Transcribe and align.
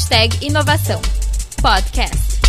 Hashtag 0.00 0.46
Inovação 0.46 0.98
Podcast. 1.60 2.40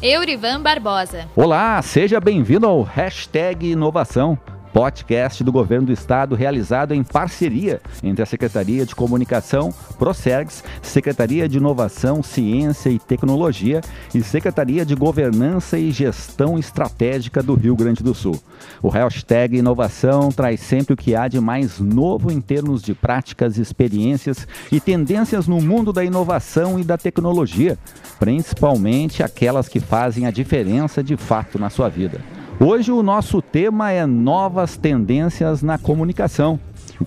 Eurivan 0.00 0.62
Barbosa. 0.62 1.28
Olá, 1.36 1.82
seja 1.82 2.18
bem-vindo 2.18 2.66
ao 2.66 2.80
Hashtag 2.80 3.72
Inovação 3.72 4.38
podcast 4.74 5.44
do 5.44 5.52
governo 5.52 5.86
do 5.86 5.92
estado 5.92 6.34
realizado 6.34 6.92
em 6.92 7.04
parceria 7.04 7.80
entre 8.02 8.24
a 8.24 8.26
Secretaria 8.26 8.84
de 8.84 8.92
Comunicação, 8.92 9.72
Procergs, 10.00 10.64
Secretaria 10.82 11.48
de 11.48 11.58
Inovação, 11.58 12.24
Ciência 12.24 12.90
e 12.90 12.98
Tecnologia 12.98 13.80
e 14.12 14.20
Secretaria 14.20 14.84
de 14.84 14.96
Governança 14.96 15.78
e 15.78 15.92
Gestão 15.92 16.58
Estratégica 16.58 17.40
do 17.40 17.54
Rio 17.54 17.76
Grande 17.76 18.02
do 18.02 18.12
Sul. 18.12 18.42
O 18.82 18.88
hashtag 18.88 19.56
Inovação 19.56 20.30
traz 20.30 20.58
sempre 20.58 20.94
o 20.94 20.96
que 20.96 21.14
há 21.14 21.28
de 21.28 21.38
mais 21.38 21.78
novo 21.78 22.32
em 22.32 22.40
termos 22.40 22.82
de 22.82 22.94
práticas, 22.94 23.58
experiências 23.58 24.44
e 24.72 24.80
tendências 24.80 25.46
no 25.46 25.60
mundo 25.60 25.92
da 25.92 26.04
inovação 26.04 26.80
e 26.80 26.82
da 26.82 26.98
tecnologia, 26.98 27.78
principalmente 28.18 29.22
aquelas 29.22 29.68
que 29.68 29.78
fazem 29.78 30.26
a 30.26 30.32
diferença 30.32 31.00
de 31.00 31.16
fato 31.16 31.60
na 31.60 31.70
sua 31.70 31.88
vida. 31.88 32.20
Hoje 32.60 32.92
o 32.92 33.02
nosso 33.02 33.42
tema 33.42 33.90
é 33.90 34.06
novas 34.06 34.76
tendências 34.76 35.60
na 35.60 35.76
comunicação. 35.76 36.58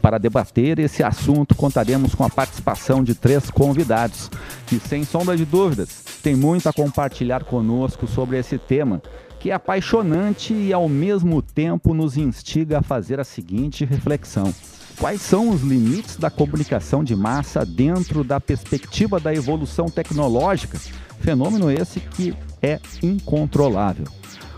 Para 0.01 0.17
debater 0.17 0.77
esse 0.77 1.01
assunto, 1.01 1.55
contaremos 1.55 2.13
com 2.13 2.25
a 2.25 2.29
participação 2.29 3.01
de 3.01 3.15
três 3.15 3.49
convidados 3.49 4.29
que, 4.67 4.77
sem 4.77 5.05
sombra 5.05 5.37
de 5.37 5.45
dúvidas, 5.45 6.03
têm 6.21 6.35
muito 6.35 6.67
a 6.67 6.73
compartilhar 6.73 7.45
conosco 7.45 8.05
sobre 8.05 8.37
esse 8.37 8.57
tema, 8.57 9.01
que 9.39 9.49
é 9.49 9.53
apaixonante 9.53 10.53
e, 10.53 10.73
ao 10.73 10.89
mesmo 10.89 11.41
tempo, 11.41 11.93
nos 11.93 12.17
instiga 12.17 12.79
a 12.79 12.83
fazer 12.83 13.17
a 13.17 13.23
seguinte 13.23 13.85
reflexão: 13.85 14.53
quais 14.99 15.21
são 15.21 15.49
os 15.49 15.61
limites 15.61 16.17
da 16.17 16.29
comunicação 16.29 17.05
de 17.05 17.15
massa 17.15 17.65
dentro 17.65 18.21
da 18.21 18.41
perspectiva 18.41 19.17
da 19.17 19.33
evolução 19.33 19.85
tecnológica? 19.85 20.77
Fenômeno 21.21 21.71
esse 21.71 22.01
que 22.01 22.35
é 22.61 22.79
incontrolável. 23.01 24.05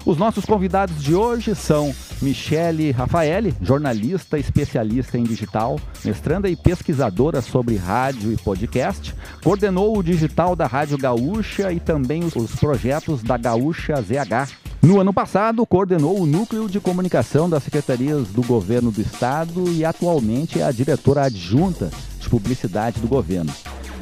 Os 0.06 0.18
nossos 0.18 0.46
convidados 0.46 1.04
de 1.04 1.14
hoje 1.14 1.54
são 1.54 1.94
Michele 2.22 2.92
Rafaeli, 2.92 3.54
jornalista 3.62 4.40
especialista 4.40 5.18
em 5.18 5.24
digital, 5.24 5.80
mestranda 6.04 6.50
e 6.50 6.56
pesquisadora 6.56 7.42
sobre 7.42 7.76
rádio 7.76 8.32
e 8.32 8.38
podcast, 8.38 9.14
coordenou 9.44 9.98
o 9.98 10.04
digital 10.04 10.56
da 10.56 10.68
Rádio 10.68 10.98
Gaúcha 10.98 11.72
e 11.72 11.80
também 11.80 12.24
os 12.24 12.56
projetos 12.56 13.22
da 13.22 13.38
Gaúcha 13.38 13.96
ZH. 14.02 14.54
No 14.82 15.02
ano 15.02 15.14
passado, 15.14 15.66
coordenou 15.66 16.22
o 16.22 16.26
núcleo 16.26 16.70
de 16.70 16.80
comunicação 16.80 17.50
das 17.50 17.64
secretarias 17.64 18.30
do 18.30 18.42
governo 18.42 18.92
do 18.92 19.02
estado 19.02 19.70
e 19.70 19.84
atualmente 19.84 20.62
é 20.62 20.64
a 20.64 20.72
diretora 20.72 21.24
adjunta 21.24 21.92
de 22.20 22.30
publicidade 22.30 23.02
do 23.02 23.08
governo 23.08 23.54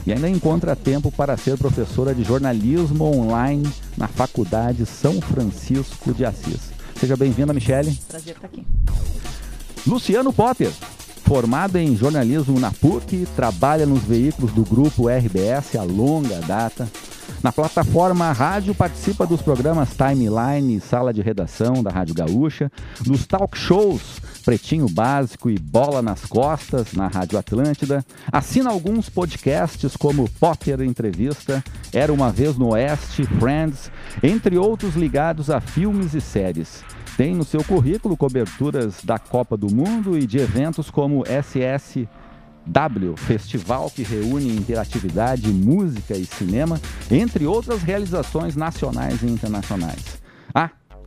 e 0.07 0.13
ainda 0.13 0.29
encontra 0.29 0.73
tempo 0.73 1.11
para 1.11 1.35
ser 1.35 1.57
professora 1.57 2.15
de 2.15 2.23
jornalismo 2.23 3.03
online 3.03 3.69
na 3.97 4.07
Faculdade 4.07 4.85
São 4.85 5.19
Francisco 5.19 6.13
de 6.13 6.23
Assis. 6.23 6.71
Seja 6.97 7.17
bem-vinda, 7.17 7.53
Michele. 7.53 7.93
Prazer 8.07 8.33
estar 8.33 8.47
aqui. 8.47 8.65
Luciano 9.85 10.31
Potter, 10.31 10.71
formado 11.25 11.75
em 11.75 11.93
jornalismo 11.93 12.57
na 12.57 12.71
PUC, 12.71 13.27
trabalha 13.35 13.85
nos 13.85 14.01
veículos 14.01 14.53
do 14.53 14.63
grupo 14.63 15.09
RBS 15.09 15.75
a 15.75 15.83
longa 15.83 16.39
data. 16.39 16.87
Na 17.43 17.51
plataforma 17.51 18.31
Rádio 18.31 18.73
participa 18.73 19.27
dos 19.27 19.41
programas 19.41 19.89
Timeline 19.89 20.77
e 20.77 20.79
Sala 20.79 21.13
de 21.13 21.21
Redação 21.21 21.83
da 21.83 21.91
Rádio 21.91 22.15
Gaúcha, 22.15 22.71
dos 23.01 23.27
talk 23.27 23.57
shows 23.57 24.21
Pretinho 24.47 24.87
Básico 24.87 25.49
e 25.49 25.59
Bola 25.59 26.01
nas 26.01 26.23
Costas 26.23 26.93
na 26.93 27.07
Rádio 27.07 27.37
Atlântida. 27.37 28.05
Assina 28.31 28.69
alguns 28.69 29.09
podcasts 29.09 29.97
como 29.97 30.29
Potter 30.39 30.79
Entrevista, 30.79 31.61
Era 31.91 32.13
uma 32.13 32.31
Vez 32.31 32.57
no 32.57 32.69
Oeste, 32.69 33.25
Friends, 33.25 33.91
entre 34.23 34.57
outros 34.57 34.95
ligados 34.95 35.49
a 35.49 35.59
filmes 35.59 36.13
e 36.13 36.21
séries. 36.21 36.81
Tem 37.17 37.35
no 37.35 37.43
seu 37.43 37.61
currículo 37.61 38.15
coberturas 38.15 39.03
da 39.03 39.19
Copa 39.19 39.57
do 39.57 39.67
Mundo 39.69 40.17
e 40.17 40.25
de 40.25 40.37
eventos 40.37 40.89
como 40.89 41.25
SS 41.25 42.07
W, 42.65 43.17
festival 43.17 43.91
que 43.93 44.03
reúne 44.03 44.55
interatividade, 44.55 45.49
música 45.49 46.15
e 46.15 46.25
cinema, 46.25 46.79
entre 47.11 47.45
outras 47.45 47.83
realizações 47.83 48.55
nacionais 48.55 49.21
e 49.23 49.25
internacionais. 49.25 50.25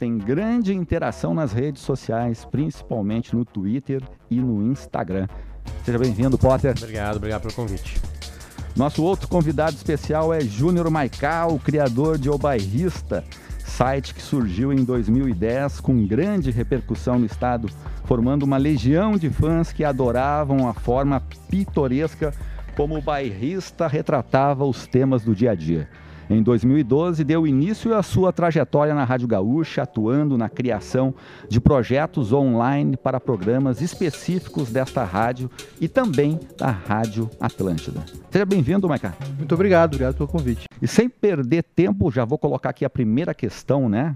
Tem 0.01 0.17
grande 0.17 0.73
interação 0.75 1.35
nas 1.35 1.53
redes 1.53 1.83
sociais, 1.83 2.47
principalmente 2.51 3.37
no 3.37 3.45
Twitter 3.45 4.03
e 4.31 4.41
no 4.41 4.73
Instagram. 4.73 5.29
Seja 5.85 5.99
bem-vindo, 5.99 6.39
Potter. 6.39 6.75
Obrigado, 6.75 7.17
obrigado 7.17 7.43
pelo 7.43 7.53
convite. 7.53 8.01
Nosso 8.75 9.05
outro 9.05 9.29
convidado 9.29 9.77
especial 9.77 10.33
é 10.33 10.41
Júnior 10.41 10.89
Maical, 10.91 11.59
criador 11.59 12.17
de 12.17 12.31
O 12.31 12.39
Bairrista, 12.39 13.23
site 13.59 14.15
que 14.15 14.23
surgiu 14.23 14.73
em 14.73 14.85
2010 14.85 15.81
com 15.81 16.07
grande 16.07 16.51
repercussão 16.51 17.19
no 17.19 17.27
estado 17.27 17.69
formando 18.07 18.45
uma 18.45 18.57
legião 18.57 19.19
de 19.19 19.29
fãs 19.29 19.71
que 19.71 19.85
adoravam 19.85 20.67
a 20.67 20.73
forma 20.73 21.23
pitoresca 21.51 22.33
como 22.75 22.97
o 22.97 23.03
bairrista 23.03 23.87
retratava 23.87 24.65
os 24.65 24.87
temas 24.87 25.23
do 25.23 25.35
dia 25.35 25.51
a 25.51 25.55
dia. 25.55 25.91
Em 26.31 26.45
2012, 26.45 27.25
deu 27.25 27.45
início 27.45 27.93
à 27.93 28.05
sua 28.05 28.33
trajetória 28.33 28.95
na 28.95 29.03
Rádio 29.03 29.27
Gaúcha, 29.27 29.83
atuando 29.83 30.39
na 30.39 30.49
criação 30.49 31.13
de 31.49 31.61
projetos 31.61 32.33
online 32.33 32.97
para 32.97 33.19
programas 33.19 33.83
específicos 33.83 34.71
desta 34.71 35.03
rádio 35.03 35.51
e 35.81 35.89
também 35.89 36.39
da 36.57 36.71
Rádio 36.71 37.29
Atlântida. 37.41 38.05
Seja 38.31 38.47
bem-vindo, 38.47 38.89
Maica. 38.89 39.13
Muito 39.37 39.53
obrigado, 39.53 39.95
obrigado 39.95 40.15
pelo 40.15 40.29
convite. 40.29 40.69
E 40.81 40.87
sem 40.87 41.09
perder 41.09 41.65
tempo, 41.65 42.13
já 42.13 42.25
vou 42.25 42.39
colocar 42.39 42.71
aqui 42.71 42.85
a 42.85 42.91
primeira 42.91 43.35
questão, 43.35 43.89
né? 43.89 44.15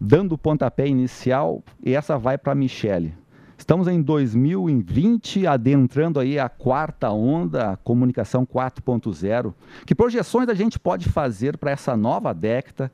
dando 0.00 0.34
o 0.34 0.38
pontapé 0.38 0.86
inicial, 0.86 1.62
e 1.84 1.94
essa 1.94 2.16
vai 2.16 2.38
para 2.38 2.52
a 2.52 2.54
Michele. 2.54 3.14
Estamos 3.58 3.88
em 3.88 4.00
2020, 4.00 5.44
adentrando 5.44 6.20
aí 6.20 6.38
a 6.38 6.48
quarta 6.48 7.10
onda, 7.10 7.72
a 7.72 7.76
comunicação 7.76 8.46
4.0. 8.46 9.52
Que 9.84 9.96
projeções 9.96 10.48
a 10.48 10.54
gente 10.54 10.78
pode 10.78 11.08
fazer 11.08 11.58
para 11.58 11.72
essa 11.72 11.96
nova 11.96 12.32
década, 12.32 12.90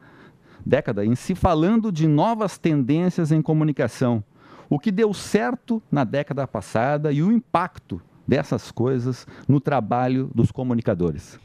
década 0.64 1.04
em 1.04 1.14
si, 1.14 1.34
falando 1.34 1.92
de 1.92 2.08
novas 2.08 2.56
tendências 2.56 3.30
em 3.30 3.42
comunicação? 3.42 4.24
O 4.68 4.78
que 4.78 4.90
deu 4.90 5.12
certo 5.12 5.82
na 5.92 6.02
década 6.02 6.48
passada 6.48 7.12
e 7.12 7.22
o 7.22 7.30
impacto 7.30 8.00
dessas 8.26 8.72
coisas 8.72 9.26
no 9.46 9.60
trabalho 9.60 10.30
dos 10.34 10.50
comunicadores? 10.50 11.38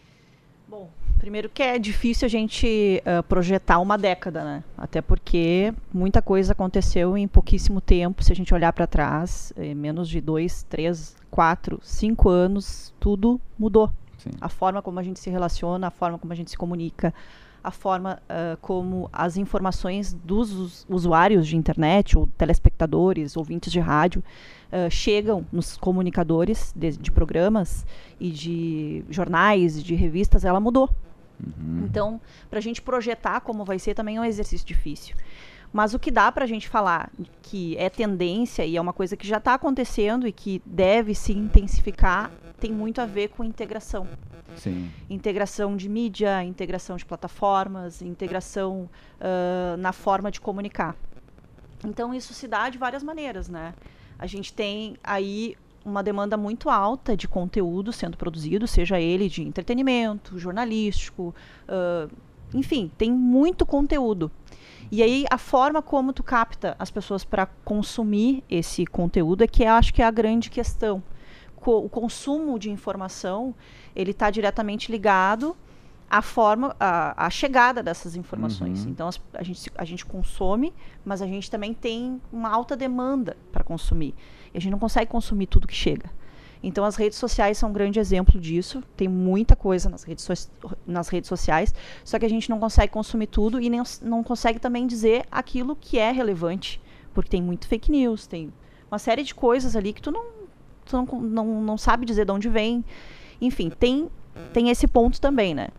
Primeiro 1.20 1.50
que 1.50 1.62
é 1.62 1.78
difícil 1.78 2.26
a 2.26 2.30
gente 2.30 3.04
uh, 3.06 3.22
projetar 3.24 3.80
uma 3.80 3.98
década, 3.98 4.44
né? 4.44 4.64
Até 4.78 5.02
porque 5.02 5.74
muita 5.94 6.22
coisa 6.22 6.54
aconteceu 6.54 7.18
em 7.18 7.28
pouquíssimo 7.28 7.82
tempo. 7.82 8.24
Se 8.24 8.32
a 8.32 8.36
gente 8.36 8.54
olhar 8.54 8.72
para 8.72 8.88
trás, 8.88 9.52
em 9.58 9.76
menos 9.76 10.08
de 10.08 10.22
dois, 10.22 10.64
três, 10.64 11.18
quatro, 11.30 11.78
cinco 11.84 12.30
anos, 12.30 12.94
tudo 13.02 13.40
mudou. 13.58 13.92
Sim. 14.18 14.30
A 14.40 14.48
forma 14.48 14.82
como 14.82 14.98
a 14.98 15.04
gente 15.04 15.20
se 15.20 15.30
relaciona, 15.30 15.88
a 15.88 15.92
forma 15.92 16.18
como 16.18 16.32
a 16.32 16.36
gente 16.36 16.52
se 16.52 16.58
comunica, 16.58 17.14
a 17.62 17.72
forma 17.72 18.22
uh, 18.30 18.58
como 18.62 19.10
as 19.12 19.36
informações 19.36 20.14
dos 20.14 20.86
usuários 20.90 21.46
de 21.48 21.58
internet, 21.58 22.18
ou 22.18 22.28
telespectadores, 22.38 23.36
ouvintes 23.36 23.72
de 23.72 23.80
rádio, 23.80 24.24
uh, 24.72 24.90
chegam 24.90 25.46
nos 25.52 25.78
comunicadores 25.78 26.74
de, 26.76 26.92
de, 26.92 27.12
programas 27.12 27.86
e 28.20 28.32
de 28.32 29.04
jornais, 29.10 29.84
de 29.84 29.96
revistas, 29.96 30.46
ela 30.46 30.60
mudou. 30.60 30.90
Uhum. 31.46 31.86
Então, 31.86 32.22
para 32.50 32.60
a 32.60 32.62
gente 32.62 32.82
projetar 32.82 33.42
como 33.42 33.64
vai 33.66 33.80
ser 33.80 33.94
também 33.94 34.18
é 34.18 34.22
um 34.22 34.26
exercício 34.26 34.66
difícil. 34.66 35.16
Mas 35.72 35.94
o 35.94 36.00
que 36.00 36.10
dá 36.10 36.32
para 36.32 36.46
a 36.46 36.48
gente 36.48 36.68
falar 36.68 37.12
que 37.42 37.78
é 37.78 37.90
tendência 37.90 38.66
e 38.66 38.76
é 38.76 38.82
uma 38.82 38.94
coisa 38.94 39.16
que 39.16 39.28
já 39.28 39.38
está 39.38 39.54
acontecendo 39.54 40.28
e 40.28 40.32
que 40.32 40.62
deve 40.66 41.14
se 41.14 41.32
intensificar 41.32 42.32
tem 42.60 42.72
muito 42.72 43.00
a 43.00 43.06
ver 43.06 43.30
com 43.30 43.44
integração. 43.44 44.08
Sim. 44.56 44.92
Integração 45.10 45.78
de 45.78 45.88
mídia, 45.88 46.44
integração 46.44 46.98
de 46.98 47.06
plataformas, 47.06 48.02
integração 48.02 48.90
uh, 49.20 49.78
na 49.78 49.94
forma 49.94 50.32
de 50.32 50.42
comunicar. 50.42 50.96
Então 51.86 52.14
isso 52.14 52.34
se 52.34 52.48
dá 52.48 52.70
de 52.70 52.78
várias 52.78 53.04
maneiras, 53.04 53.48
né? 53.48 53.74
A 54.18 54.26
gente 54.26 54.52
tem 54.52 54.98
aí 55.04 55.56
uma 55.86 56.04
demanda 56.04 56.36
muito 56.38 56.70
alta 56.70 57.16
de 57.16 57.28
conteúdo 57.28 57.92
sendo 57.92 58.18
produzido, 58.18 58.68
seja 58.68 59.00
ele 59.00 59.30
de 59.30 59.42
entretenimento, 59.42 60.38
jornalístico, 60.38 61.34
uh, 61.68 62.10
enfim, 62.54 62.92
tem 62.98 63.12
muito 63.12 63.66
conteúdo. 63.66 64.32
E 64.92 65.04
aí 65.04 65.26
a 65.30 65.38
forma 65.38 65.82
como 65.82 66.12
tu 66.12 66.24
capta 66.24 66.76
as 66.80 66.90
pessoas 66.90 67.24
para 67.24 67.46
consumir 67.64 68.44
esse 68.50 68.86
conteúdo 68.86 69.44
é 69.44 69.48
que 69.48 69.64
eu 69.64 69.72
acho 69.72 69.94
que 69.94 70.02
é 70.02 70.06
a 70.06 70.12
grande 70.12 70.50
questão. 70.50 71.02
Co 71.56 71.80
o 71.80 71.90
consumo 71.90 72.58
de 72.58 72.70
informação 72.72 73.54
ele 73.96 74.12
está 74.12 74.30
diretamente 74.32 74.92
ligado 74.92 75.56
a 76.10 76.24
forma, 76.24 76.76
a, 76.80 77.26
a 77.28 77.30
chegada 77.30 77.84
dessas 77.84 78.16
informações. 78.16 78.84
Uhum. 78.84 78.92
Então 78.92 79.08
as- 79.08 79.22
a, 79.34 79.44
gente, 79.44 79.72
a 79.76 79.86
gente 79.86 80.06
consome, 80.06 80.74
mas 81.06 81.22
a 81.22 81.28
gente 81.28 81.52
também 81.52 81.72
tem 81.72 82.20
uma 82.34 82.50
alta 82.50 82.76
demanda 82.76 83.38
para 83.52 83.64
consumir. 83.64 84.16
E 84.54 84.58
a 84.58 84.62
gente 84.62 84.72
não 84.72 84.80
consegue 84.80 85.10
consumir 85.12 85.48
tudo 85.48 85.68
que 85.68 85.76
chega. 85.76 86.10
Então 86.62 86.84
as 86.84 86.96
redes 86.98 87.18
sociais 87.18 87.58
são 87.58 87.70
um 87.70 87.74
grande 87.74 88.00
exemplo 88.00 88.40
disso. 88.40 88.84
Tem 88.98 89.08
muita 89.08 89.56
coisa 89.56 89.90
nas 89.90 90.04
redes, 90.04 90.26
so- 90.26 90.76
nas 90.86 91.08
redes 91.08 91.28
sociais, 91.30 91.74
só 92.04 92.20
que 92.20 92.26
a 92.26 92.30
gente 92.30 92.50
não 92.50 92.60
consegue 92.60 92.92
consumir 92.92 93.28
tudo 93.28 93.62
e 93.62 93.70
nem, 93.70 93.82
não 94.02 94.24
consegue 94.24 94.60
também 94.60 94.86
dizer 94.86 95.26
aquilo 95.32 95.76
que 95.76 95.98
é 95.98 96.12
relevante. 96.12 96.82
Porque 97.14 97.30
tem 97.30 97.42
muito 97.42 97.68
fake 97.68 97.90
news, 97.90 98.28
tem 98.28 98.52
uma 98.92 99.00
série 99.00 99.24
de 99.24 99.34
coisas 99.34 99.76
ali 99.76 99.94
que 99.94 100.02
tu 100.02 100.12
não, 100.12 100.26
tu 100.86 100.98
não, 100.98 101.22
não, 101.22 101.62
não 101.62 101.78
sabe 101.78 102.06
dizer 102.06 102.26
de 102.26 102.32
onde 102.32 102.50
vem. 102.50 102.84
Enfim, 103.42 103.70
tem, 103.70 104.10
tem 104.52 104.70
esse 104.70 104.86
ponto 104.86 105.22
também, 105.22 105.56
né? 105.56 105.70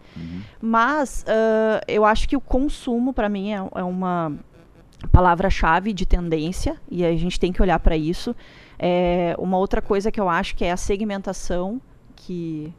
Mas 0.61 1.25
ah, 1.29 1.81
eu 1.87 2.05
acho 2.07 2.27
que 2.29 2.37
o 2.37 2.41
consumo, 2.41 3.13
para 3.13 3.29
mim, 3.29 3.53
é, 3.53 3.57
é 3.75 3.85
uma 3.85 4.33
palavra-chave 5.09 5.93
de 5.93 6.07
tendência 6.07 6.77
e 6.91 7.05
a 7.05 7.17
gente 7.17 7.39
tem 7.39 7.53
que 7.53 7.63
olhar 7.63 7.79
para 7.79 7.97
isso. 7.97 8.35
É, 8.79 9.35
uma 9.39 9.59
outra 9.59 9.81
coisa 9.83 10.11
que 10.11 10.21
eu 10.21 10.29
acho 10.29 10.55
que 10.55 10.65
é 10.65 10.73
a 10.73 10.77
segmentação, 10.77 11.81
que 12.15 12.73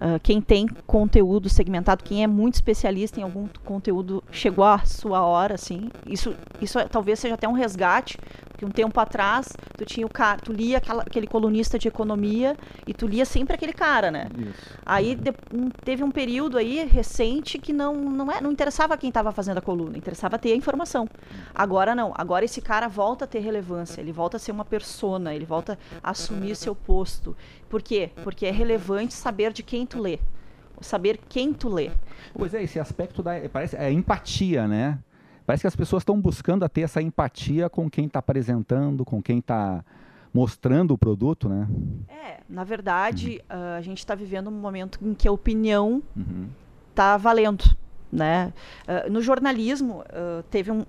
ah, 0.00 0.18
quem 0.22 0.40
tem 0.40 0.66
conteúdo 0.86 1.48
segmentado, 1.48 2.02
quem 2.02 2.22
é 2.22 2.26
muito 2.26 2.54
especialista 2.54 3.20
em 3.20 3.22
algum 3.22 3.46
conteúdo, 3.64 4.24
chegou 4.32 4.64
a 4.64 4.78
sua 4.84 5.20
hora, 5.24 5.54
assim. 5.54 5.90
Isso, 6.06 6.34
isso 6.60 6.78
é- 6.78 6.88
talvez 6.88 7.18
seja 7.18 7.34
até 7.34 7.46
um 7.46 7.52
resgate, 7.52 8.18
porque 8.48 8.64
um 8.64 8.70
tempo 8.70 8.98
atrás 8.98 9.48
tu 9.76 9.84
tinha 9.84 10.06
o 10.06 10.10
cara, 10.10 10.38
tu 10.40 10.52
lia 10.52 10.78
aquela- 10.78 11.02
aquele 11.02 11.26
colunista 11.26 11.78
de 11.78 11.88
economia 11.88 12.56
e 12.86 12.92
tu 12.94 13.06
lia 13.06 13.24
sempre 13.24 13.54
aquele 13.54 13.72
cara, 13.72 14.10
né? 14.10 14.26
Isso. 14.38 14.78
Aí 14.84 15.14
de- 15.14 15.32
um- 15.54 15.70
teve 15.70 16.02
um 16.02 16.10
período 16.10 16.56
aí 16.58 16.84
recente 16.84 17.58
que 17.58 17.72
não 17.72 17.94
não, 17.94 18.30
é, 18.32 18.40
não 18.40 18.50
interessava 18.50 18.96
quem 18.96 19.08
estava 19.08 19.32
fazendo 19.32 19.58
a 19.58 19.60
coluna, 19.62 19.96
interessava 19.96 20.38
ter 20.38 20.52
a 20.52 20.56
informação. 20.56 21.08
Agora 21.54 21.94
não, 21.94 22.12
agora 22.16 22.44
esse 22.44 22.60
cara 22.60 22.88
volta 22.88 23.24
a 23.24 23.28
ter 23.28 23.40
relevância, 23.40 24.00
ele 24.00 24.12
volta 24.12 24.36
a 24.36 24.40
ser 24.40 24.52
uma 24.52 24.64
persona, 24.64 25.34
ele 25.34 25.44
volta 25.44 25.78
a 26.02 26.10
assumir 26.10 26.54
seu 26.56 26.74
posto. 26.74 27.36
Por 27.70 27.80
quê? 27.80 28.10
Porque 28.22 28.44
é 28.44 28.50
relevante 28.50 29.14
saber 29.14 29.52
de 29.52 29.62
quem 29.62 29.86
tu 29.86 29.98
lê, 30.00 30.18
saber 30.80 31.18
quem 31.28 31.54
tu 31.54 31.68
lê. 31.70 31.90
Pois 32.34 32.52
é, 32.52 32.62
esse 32.62 32.78
aspecto 32.78 33.22
da 33.22 33.32
parece 33.50 33.76
é 33.76 33.90
empatia, 33.90 34.68
né? 34.68 34.98
Parece 35.46 35.62
que 35.62 35.66
as 35.68 35.76
pessoas 35.76 36.02
estão 36.02 36.20
buscando 36.20 36.68
ter 36.68 36.82
essa 36.82 37.00
empatia 37.00 37.70
com 37.70 37.88
quem 37.88 38.06
está 38.06 38.18
apresentando, 38.18 39.04
com 39.04 39.22
quem 39.22 39.38
está 39.38 39.84
mostrando 40.34 40.94
o 40.94 40.98
produto, 40.98 41.48
né? 41.48 41.66
É, 42.08 42.40
na 42.48 42.62
verdade, 42.64 43.40
ah, 43.48 43.76
a 43.76 43.80
gente 43.80 43.98
está 43.98 44.14
vivendo 44.14 44.48
um 44.48 44.52
momento 44.52 44.98
em 45.02 45.14
que 45.14 45.26
a 45.26 45.32
opinião 45.32 46.02
Uhum. 46.16 46.48
tá 46.94 47.16
valendo, 47.16 47.64
né? 48.12 48.52
Ah, 48.86 49.08
no 49.08 49.20
jornalismo 49.22 50.04
ah, 50.08 50.42
teve 50.50 50.70
um, 50.70 50.84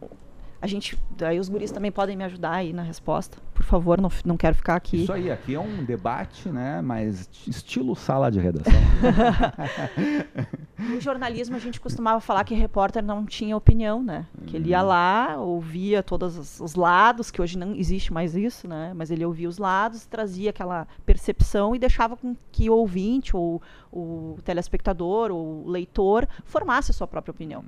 a 0.62 0.68
gente, 0.68 0.98
aí 1.22 1.40
os 1.40 1.50
guris 1.50 1.72
também 1.72 1.92
podem 1.92 2.16
me 2.16 2.24
ajudar 2.24 2.52
aí 2.52 2.72
na 2.72 2.84
resposta, 2.84 3.38
por 3.52 3.64
favor, 3.64 4.00
não, 4.00 4.12
não 4.24 4.38
quero 4.38 4.56
ficar 4.56 4.76
aqui. 4.76 5.04
Isso 5.04 5.12
aí, 5.12 5.32
aqui 5.32 5.56
é 5.56 5.60
um 5.60 5.84
debate, 5.84 6.50
né? 6.50 6.82
Mas 6.82 7.28
estilo 7.48 7.96
sala 7.96 8.32
de 8.32 8.40
redação. 8.40 8.72
No 10.82 11.00
jornalismo 11.00 11.56
a 11.56 11.60
gente 11.60 11.80
costumava 11.80 12.20
falar 12.20 12.44
que 12.44 12.56
repórter 12.56 13.04
não 13.04 13.24
tinha 13.24 13.56
opinião, 13.56 14.02
né? 14.02 14.26
Que 14.48 14.58
ele 14.58 14.70
ia 14.70 14.82
lá, 14.82 15.38
ouvia 15.38 16.02
todos 16.02 16.36
os, 16.36 16.60
os 16.60 16.74
lados, 16.74 17.30
que 17.30 17.40
hoje 17.40 17.56
não 17.56 17.76
existe 17.76 18.12
mais 18.12 18.36
isso, 18.36 18.68
né? 18.68 18.92
Mas 18.96 19.12
ele 19.12 19.24
ouvia 19.24 19.48
os 19.48 19.60
lados, 19.60 20.08
trazia 20.08 20.50
aquela 20.50 20.88
percepção 21.06 21.76
e 21.76 21.80
deixava 21.80 22.18
com 22.18 22.36
que 22.52 22.68
o 22.68 22.74
ouvinte 22.74 23.38
ou 23.38 23.62
o 23.92 24.38
telespectador 24.46 25.32
ou 25.32 25.66
o 25.66 25.70
leitor 25.70 26.28
formasse 26.46 26.92
a 26.92 26.94
sua 26.94 27.08
própria 27.08 27.32
opinião. 27.32 27.64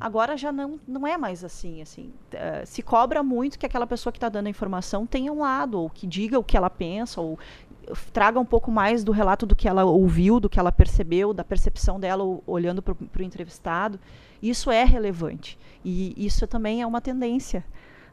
Agora 0.00 0.36
já 0.36 0.50
não, 0.50 0.80
não 0.88 1.06
é 1.06 1.16
mais 1.16 1.44
assim, 1.44 1.80
assim. 1.80 2.12
Eh, 2.32 2.64
se 2.66 2.82
cobra 2.82 3.22
muito 3.22 3.58
que 3.58 3.64
aquela 3.64 3.86
pessoa 3.86 4.12
que 4.12 4.16
está 4.16 4.28
dando 4.28 4.48
a 4.48 4.50
informação 4.50 5.06
tenha 5.06 5.32
um 5.32 5.40
lado, 5.40 5.80
ou 5.80 5.88
que 5.88 6.06
diga 6.06 6.38
o 6.38 6.42
que 6.42 6.56
ela 6.56 6.68
pensa, 6.68 7.20
ou 7.20 7.38
traga 8.12 8.38
um 8.38 8.44
pouco 8.44 8.70
mais 8.70 9.02
do 9.04 9.12
relato 9.12 9.46
do 9.46 9.54
que 9.56 9.68
ela 9.68 9.84
ouviu, 9.84 10.40
do 10.40 10.48
que 10.48 10.58
ela 10.58 10.72
percebeu, 10.72 11.32
da 11.32 11.44
percepção 11.44 11.98
dela 11.98 12.24
olhando 12.46 12.82
para 12.82 12.94
o 12.94 13.22
entrevistado. 13.22 13.98
Isso 14.42 14.70
é 14.70 14.84
relevante. 14.84 15.58
E 15.84 16.12
isso 16.16 16.46
também 16.46 16.82
é 16.82 16.86
uma 16.86 17.00
tendência. 17.00 17.64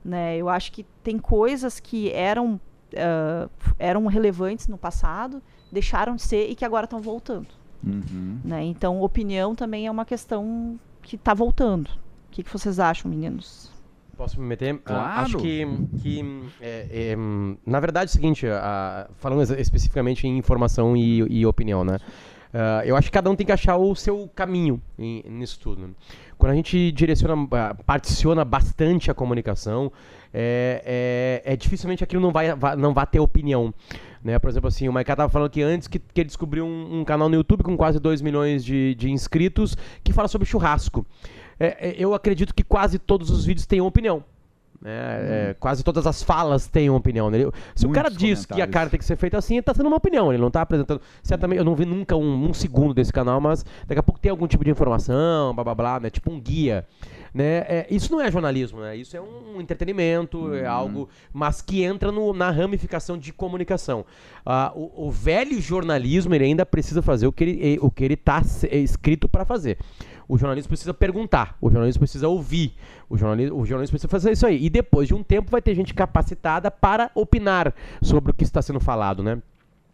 Né? 0.03 0.37
Eu 0.37 0.49
acho 0.49 0.71
que 0.71 0.85
tem 1.03 1.17
coisas 1.17 1.79
que 1.79 2.11
eram, 2.11 2.59
f- 2.91 3.73
eram 3.79 4.05
relevantes 4.05 4.67
no 4.67 4.77
passado, 4.77 5.41
deixaram 5.75 6.15
de 6.15 6.23
ser 6.23 6.49
e 6.49 6.55
que 6.55 6.65
agora 6.65 6.85
estão 6.85 6.99
voltando. 6.99 7.47
Uhum. 7.85 8.39
Né? 8.43 8.63
Então, 8.63 8.99
opinião 9.01 9.53
também 9.53 9.85
é 9.85 9.91
uma 9.91 10.05
questão 10.05 10.79
que 11.03 11.15
está 11.15 11.33
voltando. 11.35 11.87
O 11.87 12.31
que, 12.31 12.41
que 12.41 12.51
vocês 12.51 12.79
acham, 12.79 13.09
meninos? 13.11 13.71
Posso 14.17 14.39
me 14.39 14.47
meter? 14.47 14.73
Ah, 14.75 14.79
Claro. 14.83 15.21
acho 15.21 15.37
que, 15.37 15.67
que 16.01 16.43
é, 16.61 16.87
é, 17.11 17.15
na 17.65 17.79
verdade 17.79 18.09
é 18.09 18.11
o 18.11 18.13
seguinte, 18.13 18.47
ah, 18.47 19.07
falando 19.17 19.43
especificamente 19.59 20.25
em 20.25 20.37
informação 20.37 20.95
e, 20.97 21.19
e 21.29 21.45
opinião, 21.45 21.83
né? 21.83 21.97
Ah, 22.53 22.81
eu 22.85 22.95
acho 22.95 23.07
que 23.09 23.11
cada 23.13 23.29
um 23.29 23.35
tem 23.35 23.45
que 23.45 23.51
achar 23.51 23.75
o 23.75 23.93
seu 23.93 24.29
caminho 24.33 24.81
em- 24.97 25.21
nisso 25.29 25.59
tudo. 25.59 25.93
Quando 26.37 26.51
a 26.53 26.55
gente 26.55 26.91
direciona, 26.93 27.35
particiona 27.85 28.43
bastante 28.45 29.11
a 29.11 29.13
comunicação, 29.13 29.91
é, 30.33 31.41
é, 31.45 31.53
é 31.53 31.55
dificilmente 31.57 32.03
aquilo 32.03 32.21
não 32.21 32.31
vai, 32.31 32.55
vai- 32.55 32.75
não 32.77 32.93
vai 32.93 33.05
ter 33.05 33.19
opinião. 33.19 33.73
Né? 34.25 34.39
Por 34.39 34.49
exemplo, 34.49 34.67
assim, 34.67 34.89
o 34.89 34.91
Maiká 34.91 35.15
tava 35.15 35.29
falando 35.29 35.51
que 35.51 35.61
antes 35.61 35.87
que, 35.87 35.99
que 35.99 36.21
ele 36.21 36.25
descobriu 36.25 36.65
um, 36.65 37.01
um 37.01 37.05
canal 37.05 37.29
no 37.29 37.35
YouTube 37.35 37.61
com 37.61 37.77
quase 37.77 37.99
2 37.99 38.23
milhões 38.23 38.65
de, 38.65 38.95
de 38.95 39.11
inscritos 39.11 39.77
que 40.03 40.11
fala 40.11 40.27
sobre 40.27 40.47
churrasco. 40.47 41.05
É, 41.59 41.89
é, 41.89 41.95
eu 41.95 42.11
acredito 42.11 42.51
que 42.51 42.63
quase 42.63 42.97
todos 42.97 43.29
os 43.29 43.45
vídeos 43.45 43.67
têm 43.67 43.81
opinião. 43.81 44.23
né? 44.81 44.91
É, 44.91 45.55
quase 45.59 45.83
todas 45.83 46.07
as 46.07 46.23
falas 46.23 46.65
têm 46.65 46.89
uma 46.89 46.97
opinião. 46.97 47.29
né? 47.29 47.37
Se 47.75 47.85
o 47.85 47.91
cara 47.91 48.09
Muitos 48.09 48.17
diz 48.17 48.47
que 48.47 48.59
a 48.59 48.65
cara 48.65 48.89
tem 48.89 48.97
que 48.97 49.05
ser 49.05 49.15
feita 49.15 49.37
assim, 49.37 49.57
ele 49.57 49.61
tá 49.61 49.75
sendo 49.75 49.85
uma 49.85 49.97
opinião. 49.97 50.33
Ele 50.33 50.41
não 50.41 50.49
tá 50.49 50.63
apresentando. 50.63 51.01
Certamente, 51.21 51.59
eu 51.59 51.63
não 51.63 51.75
vi 51.75 51.85
nunca 51.85 52.15
um, 52.15 52.49
um 52.49 52.53
segundo 52.53 52.95
desse 52.95 53.13
canal, 53.13 53.39
mas 53.39 53.63
daqui 53.85 53.99
a 53.99 54.03
pouco 54.03 54.19
tem 54.19 54.31
algum 54.31 54.47
tipo 54.47 54.63
de 54.63 54.71
informação, 54.71 55.53
blá 55.53 55.63
blá 55.63 55.75
blá, 55.75 55.99
né? 55.99 56.09
Tipo 56.09 56.31
um 56.31 56.41
guia. 56.41 56.83
Né? 57.35 57.65
É, 57.67 57.87
isso 57.89 58.13
não 58.13 58.21
é 58.21 58.31
jornalismo, 58.31 58.79
né? 58.79 58.95
Isso 58.95 59.17
é 59.17 59.19
um 59.21 59.59
entretenimento, 59.59 60.53
é 60.53 60.65
algo, 60.65 61.09
mas 61.33 61.61
que 61.61 61.83
entra 61.83 62.09
no- 62.09 62.31
na 62.31 62.49
ramificação 62.49 63.17
de 63.17 63.33
comunicação. 63.33 64.05
Ah, 64.45 64.71
o, 64.73 65.07
o 65.07 65.11
velho 65.11 65.59
jornalismo 65.59 66.33
ele 66.33 66.45
ainda 66.45 66.65
precisa 66.65 67.01
fazer 67.01 67.27
o 67.27 67.33
que 67.33 67.43
ele, 67.43 67.79
o 67.81 67.91
que 67.91 68.05
ele 68.05 68.15
tá 68.15 68.41
se- 68.41 68.67
eh, 68.67 68.77
escrito 68.77 69.27
para 69.27 69.43
fazer. 69.43 69.77
O 70.29 70.37
jornalista 70.37 70.69
precisa 70.69 70.93
perguntar, 70.93 71.57
o 71.59 71.69
jornalista 71.69 71.99
precisa 71.99 72.25
ouvir, 72.29 72.73
o 73.09 73.17
jornalista, 73.17 73.53
o 73.53 73.65
jornalista 73.65 73.91
precisa 73.95 74.09
fazer 74.09 74.31
isso 74.31 74.47
aí. 74.47 74.63
E 74.65 74.69
depois 74.69 75.05
de 75.09 75.13
um 75.13 75.21
tempo 75.21 75.51
vai 75.51 75.61
ter 75.61 75.75
gente 75.75 75.93
capacitada 75.93 76.71
para 76.71 77.11
opinar 77.13 77.75
sobre 78.01 78.31
o 78.31 78.33
que 78.33 78.45
está 78.45 78.61
sendo 78.61 78.79
falado, 78.79 79.21
né? 79.21 79.41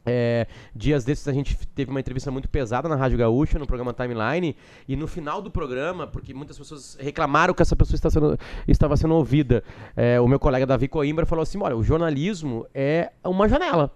É, 0.06 0.48
dias 0.76 1.04
desses 1.06 1.28
a 1.28 1.34
gente 1.34 1.56
teve 1.76 1.92
uma 1.92 2.00
entrevista 2.00 2.32
muito 2.32 2.50
pesada 2.50 2.90
na 2.90 2.96
Rádio 2.96 3.18
Gaúcha, 3.20 3.60
no 3.60 3.68
programa 3.68 3.94
Timeline, 3.94 4.56
e 4.88 4.96
no 4.96 5.08
final 5.08 5.42
do 5.42 5.52
programa, 5.52 6.08
porque 6.08 6.34
muitas 6.34 6.58
pessoas 6.58 6.98
reclamaram 7.00 7.54
que 7.54 7.62
essa 7.62 7.76
pessoa 7.76 7.96
está 7.96 8.10
sendo- 8.10 8.38
estava 8.68 8.98
sendo 8.98 9.14
ouvida, 9.14 9.64
é, 9.96 10.20
o 10.20 10.28
meu 10.28 10.40
colega 10.40 10.66
Davi 10.66 10.88
Coimbra 10.88 11.26
falou 11.26 11.44
assim: 11.44 11.60
olha, 11.62 11.76
o 11.78 11.84
jornalismo 11.84 12.66
é 12.74 13.12
uma 13.24 13.48
janela. 13.48 13.92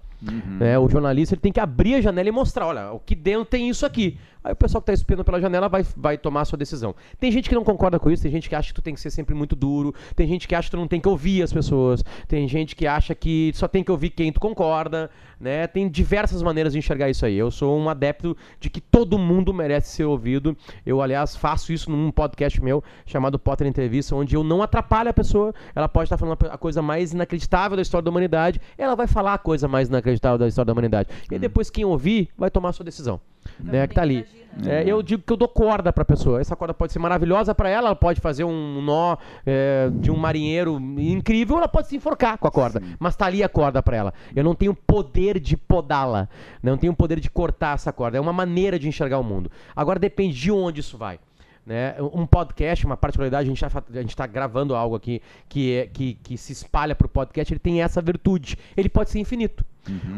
né? 0.60 0.80
O 0.80 0.88
jornalista 0.90 1.36
ele 1.36 1.42
tem 1.42 1.52
que 1.52 1.60
abrir 1.60 1.96
a 1.96 2.02
janela 2.02 2.30
e 2.30 2.32
mostrar, 2.32 2.66
olha, 2.68 2.92
o 2.92 3.00
que 3.00 3.14
dentro 3.14 3.46
tem 3.46 3.70
isso 3.70 3.86
aqui. 3.86 4.18
Aí 4.46 4.54
o 4.54 4.56
pessoal 4.56 4.80
que 4.80 4.92
está 4.92 4.94
espiando 4.94 5.26
pela 5.26 5.42
janela 5.42 5.68
vai, 5.68 5.84
vai 5.98 6.20
tomar 6.20 6.42
a 6.42 6.46
sua 6.46 6.56
decisão. 6.56 6.94
Tem 7.20 7.32
gente 7.32 7.50
que 7.50 7.56
não 7.56 7.64
concorda 7.64 7.98
com 7.98 8.12
isso, 8.12 8.22
tem 8.22 8.32
gente 8.32 8.48
que 8.48 8.54
acha 8.54 8.68
que 8.68 8.76
tu 8.76 8.82
tem 8.82 8.94
que 8.94 9.00
ser 9.00 9.10
sempre 9.10 9.34
muito 9.34 9.56
duro, 9.56 9.92
tem 10.16 10.28
gente 10.28 10.48
que 10.48 10.54
acha 10.54 10.68
que 10.68 10.72
tu 10.72 10.78
não 10.78 10.88
tem 10.88 11.02
que 11.02 11.10
ouvir 11.10 11.42
as 11.42 11.52
pessoas, 11.52 12.06
tem 12.28 12.48
gente 12.48 12.76
que 12.76 12.86
acha 12.86 13.16
que 13.16 13.52
só 13.56 13.68
tem 13.68 13.84
que 13.84 13.92
ouvir 13.92 14.12
quem 14.12 14.32
tu 14.32 14.40
concorda, 14.40 15.10
né? 15.40 15.66
Tem 15.66 15.90
diversas 15.90 16.44
maneiras 16.44 16.74
de 16.74 16.80
enxergar 16.80 17.10
isso 17.10 17.26
aí. 17.26 17.36
Eu 17.36 17.50
sou 17.50 17.76
um 17.76 17.90
adepto 17.90 18.38
de 18.60 18.70
que 18.70 18.80
todo 18.80 19.18
mundo 19.18 19.52
merece 19.52 19.90
ser 19.96 20.04
ouvido. 20.04 20.56
Eu, 20.86 21.02
aliás, 21.02 21.36
faço 21.36 21.74
isso 21.74 21.90
num 21.90 22.12
podcast 22.12 22.62
meu 22.62 22.84
chamado 23.04 23.40
Potter 23.40 23.66
Entrevista, 23.66 24.16
onde 24.16 24.36
eu 24.36 24.44
não 24.44 24.62
atrapalho 24.62 25.10
a 25.10 25.14
pessoa. 25.14 25.56
Ela 25.74 25.90
pode 25.90 26.06
estar 26.06 26.18
falando 26.18 26.38
a 26.52 26.58
coisa 26.58 26.84
mais 26.84 27.14
inacreditável 27.14 27.76
da 27.76 27.82
história 27.82 28.04
da 28.04 28.12
humanidade, 28.12 28.62
ela 28.78 28.96
vai 28.96 29.08
falar 29.08 29.34
a 29.34 29.40
coisa 29.40 29.68
mais 29.68 29.90
inacreditável 29.90 30.38
da 30.38 30.48
história 30.48 30.68
da 30.68 30.72
humanidade. 30.72 31.10
E 31.32 31.34
aí 31.34 31.40
depois 31.40 31.72
quem 31.72 31.84
ouvir 31.84 32.30
vai 32.38 32.52
tomar 32.52 32.70
a 32.70 32.74
sua 32.74 32.86
decisão. 32.86 33.20
Né, 33.60 33.88
que 33.88 33.96
tá 33.96 34.02
ali. 34.02 34.26
É, 34.66 34.84
eu 34.88 35.04
digo 35.04 35.22
que 35.22 35.34
eu 35.34 35.38
dou 35.38 35.48
corda 35.48 35.92
pra 35.92 36.06
pessoa. 36.06 36.40
Essa 36.40 36.56
corda 36.56 36.74
pode 36.74 36.94
ser 36.94 37.00
maravilhosa 37.00 37.54
pra 37.54 37.70
ela, 37.70 37.90
ela 37.90 37.96
pode 37.96 38.22
fazer 38.22 38.44
um 38.44 38.82
nó 38.82 39.18
é, 39.46 39.90
de 39.94 40.10
um 40.10 40.16
marinheiro 40.16 40.78
incrível, 40.98 41.58
ela 41.58 41.68
pode 41.68 41.90
se 41.90 41.96
enforcar 41.96 42.38
com 42.38 42.48
a 42.48 42.52
corda. 42.52 42.82
Mas 42.98 43.16
tá 43.16 43.26
ali 43.26 43.44
a 43.44 43.50
corda 43.50 43.84
pra 43.84 43.98
ela. 43.98 44.14
Eu 44.36 44.44
não 44.44 44.56
tenho 44.56 44.74
poder 44.74 45.40
de 45.40 45.58
podá-la. 45.58 46.30
Não 46.64 46.78
tenho 46.78 46.94
poder 46.94 47.20
de 47.20 47.30
cortar 47.30 47.76
essa 47.76 47.92
corda. 47.92 48.18
É 48.18 48.22
uma 48.22 48.34
maneira 48.34 48.80
de 48.80 48.88
enxergar 48.88 49.20
o 49.20 49.24
mundo. 49.24 49.52
Agora 49.76 50.00
depende 50.00 50.36
de 50.36 50.52
onde 50.52 50.80
isso 50.80 50.98
vai. 50.98 51.20
Né? 51.66 51.96
Um 52.14 52.28
podcast, 52.28 52.86
uma 52.86 52.96
particularidade, 52.96 53.44
a 53.44 53.48
gente 53.48 53.64
está 53.64 54.24
a 54.24 54.28
tá 54.28 54.32
gravando 54.32 54.76
algo 54.76 54.96
aqui 54.96 55.20
que, 55.50 55.74
é, 55.74 55.88
que, 55.88 56.14
que 56.14 56.38
se 56.38 56.54
espalha 56.54 56.94
pro 56.94 57.10
podcast, 57.10 57.52
ele 57.52 57.60
tem 57.60 57.82
essa 57.82 58.02
virtude. 58.02 58.56
Ele 58.78 58.88
pode 58.88 59.10
ser 59.10 59.20
infinito. 59.20 59.66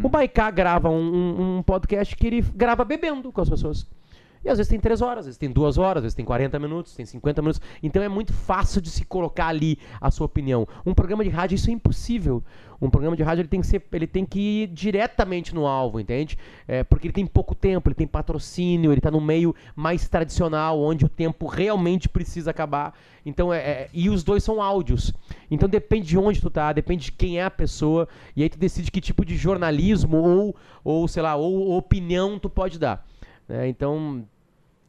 O 0.03 0.09
Maiká 0.09 0.49
grava 0.51 0.89
um, 0.89 1.57
um- 1.57 1.63
podcast 1.63 2.15
que 2.15 2.27
ele 2.27 2.41
grava 2.41 2.83
bebendo 2.85 3.31
com 3.31 3.41
as 3.41 3.49
pessoas. 3.49 3.87
E 4.45 4.49
às 4.49 4.57
vezes 4.59 4.69
tem 4.69 4.79
3 4.79 5.01
horas, 5.01 5.19
às 5.21 5.25
vezes 5.25 5.37
tem 5.37 5.51
2 5.51 5.77
horas, 5.77 5.97
às 5.97 6.03
vezes 6.03 6.15
tem 6.15 6.23
40 6.23 6.57
minutos, 6.59 6.95
tem 6.95 7.05
50 7.05 7.41
minutos. 7.41 7.59
Então 7.81 8.01
é 8.01 8.07
muito 8.07 8.31
fácil 8.31 8.79
de 8.79 8.89
se 8.89 9.03
colocar 9.03 9.47
ali 9.47 9.77
a 9.99 10.09
sua 10.11 10.25
opinião. 10.25 10.67
Um 10.85 10.93
programa 10.93 11.23
de 11.23 11.29
rádio, 11.29 11.55
isso 11.55 11.69
é 11.69 11.73
impossível. 11.73 12.43
Um 12.81 12.89
programa 12.89 13.15
de 13.15 13.23
rádio 13.23 13.41
ele 13.41 13.47
tem 13.47 13.61
que, 13.61 13.67
ser, 13.67 13.83
ele 13.91 14.07
tem 14.07 14.25
que 14.25 14.39
ir 14.39 14.67
diretamente 14.67 15.53
no 15.53 15.65
alvo, 15.65 15.99
entende? 15.99 16.37
É, 16.67 16.83
porque 16.83 17.07
ele 17.07 17.13
tem 17.13 17.25
pouco 17.25 17.55
tempo, 17.55 17.89
ele 17.89 17.95
tem 17.95 18.07
patrocínio, 18.07 18.91
ele 18.91 18.99
está 18.99 19.09
no 19.09 19.19
meio 19.21 19.55
mais 19.75 20.07
tradicional, 20.07 20.79
onde 20.79 21.05
o 21.05 21.09
tempo 21.09 21.47
realmente 21.47 22.07
precisa 22.07 22.51
acabar. 22.51 22.93
Então, 23.25 23.53
é, 23.53 23.57
é, 23.57 23.89
e 23.93 24.09
os 24.09 24.23
dois 24.23 24.43
são 24.43 24.61
áudios. 24.61 25.13
Então 25.49 25.67
depende 25.67 26.07
de 26.07 26.17
onde 26.17 26.39
tu 26.39 26.49
tá, 26.49 26.71
depende 26.71 27.05
de 27.05 27.11
quem 27.11 27.39
é 27.39 27.43
a 27.43 27.51
pessoa, 27.51 28.07
e 28.35 28.43
aí 28.43 28.49
tu 28.49 28.57
decide 28.57 28.91
que 28.91 29.01
tipo 29.01 29.25
de 29.25 29.35
jornalismo 29.35 30.17
ou, 30.17 30.55
ou 30.83 31.07
sei 31.07 31.23
lá, 31.23 31.35
ou 31.35 31.75
opinião 31.77 32.37
tu 32.39 32.49
pode 32.49 32.79
dar. 32.79 33.05
né? 33.47 33.67
então, 33.67 34.25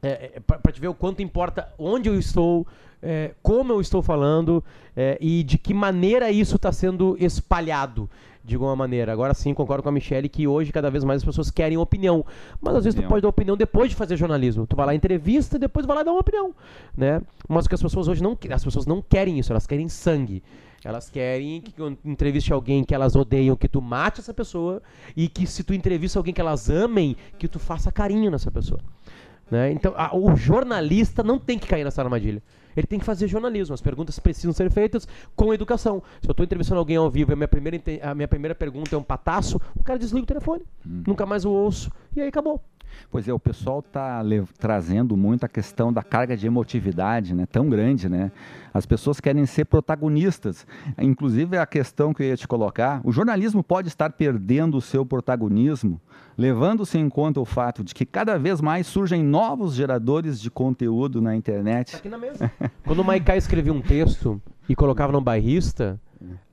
é, 0.03 0.33
é, 0.37 0.41
para 0.41 0.73
te 0.73 0.81
ver 0.81 0.89
o 0.89 0.95
quanto 0.95 1.23
importa 1.23 1.73
onde 1.79 2.09
eu 2.09 2.19
estou, 2.19 2.67
é, 3.03 3.35
como 3.43 3.73
eu 3.73 3.81
estou 3.81 4.03
falando 4.03 4.63
é, 4.97 5.19
e 5.21 5.43
de 5.43 5.59
que 5.59 5.75
maneira 5.75 6.31
isso 6.31 6.57
está 6.57 6.73
sendo 6.73 7.17
espalhado 7.19 8.09
de 8.45 8.55
alguma 8.55 8.75
maneira. 8.75 9.13
Agora 9.13 9.35
sim, 9.35 9.53
concordo 9.53 9.83
com 9.83 9.91
a 9.91 9.93
Michelle 9.93 10.29
que 10.29 10.47
hoje 10.47 10.73
cada 10.73 10.91
vez 10.91 11.05
mais 11.05 11.19
as 11.21 11.25
pessoas 11.25 11.51
querem 11.51 11.77
opinião. 11.77 12.25
Mas 12.61 12.77
às 12.77 12.85
vezes 12.85 12.99
tu 12.99 13.07
pode 13.07 13.21
dar 13.21 13.29
opinião 13.29 13.57
depois 13.57 13.91
de 13.91 13.97
fazer 13.97 14.17
jornalismo. 14.17 14.67
Tu 14.67 14.75
vai 14.75 14.87
lá 14.87 14.95
entrevista 14.95 15.57
e 15.57 15.61
depois 15.61 15.85
vai 15.85 15.97
lá 15.97 16.03
dar 16.03 16.13
uma 16.13 16.21
opinião, 16.21 16.55
né? 16.97 17.21
Mas 17.47 17.67
o 17.67 17.69
que 17.69 17.75
as 17.75 17.83
pessoas 17.83 18.09
hoje 18.09 18.23
não 18.23 18.39
as 18.51 18.65
pessoas 18.65 18.87
não 18.87 19.03
querem 19.03 19.39
isso, 19.39 19.53
elas 19.53 19.67
querem 19.67 19.89
sangue. 19.89 20.43
Elas 20.85 21.11
querem 21.11 21.61
que 21.61 21.73
tu 21.73 21.99
entreviste 22.05 22.53
alguém 22.53 22.85
que 22.85 22.95
elas 22.95 23.17
odeiam, 23.17 23.57
que 23.57 23.69
tu 23.69 23.83
mate 23.83 24.21
essa 24.21 24.33
pessoa 24.33 24.81
e 25.17 25.29
que 25.29 25.45
se 25.45 25.65
tu 25.65 25.75
entrevista 25.75 26.19
alguém 26.19 26.33
que 26.33 26.41
elas 26.41 26.71
amem, 26.71 27.17
que 27.37 27.49
tu 27.49 27.59
faça 27.59 27.91
carinho 27.91 28.31
nessa 28.31 28.51
pessoa. 28.51 28.81
Né? 29.51 29.73
Então, 29.73 29.95
a- 29.97 30.15
o 30.15 30.37
jornalista 30.37 31.23
não 31.23 31.39
tem 31.39 31.59
que 31.59 31.67
cair 31.67 31.85
nessa 31.85 32.03
armadilha. 32.03 32.43
Ele 32.77 32.87
tem 32.87 32.99
que 32.99 33.05
fazer 33.05 33.27
jornalismo. 33.27 33.75
As 33.75 33.81
perguntas 33.81 34.19
precisam 34.19 34.53
ser 34.53 34.71
feitas 34.71 35.09
com 35.35 35.53
educação. 35.53 36.03
Se 36.21 36.29
eu 36.29 36.33
estou 36.33 36.45
entrevistando 36.45 36.79
alguém 36.79 36.97
ao 36.97 37.11
vivo 37.11 37.33
e 37.33 37.35
a 37.35 37.37
minha 37.37 37.49
primeira, 37.49 37.81
a 38.03 38.15
minha 38.15 38.29
primeira 38.29 38.55
pergunta 38.55 38.95
é 38.95 38.99
um 38.99 39.03
pataço, 39.03 39.61
o 39.75 39.83
cara 39.83 39.99
desliga 39.99 40.25
o 40.25 40.27
telefone. 40.27 40.63
Nunca 40.85 41.27
mais 41.27 41.45
o 41.45 41.51
ouço. 41.51 41.91
E 42.15 42.21
aí 42.21 42.29
acabou. 42.29 42.63
Pois 43.11 43.29
é, 43.29 43.33
o 43.33 43.39
pessoal 43.39 43.81
está 43.81 44.23
trazendo 44.59 45.17
muito 45.17 45.45
a 45.45 45.49
questão 45.49 45.93
da 45.93 46.03
carga 46.03 46.37
de 46.37 46.47
emotividade, 46.47 47.35
né? 47.35 47.47
Tão 47.47 47.69
grande, 47.69 48.09
né? 48.09 48.33
As 48.73 48.87
pessoas 48.87 49.21
querem 49.21 49.45
ser 49.45 49.65
protagonistas. 49.67 50.67
Inclusive 50.99 51.57
a 51.59 51.67
questão 51.67 52.15
que 52.15 52.23
eu 52.23 52.27
ia 52.29 52.37
te 52.37 52.47
colocar, 52.49 53.01
o 53.05 53.13
jornalismo 53.13 53.63
pode 53.63 53.89
estar 53.89 54.11
perdendo 54.13 54.77
o 54.77 54.81
seu 54.81 55.05
protagonismo, 55.05 56.01
levando-se 56.39 56.97
em 56.97 57.09
conta 57.09 57.41
o 57.41 57.45
fato 57.45 57.83
de 57.83 57.93
que 57.93 58.07
cada 58.07 58.39
vez 58.39 58.61
mais 58.61 58.87
surgem 58.87 59.25
novos 59.25 59.75
geradores 59.75 60.41
de 60.41 60.49
conteúdo 60.49 61.21
na 61.21 61.35
internet. 61.35 61.91
Tá 61.93 61.99
aqui 61.99 62.09
na 62.09 62.17
mesa. 62.17 62.51
Quando 62.87 63.01
o 63.01 63.05
Maikai 63.05 63.37
escrevia 63.37 63.73
um 63.73 63.83
texto 63.83 64.41
e 64.69 64.77
colocava 64.77 65.13
no 65.13 65.21
bairrista, 65.21 66.01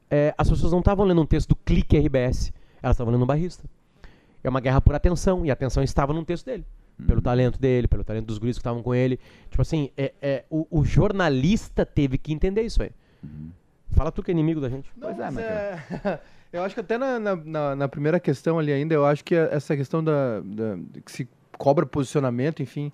é, 0.10 0.34
as 0.36 0.50
pessoas 0.50 0.72
não 0.72 0.80
estavam 0.80 1.06
lendo 1.06 1.22
um 1.22 1.26
texto 1.26 1.50
do 1.50 1.56
Clique 1.56 1.96
RBS, 1.96 2.52
elas 2.82 2.96
estavam 2.96 3.14
lendo 3.14 3.22
um 3.22 3.28
bairrista. 3.28 3.64
É 4.44 4.50
uma 4.50 4.60
guerra 4.60 4.82
por 4.82 4.96
atenção, 4.96 5.46
e 5.46 5.52
a 5.52 5.54
atenção 5.54 5.84
estava 5.84 6.14
num 6.14 6.24
texto 6.24 6.46
dele. 6.48 6.66
Pelo 7.06 7.22
talento 7.22 7.60
dele, 7.60 7.88
pelo 7.88 8.04
talento 8.04 8.26
dos 8.26 8.38
guris 8.38 8.56
que 8.56 8.62
estavam 8.62 8.82
com 8.82 8.96
ele. 8.96 9.20
Tipo 9.50 9.62
assim, 9.62 9.92
é, 9.98 10.14
é, 10.22 10.46
o, 10.50 10.66
o 10.72 10.84
jornalista 10.84 11.86
teve 11.86 12.18
que 12.18 12.34
entender 12.34 12.62
isso 12.62 12.82
aí. 12.82 12.92
Fala 13.92 14.12
tu 14.12 14.24
que 14.24 14.32
é 14.32 14.34
inimigo 14.34 14.62
da 14.62 14.70
gente. 14.70 14.90
Pois 15.00 15.20
é, 15.20 15.32
mas 15.32 15.38
é- 15.46 16.22
eu 16.56 16.64
acho 16.64 16.74
que 16.76 16.82
até 16.82 16.98
na, 16.98 17.20
na, 17.20 17.76
na- 17.76 17.88
primeira 17.88 18.20
questão 18.20 18.58
ali 18.58 18.72
ainda, 18.72 18.94
eu 18.94 19.06
acho 19.06 19.24
que 19.24 19.36
essa 19.36 19.76
questão 19.76 20.04
da, 20.04 20.40
da- 20.42 20.78
que 21.06 21.12
se 21.12 21.28
cobra 21.58 21.86
posicionamento, 21.86 22.62
enfim, 22.62 22.92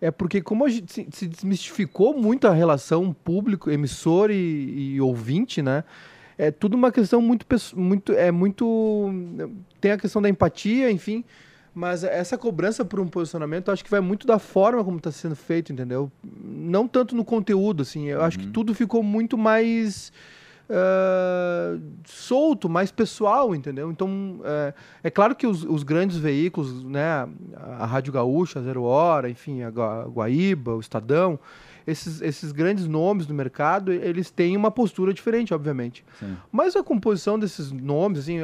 é 0.00 0.10
porque 0.10 0.40
como 0.42 0.64
a 0.64 0.68
gente 0.68 0.92
se, 0.92 1.08
se 1.12 1.26
desmistificou 1.26 2.16
muito 2.16 2.46
a 2.46 2.52
relação 2.52 3.12
público, 3.12 3.70
emissor 3.70 4.30
e, 4.30 4.94
e 4.94 5.00
ouvinte, 5.00 5.62
né? 5.62 5.84
É 6.36 6.50
tudo 6.50 6.74
uma 6.76 6.90
questão 6.90 7.22
muito, 7.22 7.46
muito, 7.76 8.12
é 8.12 8.30
muito, 8.32 9.08
tem 9.80 9.92
a 9.92 9.96
questão 9.98 10.20
da 10.20 10.28
empatia, 10.28 10.90
enfim, 10.90 11.24
mas 11.72 12.02
essa 12.04 12.36
cobrança 12.36 12.84
por 12.84 12.98
um 13.00 13.06
posicionamento, 13.06 13.68
eu 13.68 13.72
acho 13.72 13.84
que 13.84 13.90
vai 13.90 14.00
muito 14.00 14.26
da 14.26 14.38
forma 14.40 14.82
como 14.84 14.96
está 14.98 15.12
sendo 15.12 15.36
feito, 15.36 15.72
entendeu? 15.72 16.10
Não 16.42 16.88
tanto 16.88 17.14
no 17.14 17.24
conteúdo, 17.24 17.82
assim. 17.82 18.08
Eu 18.08 18.22
acho 18.22 18.38
que 18.38 18.46
tudo 18.48 18.74
ficou 18.74 19.02
muito 19.02 19.38
mais 19.38 20.12
ah, 20.70 21.76
solto, 22.04 22.68
mais 22.68 22.90
pessoal, 22.90 23.54
entendeu? 23.54 23.90
Então, 23.90 24.40
é, 24.44 24.74
é 25.04 25.10
claro 25.10 25.34
que 25.34 25.46
os, 25.46 25.64
os 25.64 25.82
grandes 25.82 26.16
veículos, 26.16 26.82
né, 26.84 27.28
a, 27.56 27.86
Rádio 27.86 28.12
Gaúcha, 28.12 28.58
a 28.58 28.62
Zero 28.62 28.82
Hora, 28.84 29.28
enfim, 29.28 29.62
a 29.62 29.70
Gua- 29.70 30.04
Guaíba, 30.08 30.74
o 30.74 30.80
Estadão, 30.80 31.38
esses, 31.86 32.22
esses 32.22 32.50
grandes 32.50 32.86
nomes 32.86 33.26
do 33.26 33.34
mercado, 33.34 33.92
eles 33.92 34.30
têm 34.30 34.56
uma 34.56 34.70
postura 34.70 35.12
diferente, 35.12 35.52
obviamente. 35.52 36.02
Sim. 36.18 36.34
Mas 36.50 36.74
a 36.76 36.82
composição 36.82 37.38
desses 37.38 37.70
nomes, 37.70 38.20
assim, 38.20 38.38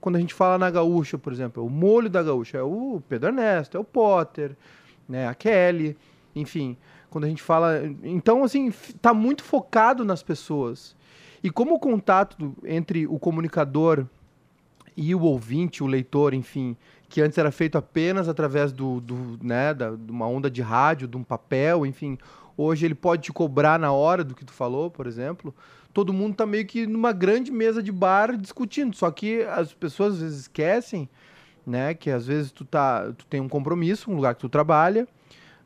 quando 0.00 0.16
a 0.16 0.20
gente 0.20 0.32
fala 0.32 0.56
na 0.56 0.70
Gaúcha, 0.70 1.18
por 1.18 1.32
exemplo, 1.32 1.64
o 1.64 1.68
molho 1.68 2.08
da 2.08 2.22
Gaúcha 2.22 2.58
é 2.58 2.62
o 2.62 3.02
Pedro 3.08 3.28
Ernesto, 3.28 3.76
é 3.76 3.80
o 3.80 3.84
Potter, 3.84 4.56
né, 5.08 5.28
a 5.28 5.34
Kelly, 5.34 5.96
enfim, 6.34 6.76
quando 7.10 7.24
a 7.24 7.28
gente 7.28 7.42
fala, 7.42 7.80
então 8.02 8.42
assim, 8.44 8.68
f- 8.68 8.92
tá 8.94 9.12
muito 9.12 9.42
focado 9.42 10.04
nas 10.04 10.22
pessoas. 10.22 10.96
E 11.42 11.50
como 11.50 11.74
o 11.74 11.78
contato 11.78 12.54
entre 12.64 13.06
o 13.06 13.18
comunicador 13.18 14.06
e 14.96 15.14
o 15.14 15.22
ouvinte, 15.22 15.82
o 15.82 15.86
leitor, 15.86 16.34
enfim, 16.34 16.76
que 17.08 17.20
antes 17.20 17.38
era 17.38 17.50
feito 17.50 17.78
apenas 17.78 18.28
através 18.28 18.72
do, 18.72 19.00
do 19.00 19.38
né, 19.42 19.72
da, 19.72 19.90
de 19.90 20.10
uma 20.10 20.26
onda 20.26 20.50
de 20.50 20.60
rádio, 20.60 21.06
de 21.06 21.16
um 21.16 21.22
papel, 21.22 21.86
enfim, 21.86 22.18
hoje 22.56 22.84
ele 22.84 22.94
pode 22.94 23.22
te 23.22 23.32
cobrar 23.32 23.78
na 23.78 23.92
hora 23.92 24.24
do 24.24 24.34
que 24.34 24.44
tu 24.44 24.52
falou, 24.52 24.90
por 24.90 25.06
exemplo. 25.06 25.54
Todo 25.94 26.12
mundo 26.12 26.34
tá 26.34 26.44
meio 26.44 26.66
que 26.66 26.86
numa 26.86 27.12
grande 27.12 27.50
mesa 27.50 27.82
de 27.82 27.92
bar 27.92 28.36
discutindo, 28.36 28.94
só 28.94 29.10
que 29.10 29.42
as 29.42 29.72
pessoas 29.72 30.14
às 30.14 30.20
vezes 30.20 30.40
esquecem, 30.40 31.08
né, 31.64 31.94
que 31.94 32.10
às 32.10 32.26
vezes 32.26 32.50
tu 32.50 32.64
tá, 32.64 33.12
tu 33.12 33.24
tem 33.26 33.40
um 33.40 33.48
compromisso, 33.48 34.10
um 34.10 34.16
lugar 34.16 34.34
que 34.34 34.40
tu 34.40 34.48
trabalha, 34.48 35.06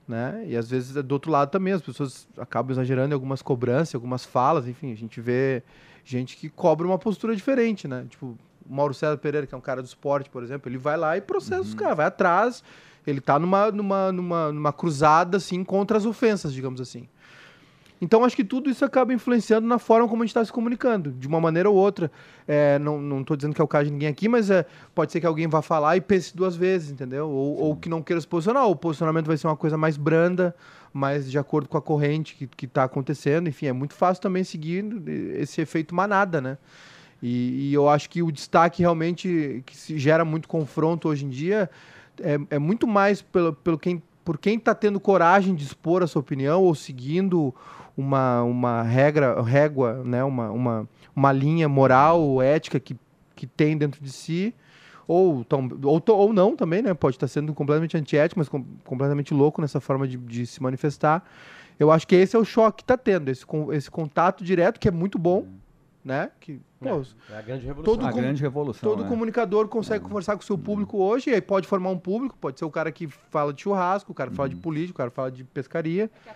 né? 0.06 0.44
E 0.46 0.56
às 0.56 0.68
vezes 0.68 0.92
do 0.92 1.12
outro 1.12 1.30
lado 1.30 1.50
também 1.50 1.72
as 1.72 1.82
pessoas 1.82 2.26
acabam 2.36 2.72
exagerando 2.72 3.12
em 3.12 3.14
algumas 3.14 3.42
cobranças, 3.42 3.94
algumas 3.94 4.24
falas, 4.24 4.66
enfim, 4.66 4.92
a 4.92 4.96
gente 4.96 5.20
vê 5.20 5.62
gente 6.04 6.36
que 6.36 6.48
cobra 6.48 6.86
uma 6.86 6.98
postura 6.98 7.34
diferente, 7.34 7.86
né? 7.86 8.06
Tipo, 8.08 8.36
o 8.68 8.74
Mauro 8.74 8.94
César 8.94 9.16
Pereira, 9.16 9.46
que 9.46 9.54
é 9.54 9.58
um 9.58 9.62
cara 9.62 9.82
do 9.82 9.86
esporte, 9.86 10.28
por 10.28 10.42
exemplo, 10.42 10.68
ele 10.70 10.78
vai 10.78 10.96
lá 10.96 11.16
e 11.16 11.20
processa 11.20 11.62
os 11.62 11.74
caras, 11.74 11.96
vai 11.96 12.06
atrás, 12.06 12.62
ele 13.06 13.20
tá 13.20 13.38
numa, 13.38 13.70
numa, 13.70 14.12
numa, 14.12 14.52
numa 14.52 14.72
cruzada, 14.72 15.36
assim, 15.36 15.64
contra 15.64 15.96
as 15.96 16.04
ofensas, 16.04 16.52
digamos 16.52 16.80
assim. 16.80 17.08
Então, 18.02 18.24
acho 18.24 18.34
que 18.34 18.42
tudo 18.42 18.68
isso 18.68 18.84
acaba 18.84 19.14
influenciando 19.14 19.64
na 19.64 19.78
forma 19.78 20.08
como 20.08 20.24
a 20.24 20.26
gente 20.26 20.30
está 20.30 20.44
se 20.44 20.52
comunicando, 20.52 21.12
de 21.12 21.28
uma 21.28 21.40
maneira 21.40 21.70
ou 21.70 21.76
outra. 21.76 22.10
É, 22.48 22.76
não, 22.80 23.00
não 23.00 23.22
tô 23.22 23.36
dizendo 23.36 23.54
que 23.54 23.60
é 23.60 23.64
o 23.64 23.68
caso 23.68 23.84
de 23.84 23.92
ninguém 23.92 24.08
aqui, 24.08 24.28
mas 24.28 24.50
é, 24.50 24.66
pode 24.92 25.12
ser 25.12 25.20
que 25.20 25.26
alguém 25.26 25.46
vá 25.46 25.62
falar 25.62 25.96
e 25.96 26.00
pense 26.00 26.36
duas 26.36 26.56
vezes, 26.56 26.90
entendeu? 26.90 27.30
Ou, 27.30 27.60
ou 27.60 27.76
que 27.76 27.88
não 27.88 28.02
queira 28.02 28.20
se 28.20 28.26
posicionar. 28.26 28.64
Ou 28.64 28.72
o 28.72 28.76
posicionamento 28.76 29.26
vai 29.26 29.36
ser 29.36 29.46
uma 29.46 29.56
coisa 29.56 29.78
mais 29.78 29.96
branda, 29.96 30.52
mais 30.92 31.30
de 31.30 31.38
acordo 31.38 31.68
com 31.68 31.78
a 31.78 31.80
corrente 31.80 32.34
que, 32.34 32.48
que 32.48 32.66
tá 32.66 32.82
acontecendo. 32.82 33.48
Enfim, 33.48 33.66
é 33.66 33.72
muito 33.72 33.94
fácil 33.94 34.20
também 34.20 34.42
seguir 34.42 34.84
esse 35.36 35.60
efeito 35.60 35.94
manada, 35.94 36.40
né? 36.40 36.58
E, 37.22 37.68
e 37.68 37.74
eu 37.74 37.88
acho 37.88 38.10
que 38.10 38.20
o 38.20 38.32
destaque 38.32 38.82
realmente 38.82 39.62
que 39.64 39.76
se 39.76 39.96
gera 39.96 40.24
muito 40.24 40.48
confronto 40.48 41.08
hoje 41.08 41.24
em 41.24 41.28
dia 41.28 41.70
é, 42.20 42.36
é 42.50 42.58
muito 42.58 42.84
mais 42.84 43.22
pelo, 43.22 43.52
pelo 43.52 43.78
quem, 43.78 44.02
por 44.24 44.38
quem 44.38 44.56
está 44.56 44.74
tendo 44.74 44.98
coragem 44.98 45.54
de 45.54 45.62
expor 45.62 46.02
a 46.02 46.08
sua 46.08 46.18
opinião 46.18 46.64
ou 46.64 46.74
seguindo 46.74 47.54
uma, 47.96 48.42
uma 48.42 48.82
regra, 48.82 49.40
régua, 49.42 50.02
né? 50.04 50.22
uma, 50.24 50.50
uma, 50.50 50.88
uma 51.14 51.32
linha 51.32 51.68
moral, 51.68 52.40
ética 52.42 52.78
que, 52.80 52.96
que 53.36 53.46
tem 53.46 53.76
dentro 53.76 54.02
de 54.02 54.10
si, 54.10 54.54
ou, 55.06 55.44
tão, 55.44 55.68
ou, 55.84 56.00
to- 56.00 56.14
ou 56.16 56.32
não 56.32 56.56
também, 56.56 56.80
né? 56.80 56.94
Pode 56.94 57.16
estar 57.16 57.26
sendo 57.28 57.52
completamente 57.52 57.96
antiético, 57.96 58.38
mas 58.38 58.48
com- 58.48 58.64
completamente 58.84 59.34
louco 59.34 59.60
nessa 59.60 59.80
forma 59.80 60.06
de, 60.06 60.16
de 60.16 60.46
se 60.46 60.62
manifestar. 60.62 61.24
Eu 61.78 61.90
acho 61.90 62.06
que 62.06 62.14
esse 62.14 62.36
é 62.36 62.38
o 62.38 62.44
choque 62.44 62.78
que 62.78 62.82
está 62.84 62.96
tendo, 62.96 63.28
esse, 63.28 63.44
esse 63.72 63.90
contato 63.90 64.44
direto, 64.44 64.78
que 64.78 64.86
é 64.88 64.90
muito 64.90 65.18
bom, 65.18 65.46
né? 66.04 66.30
Que, 66.40 66.60
pô, 66.80 66.88
É 67.30 67.36
a 67.36 67.42
grande 67.42 67.66
revolução. 67.66 67.94
Todo 67.96 68.06
a 68.06 68.12
com- 68.12 68.18
grande 68.20 68.40
revolução. 68.42 68.88
Todo 68.90 69.02
né? 69.02 69.08
comunicador 69.08 69.68
consegue 69.68 70.04
conversar 70.04 70.36
com 70.36 70.42
o 70.42 70.44
seu 70.44 70.56
público 70.56 70.96
hoje, 70.98 71.30
e 71.30 71.34
aí 71.34 71.40
pode 71.40 71.66
formar 71.66 71.90
um 71.90 71.98
público, 71.98 72.36
pode 72.40 72.58
ser 72.58 72.64
o 72.64 72.70
cara 72.70 72.90
que 72.92 73.06
fala 73.08 73.52
de 73.52 73.62
churrasco, 73.62 74.12
o 74.12 74.14
cara 74.14 74.30
que 74.30 74.36
fala 74.36 74.48
de 74.48 74.56
política, 74.56 74.92
o 74.92 74.96
cara 74.98 75.10
que 75.10 75.16
fala 75.16 75.30
de 75.30 75.44
pescaria. 75.44 76.08
Que 76.22 76.30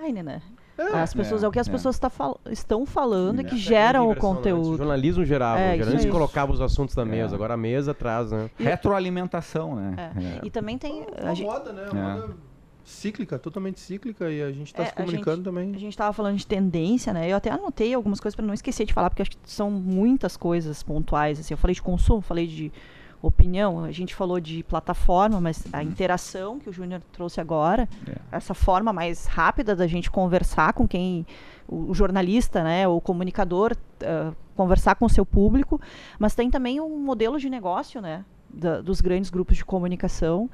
da 0.00 0.06
timeline, 0.06 0.22
né? 0.22 0.42
É, 0.78 0.98
As 1.02 1.12
pessoas, 1.12 1.42
é, 1.42 1.46
é, 1.46 1.48
o 1.48 1.52
que 1.52 1.58
as 1.58 1.68
é. 1.68 1.70
pessoas 1.70 1.98
tá 1.98 2.08
fal- 2.08 2.40
estão 2.50 2.86
falando 2.86 3.40
e 3.42 3.44
que 3.44 3.54
é 3.54 3.58
geram 3.58 4.04
o 4.04 4.08
né? 4.08 4.12
Antes 4.12 4.24
O 4.24 4.26
conteúdo. 4.34 4.76
jornalismo 4.78 5.24
gerava, 5.26 5.60
É, 5.60 5.76
isso 5.76 6.08
colocava 6.08 6.52
os 6.52 6.60
assuntos 6.60 6.96
na 6.96 7.02
É. 7.02 7.04
mesa, 7.04 7.34
agora 7.34 7.52
a 7.52 7.56
mesa 7.56 7.92
traz, 7.92 8.32
né? 8.32 8.48
Retroalimentação, 8.58 9.76
né? 9.76 9.94
É. 10.42 10.46
E 10.46 10.50
também 10.50 10.78
tem. 10.78 11.04
A 11.20 11.24
uma 11.26 11.34
gente, 11.34 11.46
moda, 11.46 11.72
né? 11.72 11.84
É. 11.86 11.90
Uma 11.92 12.14
moda 12.16 12.34
cíclica, 12.82 13.38
totalmente 13.38 13.78
cíclica, 13.78 14.30
e 14.30 14.42
a 14.42 14.50
gente 14.50 14.68
está 14.68 14.82
É, 14.82 14.86
se 14.86 14.92
a 14.92 14.94
comunicando 14.96 15.36
gente- 15.36 15.44
também. 15.44 15.74
a 15.74 15.78
gente 15.78 15.96
tava 15.96 16.12
falando 16.12 16.36
de 16.38 16.46
tendência, 16.46 17.12
né? 17.12 17.30
Eu 17.30 17.36
até 17.36 17.50
anotei 17.50 17.92
algumas 17.94 18.18
coisas 18.18 18.34
para 18.34 18.44
não 18.44 18.54
esquecer 18.54 18.84
de 18.86 18.92
falar, 18.94 19.10
porque 19.10 19.22
acho 19.22 19.30
que 19.32 19.38
são 19.44 19.70
muitas 19.70 20.36
coisas 20.36 20.82
pontuais. 20.82 21.38
Assim. 21.38 21.52
Eu 21.54 21.58
falei 21.58 21.74
de 21.74 21.82
consumo, 21.82 22.20
falei 22.22 22.46
de 22.46 22.72
opinião. 23.22 23.84
A 23.84 23.92
gente 23.92 24.14
falou 24.14 24.40
de 24.40 24.62
plataforma, 24.64 25.40
mas 25.40 25.64
a 25.72 25.82
interação 25.82 26.58
que 26.58 26.68
o 26.68 26.72
Júnior 26.72 27.00
trouxe 27.12 27.40
agora, 27.40 27.88
É. 28.08 28.16
essa 28.32 28.54
forma 28.54 28.92
mais 28.92 29.26
rápida 29.26 29.76
da 29.76 29.86
gente 29.86 30.10
conversar 30.10 30.72
com 30.72 30.86
quem 30.88 31.26
o, 31.68 31.90
o 31.90 31.94
jornalista, 31.94 32.64
né, 32.64 32.88
o 32.88 33.00
comunicador, 33.00 33.76
ah, 34.02 34.32
conversar 34.56 34.94
com 34.96 35.04
o 35.06 35.08
seu 35.10 35.24
público, 35.26 35.80
mas 36.18 36.34
tem 36.34 36.50
também 36.50 36.80
um 36.80 36.98
modelo 36.98 37.38
de 37.38 37.48
negócio, 37.50 38.00
né, 38.00 38.24
da- 38.52 38.80
dos 38.80 39.00
grandes 39.00 39.30
grupos 39.30 39.56
de 39.56 39.64
comunicação. 39.64 40.50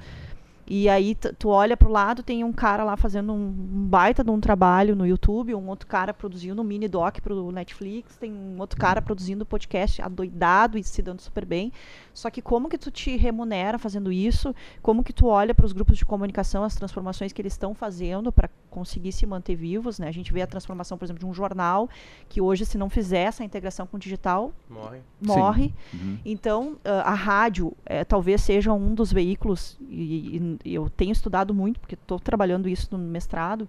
E 0.69 0.89
aí 0.89 1.15
tu 1.15 1.47
olha 1.49 1.77
pro 1.77 1.89
lado, 1.89 2.21
tem 2.21 2.43
um 2.43 2.51
cara 2.51 2.83
lá 2.83 2.97
fazendo 2.97 3.31
um, 3.31 3.47
um 3.47 3.87
baita 3.87 4.23
de 4.23 4.29
um 4.29 4.39
trabalho 4.39 4.95
no 4.95 5.07
YouTube, 5.07 5.55
um 5.55 5.69
outro 5.69 5.87
cara 5.87 6.13
produzindo 6.13 6.61
um 6.61 6.65
mini 6.65 6.89
doc 6.89 7.19
pro 7.21 7.51
Netflix, 7.51 8.17
tem 8.17 8.33
um 8.33 8.59
outro 8.59 8.77
cara 8.77 9.01
produzindo 9.01 9.45
podcast 9.45 10.01
adoidado 10.01 10.77
e 10.77 10.83
se 10.83 11.01
dando 11.01 11.21
super 11.21 11.45
bem. 11.45 11.71
Só 12.13 12.29
que 12.29 12.41
como 12.41 12.67
que 12.67 12.77
tu 12.77 12.91
te 12.91 13.15
remunera 13.15 13.79
fazendo 13.79 14.11
isso? 14.11 14.53
Como 14.81 15.03
que 15.03 15.13
tu 15.13 15.27
olha 15.27 15.55
para 15.55 15.65
os 15.65 15.71
grupos 15.71 15.97
de 15.97 16.05
comunicação, 16.05 16.63
as 16.63 16.75
transformações 16.75 17.31
que 17.31 17.41
eles 17.41 17.53
estão 17.53 17.73
fazendo 17.73 18.31
para 18.31 18.49
conseguir 18.69 19.11
se 19.11 19.25
manter 19.25 19.55
vivos, 19.55 19.99
né? 19.99 20.07
A 20.07 20.11
gente 20.11 20.33
vê 20.33 20.41
a 20.41 20.47
transformação, 20.47 20.97
por 20.97 21.05
exemplo, 21.05 21.19
de 21.19 21.25
um 21.25 21.33
jornal 21.33 21.89
que 22.27 22.41
hoje 22.41 22.65
se 22.65 22.77
não 22.77 22.89
fizer 22.89 23.21
essa 23.21 23.43
integração 23.43 23.87
com 23.87 23.97
o 23.97 23.99
digital, 23.99 24.51
Morre. 24.69 24.99
morre. 25.21 25.73
Uhum. 25.93 26.19
Então, 26.25 26.77
ah, 26.83 27.11
a 27.11 27.13
rádio 27.13 27.73
eh, 27.85 28.03
talvez 28.03 28.41
seja 28.41 28.73
um 28.73 28.93
dos 28.93 29.13
veículos, 29.13 29.77
e, 29.89 30.37
e 30.37 30.56
eu 30.65 30.89
tenho 30.89 31.11
estudado 31.11 31.53
muito, 31.53 31.79
porque 31.79 31.95
estou 31.95 32.19
trabalhando 32.19 32.67
isso 32.69 32.87
no 32.91 32.97
mestrado, 32.97 33.67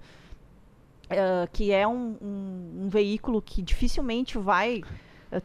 ah, 1.11 1.47
que 1.53 1.73
é 1.73 1.87
um, 1.87 2.17
um- 2.21 2.85
um 2.85 2.89
veículo 2.89 3.41
que 3.43 3.63
dificilmente 3.63 4.37
vai 4.39 4.83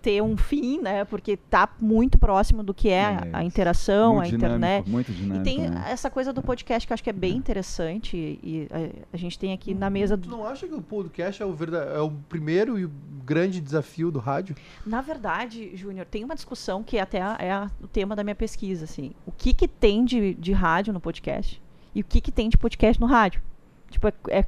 ter 0.01 0.21
um 0.21 0.37
fim, 0.37 0.79
né? 0.81 1.03
Porque 1.05 1.31
está 1.33 1.67
muito 1.79 2.17
próximo 2.17 2.63
do 2.63 2.73
que 2.73 2.89
é, 2.89 3.01
É, 3.01 3.29
a 3.33 3.43
interação, 3.43 4.15
Muito 4.15 4.27
a 4.27 4.29
dinâmico, 4.29 4.45
internet. 4.55 4.89
Muito 4.89 5.11
E 5.11 5.15
dinâmico. 5.15 5.43
tem 5.43 5.69
né? 5.69 5.85
essa 5.89 6.09
coisa 6.09 6.31
do 6.31 6.41
podcast 6.41 6.87
que 6.87 6.93
eu 6.93 6.95
acho 6.95 7.03
que 7.03 7.09
é 7.09 7.13
bem 7.13 7.35
interessante. 7.35 8.15
E, 8.17 8.39
e, 8.43 8.67
eh, 8.71 8.91
a 9.11 9.17
gente 9.17 9.37
tem 9.37 9.51
aqui 9.53 9.73
na 9.73 9.89
mesa 9.89 10.17
Tu 10.17 10.29
do, 10.29 10.37
não 10.37 10.45
acha 10.45 10.67
que 10.67 10.73
o 10.73 10.81
podcast 10.81 11.41
é 11.41 11.45
o, 11.45 11.53
verda- 11.53 11.83
é 11.93 11.99
o 11.99 12.11
primeiro 12.29 12.79
e 12.79 12.85
o 12.85 12.91
grande 13.25 13.59
desafio 13.59 14.09
do 14.11 14.19
rádio? 14.19 14.55
Na 14.85 15.01
verdade, 15.01 15.75
Júnior, 15.75 16.05
tem 16.05 16.23
uma 16.23 16.35
discussão 16.35 16.83
que 16.83 16.97
até 16.99 17.21
a- 17.21 17.37
é 17.39 17.51
a- 17.51 17.69
o 17.81 17.87
tema 17.87 18.15
da 18.15 18.23
minha 18.23 18.35
pesquisa, 18.35 18.85
assim. 18.85 19.11
O 19.25 19.31
que 19.31 19.53
que 19.53 19.67
tem 19.67 20.05
de, 20.05 20.33
de 20.35 20.51
rádio 20.53 20.93
no 20.93 20.99
podcast? 20.99 21.61
E 21.93 22.01
o 22.01 22.03
que 22.03 22.19
que 22.21 22.31
tem 22.31 22.49
de 22.49 22.57
podcast 22.57 22.99
no 23.01 23.07
rádio? 23.07 23.41
Tipo, 23.89 24.07
é, 24.07 24.13
é, 24.29 24.45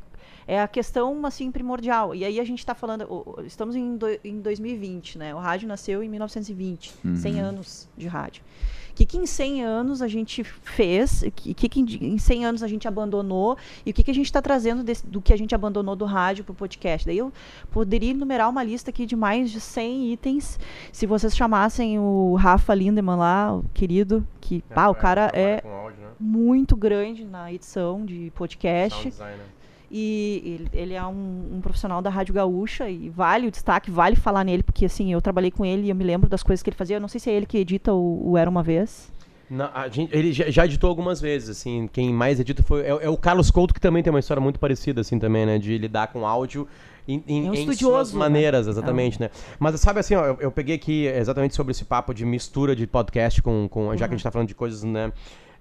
é 0.47 0.61
a 0.61 0.67
questão, 0.67 1.25
assim, 1.25 1.51
primordial. 1.51 2.13
E 2.13 2.23
aí 2.23 2.39
a 2.39 2.43
gente 2.43 2.59
está 2.59 2.75
falando... 2.75 3.07
Estamos 3.45 3.75
em, 3.75 3.97
do- 3.97 4.19
em 4.23 4.39
2020, 4.41 5.17
né? 5.17 5.33
O 5.33 5.39
rádio 5.39 5.67
nasceu 5.67 6.03
em 6.03 6.09
1920. 6.09 6.93
100 7.15 7.33
Uhum. 7.35 7.45
anos 7.45 7.89
de 7.97 8.07
rádio. 8.07 8.43
O 8.91 8.95
que, 8.95 9.05
que 9.05 9.17
em 9.17 9.25
100 9.25 9.61
anos 9.65 10.01
a 10.01 10.07
gente 10.07 10.41
fez? 10.43 11.21
O 11.23 11.31
que, 11.31 11.53
que, 11.67 11.79
em- 11.81 12.13
em 12.13 12.17
100 12.17 12.45
anos 12.45 12.63
a 12.63 12.67
gente 12.67 12.87
abandonou? 12.87 13.57
E 13.85 13.91
o 13.91 13.93
que, 13.93 14.01
que 14.03 14.11
a 14.11 14.13
gente 14.13 14.27
está 14.27 14.41
trazendo 14.41 14.83
desse- 14.83 15.05
do 15.05 15.19
que 15.21 15.33
a 15.33 15.37
gente 15.37 15.53
abandonou 15.53 15.97
do 15.97 16.05
rádio 16.05 16.45
para 16.45 16.53
o 16.53 16.55
podcast? 16.55 17.05
Daí 17.05 17.17
eu 17.17 17.33
poderia 17.71 18.11
enumerar 18.11 18.49
uma 18.49 18.63
lista 18.63 18.91
aqui 18.91 19.05
de 19.05 19.15
mais 19.15 19.51
de 19.51 19.59
100 19.59 20.13
itens. 20.13 20.57
Se 20.93 21.05
vocês 21.05 21.35
chamassem 21.35 21.99
o 21.99 22.35
Rafa 22.35 22.73
Lindemann 22.73 23.17
lá, 23.17 23.55
o 23.57 23.65
querido, 23.73 24.25
que 24.39 24.61
pá, 24.73 24.87
o 24.87 24.95
cara 24.95 25.29
é 25.33 25.61
áudio, 25.67 25.99
né? 25.99 26.07
muito 26.17 26.77
grande 26.77 27.25
na 27.25 27.51
edição 27.51 28.05
de 28.05 28.31
podcast. 28.33 28.95
Sound 28.97 29.09
designer. 29.09 29.54
E 29.91 30.67
ele, 30.73 30.93
é 30.93 31.03
um, 31.05 31.55
um 31.57 31.61
profissional 31.61 32.01
da 32.01 32.09
Rádio 32.09 32.33
Gaúcha 32.33 32.89
e 32.89 33.09
vale 33.09 33.47
o 33.47 33.51
destaque, 33.51 33.91
vale 33.91 34.15
falar 34.15 34.43
nele, 34.43 34.63
porque 34.63 34.85
assim, 34.85 35.13
eu 35.13 35.21
trabalhei 35.21 35.51
com 35.51 35.65
ele 35.65 35.87
e 35.87 35.89
eu 35.89 35.95
me 35.95 36.03
lembro 36.03 36.29
das 36.29 36.43
coisas 36.43 36.61
que 36.63 36.69
ele 36.69 36.77
fazia. 36.77 36.97
Eu 36.97 37.01
não 37.01 37.07
sei 37.07 37.19
se 37.19 37.29
é 37.29 37.33
ele 37.33 37.45
que 37.45 37.57
edita 37.57 37.93
o, 37.93 38.31
o 38.31 38.37
Era 38.37 38.49
Uma 38.49 38.63
Vez. 38.63 39.13
Não, 39.49 39.69
a 39.73 39.87
gente- 39.87 40.15
ele 40.15 40.33
já, 40.33 40.49
já 40.49 40.65
editou 40.65 40.89
algumas 40.89 41.21
vezes, 41.21 41.49
assim, 41.49 41.87
quem 41.93 42.11
mais 42.11 42.39
edita 42.39 42.63
foi, 42.63 42.81
é, 42.81 42.89
é 42.89 43.09
o 43.09 43.15
Carlos 43.15 43.51
Couto, 43.51 43.75
que 43.75 43.79
também 43.79 44.01
tem 44.01 44.11
uma 44.11 44.19
história 44.19 44.41
muito 44.41 44.59
parecida, 44.59 45.01
assim, 45.01 45.19
também, 45.19 45.45
né, 45.45 45.59
de 45.59 45.77
lidar 45.77 46.07
com 46.07 46.25
áudio 46.25 46.67
em, 47.07 47.23
em, 47.27 47.45
É 47.45 47.51
um 47.51 47.53
em 47.53 47.73
suas 47.73 48.11
né? 48.11 48.17
maneiras, 48.17 48.67
exatamente, 48.67 49.19
né. 49.21 49.29
Mas 49.59 49.79
sabe 49.79 49.99
assim, 49.99 50.15
ó, 50.15 50.25
eu, 50.25 50.37
eu 50.39 50.51
peguei 50.51 50.73
aqui 50.75 51.05
exatamente 51.05 51.53
sobre 51.53 51.69
esse 51.71 51.85
papo 51.85 52.11
de 52.11 52.25
mistura 52.25 52.75
de 52.75 52.87
podcast 52.87 53.39
com, 53.43 53.67
com 53.69 53.95
já 53.95 54.07
que 54.07 54.15
a 54.15 54.17
gente 54.17 54.23
tá 54.23 54.31
falando 54.31 54.47
de 54.47 54.55
coisas, 54.55 54.83
né, 54.83 55.11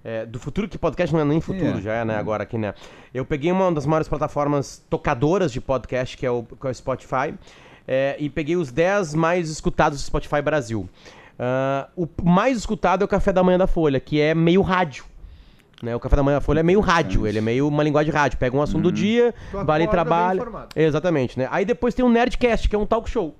é, 0.05 0.25
do 0.25 0.39
futuro, 0.39 0.69
que 0.69 0.77
podcast 0.77 1.11
não 1.13 1.21
é 1.21 1.25
nem 1.25 1.41
futuro, 1.41 1.79
É. 1.79 1.81
já 1.81 1.93
é, 1.95 2.05
né, 2.05 2.15
agora 2.15 2.43
aqui, 2.43 2.57
né. 2.57 2.73
Eu 3.13 3.25
peguei 3.25 3.51
uma 3.51 3.71
das 3.71 3.85
maiores 3.87 4.07
plataformas 4.07 4.85
tocadoras 4.89 5.51
de 5.51 5.59
podcast, 5.59 6.15
que 6.15 6.25
é 6.25 6.29
o, 6.31 6.43
que 6.43 6.67
é 6.67 6.69
o 6.69 6.73
Spotify, 6.73 7.33
é, 7.87 8.15
e 8.19 8.29
peguei 8.29 8.55
os 8.55 8.71
10 8.71 9.15
mais 9.15 9.49
escutados 9.49 9.99
do 9.99 10.05
Spotify 10.05 10.41
Brasil. 10.41 10.87
Ah, 11.37 11.89
o 11.97 12.07
mais 12.23 12.57
escutado 12.57 13.01
é 13.01 13.05
o 13.05 13.07
Café 13.07 13.33
da 13.33 13.43
Manhã 13.43 13.57
da 13.57 13.67
Folha, 13.67 13.99
que 13.99 14.21
é 14.21 14.33
meio 14.33 14.61
rádio. 14.61 15.03
Né? 15.83 15.93
O 15.95 15.99
Café 15.99 16.15
da 16.15 16.23
Manhã 16.23 16.37
da 16.37 16.41
Folha 16.41 16.61
é 16.61 16.63
meio 16.63 16.79
rádio, 16.79 17.27
ele 17.27 17.39
é 17.39 17.41
meio 17.41 17.67
uma 17.67 17.83
linguagem 17.83 18.09
de 18.11 18.17
rádio. 18.17 18.37
Pega 18.37 18.55
um 18.55 18.61
assunto 18.61 18.83
do 18.83 18.91
dia, 18.91 19.33
Tu 19.51 19.57
vai 19.57 19.59
ali 19.61 19.65
acorda 19.67 19.85
bem 19.85 19.89
trabalha. 19.89 20.37
informado. 20.37 20.67
Exatamente, 20.75 21.37
né? 21.37 21.47
Aí 21.51 21.65
depois 21.65 21.93
tem 21.93 22.05
o 22.05 22.09
Nerdcast, 22.09 22.69
que 22.69 22.75
é 22.75 22.79
um 22.79 22.85
talk 22.85 23.09
show. 23.09 23.35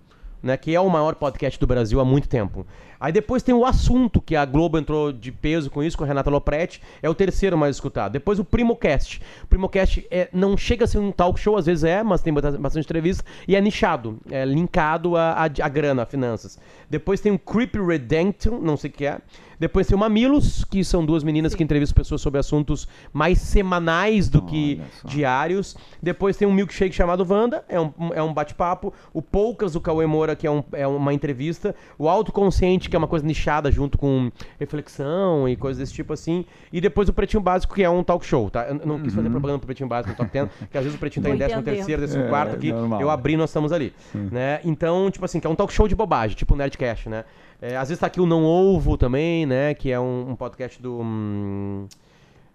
Né, 0.45 0.55
que 0.57 0.75
é 0.75 0.79
o 0.79 0.87
maior 0.87 1.15
podcast 1.15 1.59
do 1.59 1.65
Brasil 1.65 1.99
há 1.99 2.05
muito 2.05 2.29
tempo. 2.29 2.67
Aí 2.99 3.11
depois 3.11 3.41
tem 3.41 3.55
o 3.55 3.65
Assunto, 3.65 4.21
que 4.21 4.35
a 4.35 4.45
Globo 4.45 4.77
entrou 4.77 5.11
de 5.11 5.31
peso 5.31 5.71
com 5.71 5.81
isso, 5.81 5.97
com 5.97 6.03
a 6.03 6.07
Renata 6.07 6.29
Lopretti, 6.29 6.79
é 7.01 7.09
o 7.09 7.15
terceiro 7.15 7.57
mais 7.57 7.75
escutado. 7.75 8.11
Depois 8.11 8.37
o 8.37 8.45
Primocast. 8.45 9.19
O 9.43 9.47
Primocast 9.47 10.05
é, 10.11 10.29
não 10.31 10.55
chega 10.55 10.85
a 10.85 10.87
ser 10.87 10.99
um 10.99 11.11
talk 11.11 11.39
show, 11.39 11.57
às 11.57 11.65
vezes 11.65 11.83
é, 11.83 12.03
mas 12.03 12.21
tem 12.21 12.31
bastante 12.31 12.85
entrevista, 12.85 13.23
e 13.47 13.55
é 13.55 13.59
nichado, 13.59 14.19
é 14.29 14.45
linkado 14.45 15.17
a, 15.17 15.31
a, 15.31 15.43
a 15.45 15.67
grana, 15.67 16.03
a 16.03 16.05
finanças. 16.05 16.59
Depois 16.87 17.19
tem 17.19 17.31
o 17.31 17.39
Creepy 17.39 17.79
Redemption, 17.79 18.59
não 18.59 18.77
sei 18.77 18.91
o 18.91 18.93
que 18.93 19.05
é. 19.07 19.17
Depois 19.59 19.87
tem 19.87 19.95
o 19.95 19.99
Mamilos, 19.99 20.63
que 20.65 20.83
são 20.83 21.05
duas 21.05 21.23
meninas 21.23 21.53
que 21.55 21.63
entrevistam 21.63 21.95
pessoas 21.95 22.21
sobre 22.21 22.39
assuntos 22.39 22.87
mais 23.13 23.39
semanais 23.39 24.29
do 24.29 24.41
que 24.41 24.77
Olha 24.79 24.89
só. 25.01 25.07
diários. 25.07 25.77
Depois 26.01 26.35
tem 26.37 26.47
um 26.47 26.53
milkshake 26.53 26.93
chamado 26.95 27.25
Wanda, 27.29 27.63
é 27.69 27.79
um, 27.79 27.91
é 28.13 28.21
um 28.21 28.33
bate-papo. 28.33 28.93
O 29.13 29.21
Poucas 29.21 29.73
do 29.73 29.81
Cauê 29.81 30.05
Moura, 30.05 30.35
que 30.35 30.45
é, 30.45 30.51
um, 30.51 30.63
é 30.73 30.85
uma 30.87 31.13
entrevista. 31.13 31.75
O 31.97 32.07
Autoconsciente, 32.09 32.89
que 32.89 32.95
é 32.95 32.99
uma 32.99 33.07
coisa 33.07 33.25
nichada 33.25 33.71
junto 33.71 33.97
com 33.97 34.31
reflexão 34.59 35.47
e 35.47 35.55
coisas 35.55 35.79
desse 35.79 35.93
tipo 35.93 36.11
assim. 36.13 36.45
E 36.71 36.81
depois 36.81 37.07
o 37.09 37.13
Pretinho 37.13 37.41
Básico, 37.41 37.73
que 37.75 37.83
é 37.83 37.89
um 37.89 38.03
talk 38.03 38.25
show, 38.25 38.49
tá? 38.49 38.63
Eu 38.67 38.75
não 38.85 38.99
quis 39.01 39.13
fazer 39.13 39.29
propaganda 39.29 39.59
pro 39.59 39.67
Pretinho 39.67 39.87
Básico 39.87 40.09
no 40.11 40.17
Top 40.17 40.29
10, 40.31 40.49
porque 40.59 40.77
às 40.77 40.83
vezes 40.83 40.97
o 40.97 40.99
Pretinho 40.99 41.23
tá 41.23 41.29
em 41.29 41.33
Tô 41.33 41.37
décimo 41.39 41.61
entendendo. 41.61 41.75
terceiro, 41.77 42.01
décimo 42.01 42.23
É, 42.23 42.29
quarto, 42.29 42.55
aqui 42.55 42.71
normal. 42.71 43.01
eu 43.01 43.09
abri 43.09 43.33
e 43.33 43.37
nós 43.37 43.49
estamos 43.49 43.71
ali. 43.71 43.93
Né? 44.13 44.59
Então, 44.63 45.09
tipo 45.11 45.23
assim, 45.23 45.39
que 45.39 45.47
é 45.47 45.49
um 45.49 45.55
talk 45.55 45.71
show 45.73 45.87
de 45.87 45.95
bobagem, 45.95 46.35
tipo 46.35 46.55
Nerdcast, 46.55 47.09
né? 47.09 47.23
É, 47.61 47.77
às 47.77 47.89
vezes 47.89 47.99
tá 47.99 48.07
aqui 48.07 48.19
o 48.19 48.25
Não 48.25 48.43
Ovo 48.43 48.97
também, 48.97 49.45
né? 49.45 49.73
Que 49.73 49.91
é 49.91 49.99
um, 49.99 50.31
um 50.31 50.35
podcast 50.35 50.81
do... 50.81 50.99
hum, 50.99 51.87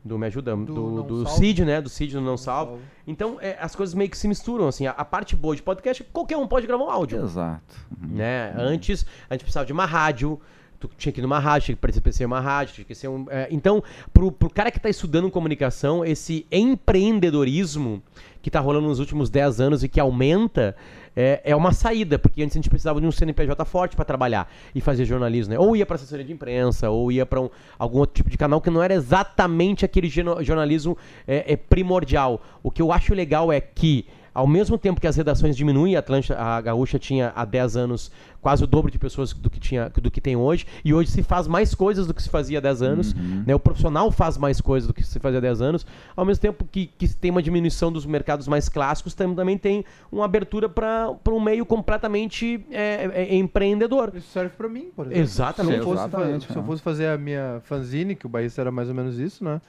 do 0.05 0.19
Me 0.19 0.27
Ajuda, 0.27 0.57
do, 0.57 0.57
Não 0.57 1.07
do, 1.07 1.25
Salvo. 1.25 1.39
Cid, 1.39 1.65
né? 1.65 1.81
Do 1.81 1.89
Cid 1.89 2.15
do 2.15 2.21
Não 2.21 2.37
Salvo. 2.37 2.73
Salvo. 2.73 2.85
Então, 3.07 3.39
é, 3.41 3.57
as 3.61 3.77
coisas 3.77 3.95
meio 3.95 4.09
que 4.09 4.17
se 4.17 4.27
misturam, 4.27 4.67
assim. 4.67 4.87
A, 4.87 4.93
a 4.93 5.05
parte 5.05 5.37
boa 5.37 5.55
de 5.55 5.63
podcast, 5.63 6.03
é 6.03 6.07
que 6.07 6.11
qualquer 6.11 6.37
um 6.37 6.47
pode 6.47 6.67
gravar 6.67 6.85
um 6.85 6.91
áudio, 6.91 7.23
Exato. 7.23 7.77
Uhum. 7.91 8.17
né? 8.17 8.55
Antes, 8.57 9.05
a 9.29 9.35
gente 9.35 9.43
precisava 9.43 9.67
de 9.67 9.73
uma 9.73 9.85
rádio, 9.85 10.41
tu 10.79 10.89
tinha 10.97 11.13
que 11.13 11.21
ir 11.21 11.23
numa 11.23 11.39
rádio, 11.39 11.67
tinha 11.67 11.77
que 11.77 11.83
participar 11.83 12.13
ser 12.13 12.25
uma 12.25 12.41
rádio, 12.41 12.75
tinha 12.75 12.85
que 12.85 12.95
ser 12.95 13.09
um... 13.09 13.27
é, 13.29 13.49
então, 13.51 13.83
pro, 14.13 14.33
pro 14.33 14.49
cara 14.49 14.71
que 14.71 14.81
tá 14.81 14.89
estudando 14.89 15.31
comunicação, 15.31 16.05
esse 16.05 16.47
empreendedorismo 16.51 18.03
que 18.41 18.51
tá 18.51 18.59
rolando 18.59 18.89
nos 18.89 18.99
últimos 18.99 19.29
10 19.29 19.61
anos 19.61 19.85
e 19.85 19.89
que 19.89 20.01
aumenta, 20.01 20.75
é, 21.21 21.41
é 21.45 21.57
uma 21.57 21.73
saída, 21.73 22.19
porque 22.19 22.43
antes 22.43 22.57
a 22.57 22.59
gente 22.59 22.71
precisava 22.71 23.01
de 23.01 23.07
um 23.07 23.13
CNPJ 23.13 23.65
forte 23.67 23.95
para 23.95 24.05
trabalhar 24.05 24.51
e 24.75 24.81
fazer 24.81 25.05
jornalismo, 25.05 25.53
né? 25.53 25.59
Ou 25.59 25.77
ia 25.77 25.85
pra 25.85 25.97
assessoria 25.97 26.25
de 26.25 26.33
imprensa, 26.33 26.89
ou 26.89 27.13
ia 27.13 27.27
pra 27.27 27.41
um, 27.41 27.51
algum 27.79 27.99
outro 27.99 28.15
tipo 28.15 28.31
de 28.31 28.39
canal 28.39 28.61
que 28.61 28.71
não 28.71 28.83
era 28.83 28.95
exatamente 28.95 29.85
aquele 29.85 30.09
jornalismo 30.09 30.97
é, 31.27 31.53
é 31.53 31.57
primordial. 31.57 32.41
O 32.63 32.71
que 32.71 32.81
eu 32.81 32.91
acho 32.91 33.15
legal 33.15 33.53
é 33.53 33.61
que 33.61 34.07
ao 34.35 34.47
mesmo 34.47 34.79
tempo 34.79 35.01
que 35.01 35.07
as 35.07 35.17
redações 35.17 35.57
diminuem, 35.57 35.97
a 35.97 35.99
Atlântica, 35.99 36.39
a 36.39 36.61
Gaúcha 36.61 36.99
tinha 36.99 37.33
há 37.35 37.45
10 37.45 37.77
anos 37.77 38.11
quase 38.41 38.65
o 38.65 38.67
dobro 38.67 38.91
de 38.91 38.99
pessoas 38.99 39.33
do 39.35 39.51
que, 39.51 39.61
tinha, 39.61 39.91
do 39.91 40.11
que 40.11 40.19
tem 40.21 40.35
hoje, 40.35 40.67
e 40.83 40.95
hoje 40.95 41.11
se 41.11 41.23
faz 41.23 41.47
mais 41.47 41.75
coisas 41.75 42.07
do 42.07 42.15
que 42.15 42.23
se 42.23 42.29
fazia 42.31 42.57
há 42.57 42.61
10 42.61 42.81
anos, 42.83 43.15
né? 43.47 43.55
o 43.55 43.59
profissional 43.61 44.11
faz 44.11 44.39
mais 44.39 44.61
coisas 44.63 44.87
do 44.87 44.95
que 44.95 45.03
se 45.03 45.19
fazia 45.19 45.39
há 45.39 45.43
10 45.43 45.61
anos, 45.61 45.87
ao 46.17 46.25
mesmo 46.25 46.41
tempo 46.41 46.65
que, 46.71 46.87
que 46.87 47.07
tem 47.15 47.31
uma 47.31 47.43
diminuição 47.43 47.93
dos 47.93 48.07
mercados 48.07 48.49
mais 48.49 48.67
clássicos, 48.69 49.13
tam- 49.15 49.35
também 49.35 49.59
tem 49.59 49.85
uma 50.11 50.25
abertura 50.25 50.69
para 50.71 51.11
um 51.29 51.39
meio 51.41 51.67
completamente 51.67 52.65
é, 52.71 53.11
é, 53.13 53.35
empreendedor. 53.37 54.11
Isso 54.15 54.31
serve 54.31 54.51
pra 54.57 54.69
mim, 54.69 54.89
por 54.97 55.05
exemplo. 55.07 55.23
Exatamente. 55.23 55.75
Se 55.75 55.79
eu, 55.81 55.85
fosse, 55.85 55.99
Exatamente, 56.07 56.47
se 56.51 56.57
eu 56.57 56.63
é. 56.63 56.65
fosse 56.65 56.83
fazer 56.83 57.07
a 57.09 57.19
minha 57.19 57.61
fanzine, 57.65 58.15
que 58.15 58.25
o 58.25 58.29
Baísta 58.29 58.61
era 58.63 58.71
mais 58.71 58.89
ou 58.89 58.95
menos 58.95 59.19
isso, 59.19 59.45
né? 59.45 59.61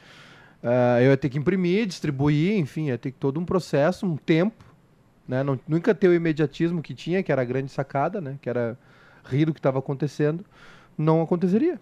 Ah, 0.63 1.01
eu 1.01 1.09
ia 1.11 1.17
ter 1.17 1.29
que 1.29 1.37
imprimir, 1.37 1.85
distribuir, 1.87 2.57
enfim, 2.57 2.87
ia 2.87 2.97
ter 2.97 3.11
que 3.11 3.17
todo 3.17 3.39
um 3.39 3.45
processo, 3.45 4.05
um 4.05 4.15
tempo, 4.15 4.63
né? 5.27 5.41
Não, 5.43 5.59
nunca 5.67 5.93
ter 5.95 6.07
o 6.07 6.13
imediatismo 6.13 6.81
que 6.81 6.93
tinha, 6.93 7.23
que 7.23 7.31
era 7.31 7.41
a 7.41 7.45
grande 7.45 7.71
sacada, 7.71 8.21
né? 8.21 8.35
Que 8.41 8.49
era 8.49 8.77
rir 9.25 9.45
do 9.45 9.53
que 9.53 9.59
estava 9.59 9.79
acontecendo. 9.79 10.45
Não 10.97 11.21
aconteceria. 11.21 11.79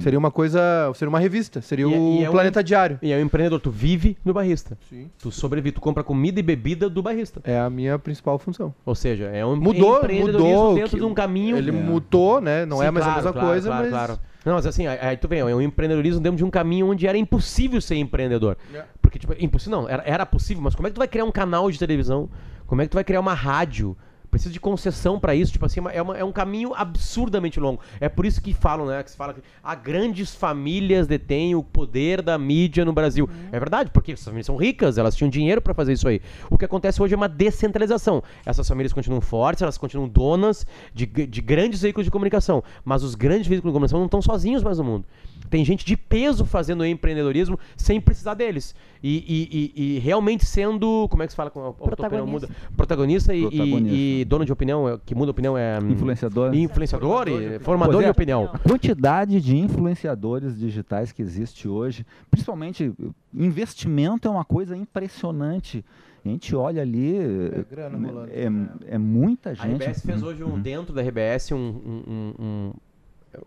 Seria 0.00 0.18
uma 0.18 0.32
coisa, 0.32 0.60
seria 0.96 1.08
uma 1.08 1.20
revista, 1.20 1.62
seria 1.62 1.86
E 1.86 1.94
é- 1.94 1.96
o 1.96 2.14
e 2.20 2.24
é 2.24 2.28
um- 2.28 2.32
Planeta 2.32 2.64
Diário. 2.64 2.98
E 3.00 3.12
é 3.12 3.16
um 3.16 3.20
empreendedor, 3.20 3.60
tu 3.60 3.70
vive 3.70 4.18
no 4.24 4.34
barrista. 4.34 4.76
Sim. 4.90 5.08
Tu 5.20 5.30
sobrevive, 5.30 5.70
tu 5.76 5.80
compra 5.80 6.02
comida 6.02 6.40
e 6.40 6.42
bebida 6.42 6.90
do 6.90 7.00
barrista. 7.00 7.40
É 7.44 7.56
a 7.60 7.70
minha 7.70 7.96
principal 7.96 8.36
função. 8.40 8.74
Ou 8.84 8.96
seja, 8.96 9.26
é 9.26 9.46
um 9.46 9.54
Mudou, 9.54 9.98
empreendedorismo 9.98 10.48
mudou. 10.52 10.74
dentro 10.74 10.90
que- 10.90 10.96
de 10.96 11.04
um 11.04 11.14
caminho. 11.14 11.56
Ele 11.56 11.70
É. 11.70 11.72
mudou, 11.72 12.40
né? 12.40 12.66
Não 12.66 12.78
Sim, 12.78 12.86
é 12.86 12.90
mais 12.90 13.04
claro, 13.06 13.20
a 13.20 13.22
mesma 13.22 13.32
claro, 13.32 13.48
coisa, 13.48 13.68
claro, 13.68 13.82
mas 13.84 13.90
claro. 13.92 14.20
Não, 14.48 14.54
mas 14.54 14.64
assim, 14.64 14.86
aí, 14.86 14.98
aí 14.98 15.16
tu 15.18 15.28
vem, 15.28 15.40
é 15.40 15.44
um 15.44 15.60
empreendedorismo 15.60 16.22
dentro 16.22 16.38
de 16.38 16.44
um 16.44 16.48
caminho 16.48 16.88
onde 16.88 17.06
era 17.06 17.18
impossível 17.18 17.82
ser 17.82 17.96
empreendedor. 17.96 18.56
É. 18.72 18.82
Porque, 19.02 19.18
tipo, 19.18 19.34
impossível 19.38 19.82
não, 19.82 19.86
era, 19.86 20.02
era 20.06 20.24
possível, 20.24 20.62
mas 20.62 20.74
como 20.74 20.88
é 20.88 20.90
que 20.90 20.94
tu 20.94 21.00
vai 21.00 21.06
criar 21.06 21.24
um 21.24 21.30
canal 21.30 21.70
de 21.70 21.78
televisão? 21.78 22.30
Como 22.66 22.80
é 22.80 22.86
que 22.86 22.90
tu 22.90 22.94
vai 22.94 23.04
criar 23.04 23.20
uma 23.20 23.34
rádio? 23.34 23.94
Precisa 24.38 24.52
de 24.52 24.60
concessão 24.60 25.18
pra 25.18 25.34
isso, 25.34 25.50
tipo 25.50 25.66
assim, 25.66 25.80
é, 25.92 26.00
uma- 26.00 26.16
é 26.16 26.22
um 26.22 26.30
caminho 26.30 26.72
absurdamente 26.72 27.58
longo. 27.58 27.80
É 28.00 28.08
por 28.08 28.24
isso 28.24 28.40
que 28.40 28.54
falam, 28.54 28.86
né, 28.86 29.02
que 29.02 29.10
se 29.10 29.16
fala 29.16 29.34
que 29.34 29.40
há 29.60 29.74
grandes 29.74 30.32
famílias 30.32 31.08
detêm 31.08 31.56
o 31.56 31.62
poder 31.64 32.22
da 32.22 32.38
mídia 32.38 32.84
no 32.84 32.92
Brasil. 32.92 33.28
É 33.50 33.58
verdade, 33.58 33.90
porque 33.90 34.12
essas 34.12 34.24
famílias 34.24 34.46
são 34.46 34.54
ricas, 34.56 34.96
elas 34.96 35.16
tinham 35.16 35.28
dinheiro 35.28 35.60
pra 35.60 35.74
fazer 35.74 35.92
isso 35.92 36.06
aí. 36.06 36.20
O 36.48 36.56
que 36.56 36.64
acontece 36.64 37.02
hoje 37.02 37.14
é 37.14 37.16
uma 37.16 37.28
descentralização. 37.28 38.22
Essas 38.46 38.68
famílias 38.68 38.92
continuam 38.92 39.20
fortes, 39.20 39.60
elas 39.60 39.76
continuam 39.76 40.08
donas 40.08 40.64
de, 40.94 41.04
de 41.04 41.40
grandes 41.40 41.82
veículos 41.82 42.04
de 42.04 42.10
comunicação, 42.12 42.62
mas 42.84 43.02
os 43.02 43.16
grandes 43.16 43.48
veículos 43.48 43.72
de 43.72 43.74
comunicação 43.74 43.98
não 43.98 44.06
estão 44.06 44.22
sozinhos 44.22 44.62
mais 44.62 44.78
no 44.78 44.84
mundo. 44.84 45.04
Tem 45.48 45.64
gente 45.64 45.84
de 45.84 45.96
peso 45.96 46.44
fazendo 46.44 46.84
empreendedorismo 46.84 47.58
sem 47.76 48.00
precisar 48.00 48.34
deles. 48.34 48.74
E, 49.02 49.18
e- 49.18 49.72
e- 49.82 49.96
e 49.96 49.98
realmente 50.00 50.44
sendo. 50.44 51.06
Como 51.08 51.22
é 51.22 51.26
que 51.26 51.32
se 51.32 51.36
fala 51.36 51.52
a, 51.54 51.58
a 51.60 51.70
opinião 51.70 52.26
muda? 52.26 52.48
Protagonista 52.76 53.34
e, 53.34 53.38
e- 53.38 53.48
Protagonista. 53.48 53.96
e 53.96 54.24
dono 54.24 54.44
de 54.44 54.52
opinião, 54.52 54.88
é- 54.88 54.98
que 55.06 55.14
muda 55.14 55.30
opinião 55.30 55.56
é. 55.56 55.78
hum, 55.80 55.90
Influenciador. 55.90 56.54
Influenciador 56.54 57.08
Formador 57.08 57.26
de 57.26 57.32
e 57.32 57.46
opinião. 57.46 57.60
formador 57.64 57.92
Pois 57.94 58.04
de 58.04 58.08
é. 58.08 58.10
opinião. 58.10 58.50
A 58.52 58.58
quantidade 58.58 59.40
de 59.40 59.56
influenciadores 59.56 60.58
digitais 60.58 61.12
que 61.12 61.22
existe 61.22 61.68
hoje, 61.68 62.04
principalmente 62.30 62.92
investimento 63.32 64.26
é 64.28 64.30
uma 64.30 64.44
coisa 64.44 64.76
impressionante. 64.76 65.84
A 66.24 66.28
gente 66.28 66.54
olha 66.54 66.82
ali, 66.82 67.16
É 67.16 67.64
grana 67.70 67.96
rolando. 68.08 68.30
é, 68.32 68.94
é 68.94 68.98
muita 68.98 69.50
A 69.50 69.54
gente. 69.54 69.76
RBS 69.82 70.02
fez 70.04 70.22
hoje 70.22 70.44
um, 70.44 70.60
dentro 70.60 70.92
da 70.92 71.00
RBS 71.02 71.52
um, 71.52 71.56
um, 71.56 72.02
um- 72.06 72.34
um- 72.44 72.72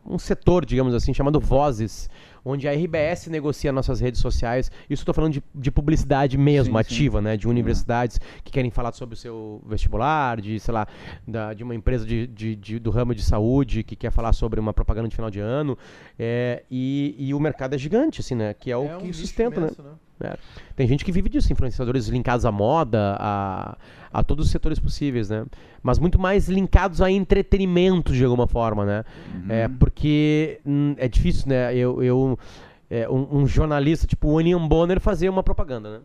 um 0.06 0.18
setor, 0.20 0.66
digamos 0.66 0.94
assim, 0.94 1.14
chamado 1.14 1.40
Vozes, 1.40 2.10
onde 2.44 2.68
a 2.68 2.72
RBS 2.74 3.28
negocia 3.28 3.72
nossas 3.72 4.00
redes 4.00 4.20
sociais. 4.20 4.72
Isso 4.90 5.02
estou 5.04 5.14
falando 5.14 5.34
de, 5.34 5.44
de 5.54 5.70
publicidade 5.72 6.38
mesmo, 6.38 6.78
Sim, 6.78 6.84
sim. 6.84 6.94
ativa, 6.96 7.22
né? 7.22 7.38
De 7.38 7.48
universidades 7.48 8.20
que 8.44 8.52
querem 8.52 8.72
falar 8.72 8.92
sobre 8.94 9.14
o 9.14 9.18
seu 9.18 9.62
vestibular, 9.66 10.42
de, 10.42 10.60
sei 10.60 10.74
lá, 10.74 10.88
da- 11.28 11.54
de 11.54 11.64
uma 11.64 11.76
empresa 11.76 12.06
de- 12.06 12.26
de- 12.28 12.80
do 12.80 12.90
ramo 12.90 13.14
de 13.14 13.22
saúde 13.24 13.84
que 13.84 13.96
quer 13.96 14.12
falar 14.12 14.34
sobre 14.34 14.60
uma 14.60 14.74
propaganda 14.74 15.08
de 15.08 15.16
final 15.16 15.30
de 15.30 15.40
ano. 15.40 15.78
É, 16.24 16.62
e, 16.70 17.16
e 17.18 17.34
o 17.34 17.40
mercado 17.40 17.74
é 17.74 17.80
gigante, 17.80 18.22
assim, 18.22 18.36
né? 18.36 18.54
Que 18.54 18.70
é 18.70 18.78
o 18.78 18.86
É 18.86 18.96
um 18.96 19.00
que 19.00 19.12
sustenta, 19.12 19.60
né? 19.60 19.66
imenso, 19.66 19.82
né? 19.82 19.90
É. 20.24 20.38
Tem 20.76 20.88
gente 20.88 21.04
que 21.04 21.12
vive 21.12 21.28
disso, 21.30 21.52
influenciadores 21.52 22.08
linkados 22.10 22.46
à 22.46 22.52
moda, 22.52 23.18
a, 23.20 23.76
a 24.14 24.24
todos 24.24 24.46
os 24.46 24.52
setores 24.52 24.78
possíveis, 24.78 25.32
né? 25.32 25.48
Mas 25.82 25.98
muito 25.98 26.20
mais 26.20 26.48
linkados 26.48 27.02
a 27.02 27.10
entretenimento 27.10 28.14
de 28.14 28.24
alguma 28.24 28.46
forma, 28.46 28.86
né? 28.86 29.04
É, 29.50 29.68
porque 29.68 30.60
hum, 30.64 30.94
é 31.00 31.08
difícil, 31.08 31.50
né? 31.50 31.76
Eu, 31.76 32.04
eu 32.04 32.38
é, 32.88 33.10
um, 33.10 33.40
um 33.40 33.48
jornalista 33.48 34.06
tipo 34.06 34.28
o 34.28 34.34
William 34.36 34.68
Bonner 34.68 35.00
fazer 35.00 35.28
uma 35.28 35.42
propaganda, 35.42 35.98
né? 35.98 36.00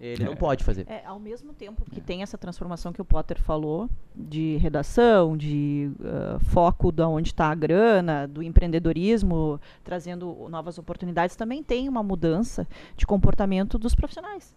Ele 0.00 0.24
não 0.24 0.34
pode 0.34 0.64
fazer. 0.64 0.86
É, 0.88 1.04
ao 1.06 1.20
mesmo 1.20 1.52
tempo 1.52 1.84
que 1.84 2.00
tem 2.00 2.22
essa 2.22 2.36
transformação 2.36 2.92
que 2.92 3.00
o 3.00 3.04
Potter 3.04 3.40
falou, 3.40 3.88
de 4.14 4.56
redação, 4.56 5.36
de 5.36 5.90
ah, 6.04 6.38
foco 6.40 6.90
da 6.90 7.08
onde 7.08 7.28
está 7.28 7.46
a 7.46 7.54
grana, 7.54 8.26
do 8.26 8.42
empreendedorismo, 8.42 9.60
trazendo 9.84 10.48
novas 10.50 10.78
oportunidades, 10.78 11.36
também 11.36 11.62
tem 11.62 11.88
uma 11.88 12.02
mudança 12.02 12.66
de 12.96 13.06
comportamento 13.06 13.78
dos 13.78 13.94
profissionais. 13.94 14.54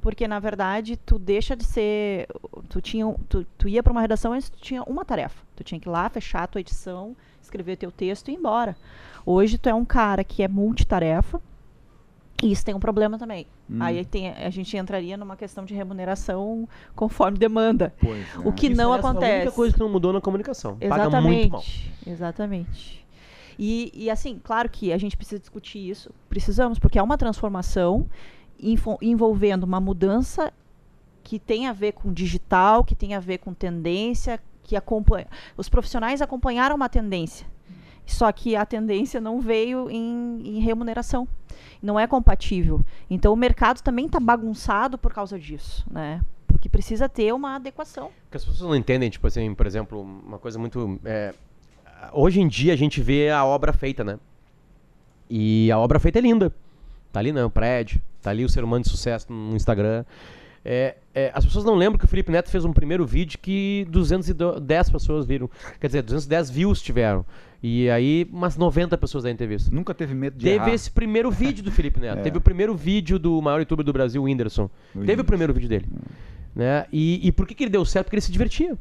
Porque, 0.00 0.26
na 0.26 0.38
verdade, 0.38 0.96
tu 0.96 1.18
deixa 1.18 1.54
de 1.54 1.64
ser. 1.64 2.26
Tu, 2.70 2.80
tinha, 2.80 3.14
tu, 3.28 3.44
tu 3.58 3.68
ia 3.68 3.82
para 3.82 3.92
uma 3.92 4.00
redação 4.00 4.34
e 4.34 4.40
tu 4.40 4.58
tinha 4.58 4.82
uma 4.84 5.04
tarefa. 5.04 5.44
Tu 5.54 5.62
tinha 5.62 5.78
que 5.78 5.86
ir 5.86 5.92
lá, 5.92 6.08
fechar 6.08 6.44
a 6.44 6.46
tua 6.46 6.62
edição, 6.62 7.14
escrever 7.42 7.76
teu 7.76 7.92
texto 7.92 8.28
e 8.28 8.32
ir 8.32 8.36
embora. 8.36 8.74
Hoje 9.26 9.58
tu 9.58 9.68
é 9.68 9.74
um 9.74 9.84
cara 9.84 10.24
que 10.24 10.42
é 10.42 10.48
multitarefa, 10.48 11.38
e 12.42 12.50
isso 12.50 12.64
tem 12.64 12.74
um 12.74 12.80
problema 12.80 13.18
também. 13.18 13.46
Aí 13.78 14.04
tem, 14.04 14.30
a 14.30 14.50
gente 14.50 14.76
entraria 14.76 15.16
numa 15.16 15.36
questão 15.36 15.64
de 15.64 15.74
remuneração 15.74 16.68
conforme 16.96 17.38
demanda. 17.38 17.94
Pois 18.00 18.26
é. 18.34 18.38
O 18.48 18.52
que 18.52 18.66
Isso, 18.66 18.76
não 18.76 18.92
aliás, 18.92 19.04
É 19.04 19.06
a 19.06 19.10
acontece. 19.10 19.36
única 19.42 19.52
coisa 19.52 19.74
que 19.74 19.80
não 19.80 19.88
mudou 19.88 20.12
na 20.12 20.20
comunicação. 20.20 20.76
Paga 20.76 21.02
Exatamente. 21.02 21.34
muito 21.36 21.52
mal. 21.52 21.64
Exatamente. 22.06 23.06
E, 23.58 23.92
e 23.94 24.10
assim, 24.10 24.40
claro 24.42 24.68
que 24.68 24.92
a 24.92 24.98
gente 24.98 25.16
precisa 25.16 25.38
discutir 25.38 25.78
isso. 25.78 26.10
Precisamos, 26.28 26.78
porque 26.78 26.98
é 26.98 27.02
uma 27.02 27.18
transformação 27.18 28.06
envolvendo 29.00 29.64
uma 29.64 29.80
mudança 29.80 30.52
que 31.22 31.38
tem 31.38 31.66
a 31.66 31.72
ver 31.72 31.92
com 31.92 32.12
digital, 32.12 32.82
que 32.82 32.94
tem 32.94 33.14
a 33.14 33.20
ver 33.20 33.38
com 33.38 33.52
tendência, 33.54 34.40
que 34.64 34.74
acompanha. 34.76 35.26
Os 35.56 35.68
profissionais 35.68 36.20
acompanharam 36.22 36.74
uma 36.76 36.88
tendência. 36.88 37.46
Só 38.06 38.30
que 38.32 38.56
a 38.56 38.66
tendência 38.66 39.20
não 39.20 39.40
veio 39.40 39.88
em, 39.90 40.40
em 40.44 40.60
remuneração. 40.60 41.28
Não 41.82 41.98
é 41.98 42.06
compatível. 42.06 42.84
Então 43.08 43.32
o 43.32 43.36
mercado 43.36 43.80
também 43.82 44.06
está 44.06 44.20
bagunçado 44.20 44.98
por 44.98 45.12
causa 45.12 45.38
disso, 45.38 45.84
né? 45.90 46.20
Porque 46.46 46.68
precisa 46.68 47.08
ter 47.08 47.32
uma 47.32 47.56
adequação. 47.56 48.10
Porque 48.24 48.36
as 48.36 48.44
pessoas 48.44 48.68
não 48.68 48.76
entendem, 48.76 49.08
tipo 49.08 49.26
assim, 49.26 49.54
por 49.54 49.66
exemplo, 49.66 50.00
uma 50.00 50.38
coisa 50.38 50.58
muito. 50.58 51.00
é, 51.04 51.34
hoje 52.12 52.40
em 52.40 52.48
dia 52.48 52.72
a 52.72 52.76
gente 52.76 53.00
vê 53.00 53.30
a 53.30 53.44
obra 53.44 53.72
feita, 53.72 54.02
né? 54.04 54.18
E 55.28 55.70
a 55.70 55.78
obra 55.78 55.98
feita 55.98 56.18
é 56.18 56.22
linda. 56.22 56.52
Tá 57.12 57.20
ali, 57.20 57.32
né? 57.32 57.44
O 57.44 57.50
prédio, 57.50 58.00
tá 58.20 58.30
ali 58.30 58.44
o 58.44 58.48
ser 58.48 58.64
humano 58.64 58.82
de 58.84 58.90
sucesso 58.90 59.32
no 59.32 59.54
Instagram. 59.54 60.04
É, 60.64 60.96
é, 61.14 61.30
as 61.34 61.44
pessoas 61.44 61.64
não 61.64 61.74
lembram 61.74 61.98
que 61.98 62.04
o 62.04 62.08
Felipe 62.08 62.30
Neto 62.30 62.50
fez 62.50 62.64
um 62.64 62.72
primeiro 62.72 63.06
vídeo 63.06 63.38
que 63.40 63.86
210 63.90 64.90
pessoas 64.90 65.24
viram. 65.26 65.48
Quer 65.80 65.86
dizer, 65.86 66.02
210 66.02 66.50
views 66.50 66.82
tiveram. 66.82 67.24
E 67.62 67.88
aí, 67.90 68.26
umas 68.32 68.56
90 68.56 68.96
pessoas 68.98 69.24
da 69.24 69.30
entrevista. 69.30 69.70
Nunca 69.74 69.92
teve 69.94 70.14
medo 70.14 70.36
de 70.36 70.44
Teve 70.44 70.56
errar. 70.56 70.72
esse 70.74 70.90
primeiro 70.90 71.30
vídeo 71.30 71.62
do 71.62 71.70
Felipe 71.70 72.00
Neto. 72.00 72.18
É. 72.18 72.22
Teve 72.22 72.38
o 72.38 72.40
primeiro 72.40 72.74
vídeo 72.74 73.18
do 73.18 73.40
maior 73.42 73.60
youtuber 73.60 73.84
do 73.84 73.92
Brasil, 73.92 74.22
o 74.22 74.24
Whindersson. 74.24 74.64
O 74.64 74.68
Teve 74.68 74.98
o 74.98 75.00
Whindersson. 75.00 75.24
primeiro 75.24 75.52
vídeo 75.54 75.68
dele. 75.68 75.86
Né? 76.54 76.86
E, 76.92 77.26
e 77.26 77.32
por 77.32 77.46
que, 77.46 77.54
que 77.54 77.64
ele 77.64 77.70
deu 77.70 77.84
certo? 77.84 78.06
Porque 78.06 78.16
ele 78.16 78.22
se 78.22 78.32
divertia. 78.32 78.76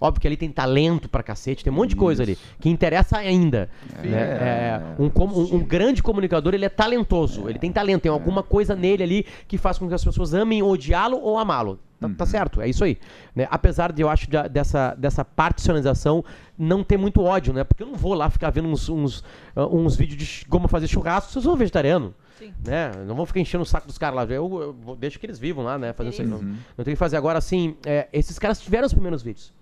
Óbvio 0.00 0.20
que 0.20 0.26
ali 0.26 0.36
tem 0.36 0.50
talento 0.50 1.08
pra 1.08 1.22
cacete, 1.22 1.62
tem 1.64 1.72
um 1.72 1.76
monte 1.76 1.90
de 1.90 1.96
coisa 1.96 2.22
ali 2.22 2.36
que 2.60 2.68
interessa 2.68 3.16
ainda. 3.18 3.70
né? 4.02 4.18
É, 4.20 4.80
um, 4.98 5.08
com- 5.08 5.26
um- 5.26 5.54
um 5.56 5.64
grande 5.64 6.02
comunicador, 6.02 6.52
ele 6.54 6.64
é 6.64 6.68
talentoso, 6.68 7.48
ele 7.48 7.58
tem 7.58 7.72
talento, 7.72 8.02
tem 8.02 8.12
alguma 8.12 8.42
coisa 8.42 8.74
nele 8.76 9.02
ali 9.02 9.26
que 9.48 9.56
faz 9.56 9.78
com 9.78 9.88
que 9.88 9.94
as 9.94 10.04
pessoas 10.04 10.34
amem 10.34 10.62
odiá-lo 10.62 11.18
ou 11.20 11.38
amá-lo. 11.38 11.78
Tá, 12.00 12.08
tá 12.18 12.26
certo, 12.26 12.60
é 12.60 12.68
isso 12.68 12.84
aí. 12.84 12.98
né? 13.34 13.46
Apesar 13.50 13.90
de 13.92 14.02
eu 14.02 14.10
acho 14.10 14.28
de- 14.28 14.48
dessa, 14.50 14.94
dessa 14.94 15.24
particionalização 15.24 16.22
não 16.58 16.84
ter 16.84 16.96
muito 16.98 17.22
ódio, 17.22 17.52
né? 17.54 17.64
Porque 17.64 17.82
eu 17.82 17.86
não 17.86 17.94
vou 17.94 18.12
lá 18.14 18.28
ficar 18.28 18.50
vendo 18.50 18.68
uns, 18.68 18.88
uns, 18.88 19.24
ah, 19.56 19.66
uns 19.66 19.96
vídeos 19.96 20.18
de 20.22 20.46
como 20.46 20.68
fazer 20.68 20.86
churrasco 20.86 21.30
se 21.32 21.38
eu 21.38 21.42
sou 21.42 21.56
vegetariano. 21.56 22.14
Sim. 22.38 22.52
Né? 22.66 22.90
Eu 22.96 23.04
Não 23.06 23.14
vou 23.14 23.24
ficar 23.24 23.40
enchendo 23.40 23.62
o 23.62 23.66
saco 23.66 23.86
dos 23.86 23.96
caras 23.96 24.16
lá. 24.16 24.24
Eu, 24.24 24.60
eu 24.60 24.76
vou- 24.84 24.96
deixo 24.96 25.18
que 25.18 25.24
eles 25.24 25.38
vivam 25.38 25.64
lá, 25.64 25.78
né? 25.78 25.92
Fazendo 25.92 26.12
isso 26.12 26.22
aí. 26.22 26.28
Não, 26.28 26.38
Uhum. 26.38 26.56
não 26.76 26.84
tem 26.84 26.92
que 26.94 26.98
fazer 26.98 27.16
agora 27.16 27.38
assim. 27.38 27.76
é, 27.86 28.08
esses 28.12 28.38
caras 28.38 28.60
tiveram 28.60 28.86
os 28.86 28.92
primeiros 28.92 29.22
vídeos. 29.22 29.52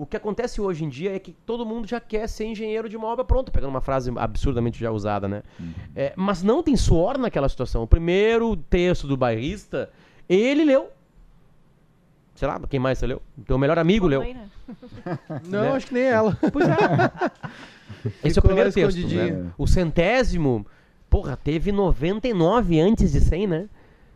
O 0.00 0.06
que 0.06 0.16
acontece 0.16 0.62
hoje 0.62 0.82
em 0.82 0.88
dia 0.88 1.14
é 1.14 1.18
que 1.18 1.32
todo 1.44 1.66
mundo 1.66 1.86
já 1.86 2.00
quer 2.00 2.26
ser 2.26 2.46
engenheiro 2.46 2.88
de 2.88 2.96
uma 2.96 3.06
obra 3.08 3.22
pronta, 3.22 3.52
pegando 3.52 3.68
uma 3.68 3.82
frase 3.82 4.10
absurdamente 4.16 4.80
já 4.80 4.90
usada, 4.90 5.28
né? 5.28 5.42
É, 5.94 6.14
mas 6.16 6.42
não 6.42 6.62
tem 6.62 6.74
suor 6.74 7.18
naquela 7.18 7.46
situação. 7.50 7.82
O 7.82 7.86
primeiro 7.86 8.56
texto 8.56 9.06
do 9.06 9.14
bairrista, 9.14 9.90
ele 10.26 10.64
leu. 10.64 10.88
Sei 12.34 12.48
lá, 12.48 12.58
quem 12.70 12.80
mais 12.80 12.98
você 12.98 13.06
leu? 13.08 13.20
Teu 13.46 13.58
melhor 13.58 13.78
amigo 13.78 14.06
leu. 14.06 14.20
Mãe, 14.22 14.32
né? 14.32 14.48
Não, 15.44 15.60
Né? 15.64 15.72
acho 15.72 15.86
que 15.88 15.92
nem 15.94 16.04
ela. 16.04 16.38
Pois 16.50 16.66
é. 16.66 16.72
Esse 18.24 18.38
é 18.38 18.40
o 18.40 18.42
Ficou 18.42 18.42
primeiro 18.48 18.72
texto. 18.72 18.96
né? 19.06 19.50
O 19.58 19.66
centésimo, 19.66 20.64
porra, 21.10 21.36
teve 21.36 21.70
99 21.72 22.80
antes 22.80 23.12
de 23.12 23.20
100, 23.20 23.46
né? 23.46 23.68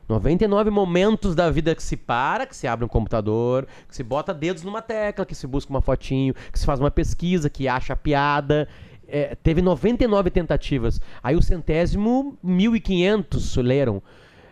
99 0.08 0.70
momentos 0.70 1.34
da 1.34 1.50
vida 1.50 1.74
que 1.74 1.82
se 1.82 1.96
para, 1.96 2.46
que 2.46 2.56
se 2.56 2.66
abre 2.66 2.84
um 2.84 2.88
computador, 2.88 3.66
que 3.88 3.94
se 3.94 4.02
bota 4.02 4.34
dedos 4.34 4.62
numa 4.62 4.82
tecla, 4.82 5.24
que 5.24 5.34
se 5.34 5.46
busca 5.46 5.70
uma 5.70 5.80
fotinho, 5.80 6.34
que 6.52 6.58
se 6.58 6.66
faz 6.66 6.80
uma 6.80 6.90
pesquisa, 6.90 7.48
que 7.48 7.68
acha 7.68 7.96
piada. 7.96 8.68
É, 9.06 9.34
teve 9.34 9.62
99 9.62 10.30
tentativas. 10.30 11.00
Aí 11.22 11.36
o 11.36 11.42
centésimo, 11.42 12.36
1.500 12.44 13.62
leram. 13.62 14.02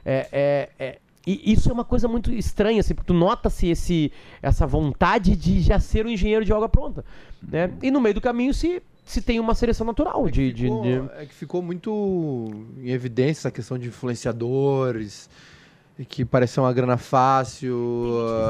É, 0.04 0.28
é, 0.32 0.68
é, 0.78 0.98
e 1.26 1.52
isso 1.52 1.70
é 1.70 1.72
uma 1.72 1.84
coisa 1.84 2.08
muito 2.08 2.32
estranha, 2.32 2.80
assim, 2.80 2.94
porque 2.94 3.06
tu 3.06 3.14
nota-se 3.14 4.12
essa 4.42 4.66
vontade 4.66 5.36
de 5.36 5.60
já 5.60 5.78
ser 5.78 6.04
um 6.04 6.10
engenheiro 6.10 6.44
de 6.44 6.52
obra 6.52 6.68
pronta. 6.68 7.04
Né? 7.42 7.70
E 7.82 7.90
no 7.90 8.00
meio 8.00 8.14
do 8.14 8.20
caminho 8.20 8.52
se, 8.52 8.82
se 9.04 9.20
tem 9.20 9.38
uma 9.40 9.54
seleção 9.54 9.86
natural 9.86 10.28
de, 10.30 10.52
de- 10.52 10.62
Ficou- 10.64 10.82
de- 10.82 11.10
É 11.18 11.26
que 11.26 11.34
ficou 11.34 11.62
muito 11.62 12.50
em 12.78 12.90
evidência 12.90 13.40
essa 13.42 13.50
questão 13.50 13.76
de 13.78 13.88
influenciadores, 13.88 15.28
e 15.98 16.06
que 16.06 16.24
parece 16.24 16.54
ser 16.54 16.60
uma 16.60 16.72
grana 16.72 16.96
fácil, 16.96 17.76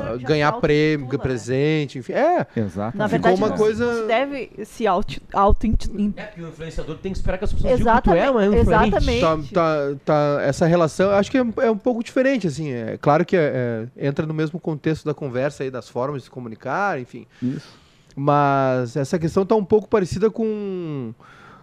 ah, 0.04 0.16
ganhar 0.16 0.54
se 0.54 0.60
prêmio, 0.60 1.08
né? 1.10 1.18
presente, 1.18 1.98
enfim. 1.98 2.12
É, 2.12 2.46
Exato. 2.56 2.96
Na 2.96 3.08
Ficou 3.08 3.08
verdade, 3.08 3.36
uma 3.36 3.48
não, 3.48 3.56
coisa- 3.56 4.02
se 4.02 4.06
deve 4.06 4.50
se 4.64 4.86
auto, 4.86 5.20
auto 5.32 5.66
É 5.66 6.22
porque 6.22 6.40
o 6.40 6.48
influenciador 6.48 6.96
tem 6.98 7.10
que 7.12 7.18
esperar 7.18 7.38
que 7.38 7.44
as 7.44 7.52
pessoas 7.52 7.78
digam 7.78 7.96
que 7.96 8.02
tu 8.02 8.10
é 8.12 8.30
uma 8.30 8.44
Exatamente, 8.46 9.18
exatamente. 9.18 9.52
tá, 9.52 9.88
tá, 9.94 9.96
tá- 10.04 10.42
essa 10.42 10.66
relação, 10.66 11.10
eu 11.10 11.16
acho 11.16 11.30
que 11.30 11.36
é, 11.38 11.44
é 11.62 11.70
um 11.70 11.76
pouco 11.76 12.02
diferente, 12.04 12.46
assim. 12.46 12.70
É 12.70 12.96
claro 12.96 13.24
que 13.26 13.36
é- 13.36 13.88
é, 13.98 14.06
entra 14.06 14.24
no 14.24 14.32
mesmo 14.32 14.60
contexto 14.60 15.04
da 15.04 15.12
conversa 15.12 15.64
aí, 15.64 15.70
das 15.70 15.88
formas 15.88 16.18
de 16.22 16.24
se 16.26 16.30
comunicar, 16.30 17.00
enfim. 17.00 17.26
Isso. 17.42 17.81
Mas 18.14 18.96
essa 18.96 19.18
questão 19.18 19.44
tá 19.44 19.54
um 19.54 19.64
pouco 19.64 19.88
parecida 19.88 20.30
com, 20.30 21.14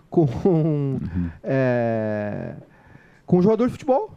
com, 0.10 1.00
é, 1.44 2.56
com 3.26 3.38
um 3.38 3.42
jogador 3.42 3.68
de 3.68 3.74
futebol. 3.74 4.14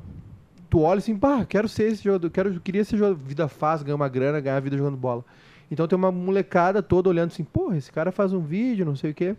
Tu 0.70 0.80
olha 0.80 0.98
assim, 0.98 1.16
pá, 1.16 1.44
quero 1.44 1.68
ser 1.68 1.92
esse 1.92 2.02
jogador, 2.02 2.30
quero, 2.30 2.60
queria 2.60 2.84
ser 2.84 2.96
jogador, 2.96 3.16
vida 3.16 3.46
fácil, 3.46 3.84
ganhar 3.84 3.96
uma 3.96 4.08
grana, 4.08 4.40
ganhar 4.40 4.56
a 4.56 4.60
vida 4.60 4.76
jogando 4.76 4.96
bola. 4.96 5.24
Então 5.70 5.86
tem 5.86 5.96
uma 5.96 6.10
molecada 6.10 6.82
toda 6.82 7.08
olhando 7.08 7.30
assim, 7.30 7.44
porra, 7.44 7.76
esse 7.76 7.92
cara 7.92 8.10
faz 8.10 8.32
um 8.32 8.40
vídeo, 8.40 8.84
não 8.84 8.96
sei 8.96 9.10
o 9.10 9.14
quê. 9.14 9.36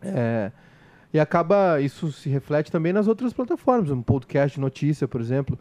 É, 0.00 0.52
e 1.12 1.20
acaba, 1.20 1.80
isso 1.80 2.10
se 2.10 2.28
reflete 2.28 2.70
também 2.70 2.92
nas 2.92 3.06
outras 3.06 3.32
plataformas, 3.32 3.90
um 3.90 4.02
podcast 4.02 4.56
de 4.56 4.60
notícia, 4.60 5.06
por 5.06 5.20
exemplo. 5.20 5.58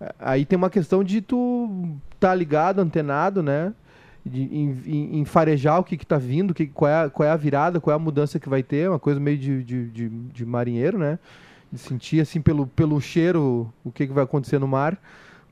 É, 0.00 0.14
Aí 0.18 0.44
tem 0.44 0.56
uma 0.56 0.70
questão 0.70 1.02
de 1.02 1.20
tu 1.20 1.96
tá 2.20 2.34
ligado, 2.34 2.78
antenado, 2.80 3.42
né? 3.42 3.72
De, 4.24 4.42
em, 4.42 4.70
em- 4.86 5.18
em 5.20 5.24
farejar 5.24 5.80
o 5.80 5.84
que, 5.84 5.96
que 5.96 6.06
tá 6.06 6.16
vindo, 6.16 6.54
que, 6.54 6.66
qual, 6.68 6.88
é, 6.88 7.04
a- 7.04 7.10
qual 7.10 7.28
é 7.28 7.32
a 7.32 7.36
virada, 7.36 7.80
qual 7.80 7.92
é 7.92 7.96
a 7.96 7.98
mudança 7.98 8.38
que 8.38 8.48
vai 8.48 8.62
ter, 8.62 8.88
uma 8.88 8.98
coisa 8.98 9.18
meio 9.18 9.36
de, 9.36 9.64
de, 9.64 9.90
de, 9.90 10.08
de 10.08 10.46
marinheiro, 10.46 10.96
né? 10.96 11.18
De 11.72 11.78
sentir 11.78 12.20
assim 12.20 12.40
pelo, 12.40 12.66
pelo 12.66 13.00
cheiro 13.00 13.72
o 13.82 13.90
que, 13.90 14.06
que 14.06 14.12
vai 14.12 14.22
acontecer 14.22 14.58
no 14.60 14.68
mar, 14.68 14.96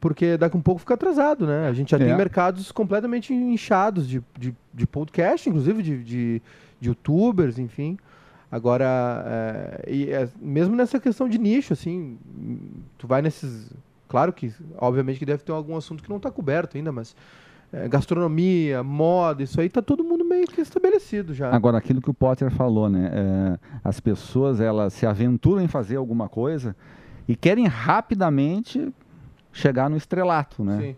porque 0.01 0.37
daqui 0.37 0.57
a 0.57 0.59
um 0.59 0.63
pouco 0.63 0.81
fica 0.81 0.95
atrasado, 0.95 1.47
né? 1.47 1.67
A 1.67 1.73
gente 1.73 1.91
já 1.91 1.99
tem 1.99 2.11
É. 2.11 2.17
mercados 2.17 2.71
completamente 2.71 3.35
inchados 3.35 4.09
de, 4.09 4.23
de, 4.39 4.55
de 4.73 4.87
podcast, 4.87 5.49
inclusive 5.49 5.83
de, 5.83 6.05
de, 6.05 6.43
de 6.81 6.89
youtubers, 6.89 7.59
enfim. 7.59 7.99
Agora, 8.53 9.25
é, 9.27 9.85
e 9.93 10.11
é, 10.11 10.29
mesmo 10.41 10.77
nessa 10.77 11.01
questão 11.01 11.29
de 11.29 11.39
nicho, 11.39 11.73
assim, 11.73 12.19
tu 12.99 13.07
vai 13.09 13.21
nesses. 13.23 13.71
Claro 14.09 14.33
que, 14.33 14.53
obviamente, 14.77 15.19
que 15.19 15.27
deve 15.27 15.43
ter 15.43 15.53
algum 15.53 15.77
assunto 15.77 16.03
que 16.03 16.11
não 16.11 16.17
está 16.19 16.31
coberto 16.31 16.77
ainda, 16.77 16.91
mas 16.93 17.15
é, 17.73 17.89
gastronomia, 17.89 18.83
moda, 18.83 19.43
isso 19.43 19.61
aí 19.61 19.69
tá 19.69 19.81
todo 19.81 20.03
mundo 20.03 20.25
meio 20.25 20.47
que 20.47 20.61
estabelecido 20.61 21.33
já. 21.33 21.51
Agora, 21.51 21.79
aquilo 21.79 22.01
que 22.01 22.11
o 22.11 22.15
Potter 22.15 22.51
falou, 22.51 22.89
né? 22.89 23.11
é, 23.13 23.59
as 23.85 24.01
pessoas 24.01 24.61
elas 24.61 24.93
se 24.93 25.07
aventuram 25.07 25.63
em 25.63 25.69
fazer 25.69 25.97
alguma 25.97 26.29
coisa 26.29 26.75
e 27.29 27.37
querem 27.37 27.67
rapidamente 27.67 28.93
chegar 29.53 29.89
no 29.89 29.97
estrelato, 29.97 30.65
né? 30.65 30.81
Sim. 30.81 30.97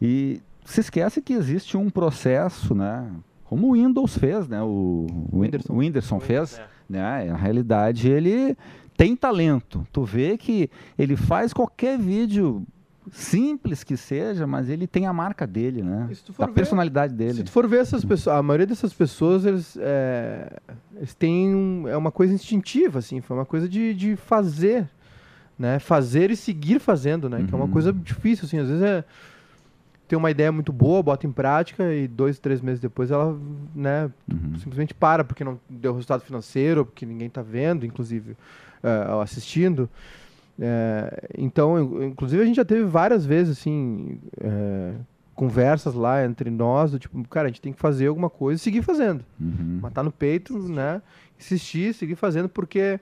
E 0.00 0.40
se 0.64 0.80
esquece 0.80 1.22
que 1.22 1.32
existe 1.32 1.76
um 1.76 1.90
processo, 1.90 2.74
né? 2.74 3.10
Como 3.44 3.68
o 3.68 3.72
Windows 3.72 4.16
fez, 4.18 4.48
né? 4.48 4.62
O, 4.62 5.06
o 5.32 5.40
Whindersson. 5.40 5.72
o 5.72 5.76
Whindersson 5.78 6.20
fez, 6.20 6.60
né? 6.88 7.24
Na 7.24 7.36
realidade, 7.36 8.08
ele 8.08 8.56
tem 8.96 9.14
talento. 9.14 9.86
Tu 9.92 10.04
vê 10.04 10.36
que 10.36 10.70
ele 10.98 11.16
faz 11.16 11.52
qualquer 11.52 11.98
vídeo 11.98 12.66
simples 13.12 13.84
que 13.84 13.96
seja, 13.96 14.46
mas 14.46 14.68
ele 14.68 14.86
tem 14.86 15.06
a 15.06 15.12
marca 15.12 15.46
dele, 15.46 15.82
né? 15.82 16.08
Se 16.12 16.22
A 16.42 16.48
personalidade 16.48 17.12
Se 17.12 17.16
dele. 17.18 17.42
tu 17.44 17.50
for 17.50 17.66
ver 17.68 17.78
essas 17.80 18.04
pessoas, 18.04 18.36
a 18.36 18.42
maioria 18.42 18.66
dessas 18.66 18.92
pessoas, 18.92 19.44
eles, 19.44 19.76
é, 19.80 20.52
eles 20.96 21.14
têm 21.14 21.54
um- 21.54 21.86
é 21.88 21.96
uma 21.96 22.10
coisa 22.10 22.32
instintiva, 22.34 22.98
assim, 22.98 23.20
foi 23.20 23.36
uma 23.36 23.46
coisa 23.46 23.68
de, 23.68 23.94
de 23.94 24.16
fazer, 24.16 24.88
né? 25.58 25.78
Fazer 25.78 26.30
e 26.30 26.36
seguir 26.36 26.80
fazendo, 26.80 27.28
né? 27.28 27.44
Que 27.46 27.54
é 27.54 27.56
uma 27.56 27.64
Uhum. 27.66 27.70
coisa 27.70 27.92
difícil, 27.92 28.44
assim, 28.46 28.58
às 28.58 28.68
vezes 28.68 28.82
é 28.82 29.04
tem 30.08 30.16
uma 30.16 30.30
ideia 30.30 30.52
muito 30.52 30.72
boa, 30.72 31.02
bota 31.02 31.26
em 31.26 31.32
prática 31.32 31.92
e 31.92 32.06
dois, 32.06 32.38
três 32.38 32.60
meses 32.60 32.78
depois 32.78 33.10
ela, 33.10 33.36
né, 33.74 34.08
Uhum. 34.30 34.56
simplesmente 34.56 34.94
para 34.94 35.24
porque 35.24 35.42
não 35.42 35.58
deu 35.68 35.92
resultado 35.94 36.20
financeiro, 36.20 36.84
porque 36.86 37.04
ninguém 37.04 37.26
está 37.26 37.42
vendo, 37.42 37.84
inclusive, 37.84 38.36
ou 39.12 39.20
assistindo. 39.20 39.90
É, 40.58 41.28
então, 41.36 41.78
in- 41.78 42.06
inclusive, 42.06 42.42
a 42.42 42.46
gente 42.46 42.56
já 42.56 42.64
teve 42.64 42.84
várias 42.84 43.24
vezes, 43.26 43.58
assim, 43.58 44.18
é, 44.40 44.94
conversas 45.34 45.94
lá 45.94 46.24
entre 46.24 46.50
nós, 46.50 46.92
do 46.92 46.98
tipo, 46.98 47.22
cara, 47.28 47.46
a 47.46 47.48
gente 47.48 47.60
tem 47.60 47.72
que 47.72 47.78
fazer 47.80 48.06
alguma 48.06 48.30
coisa 48.30 48.58
e 48.60 48.62
seguir 48.62 48.82
fazendo. 48.82 49.24
Uhum. 49.40 49.80
Matar 49.82 50.02
no 50.02 50.10
peito, 50.10 50.58
né? 50.58 51.02
Insistir, 51.38 51.92
seguir 51.94 52.14
fazendo, 52.16 52.48
porque. 52.48 52.98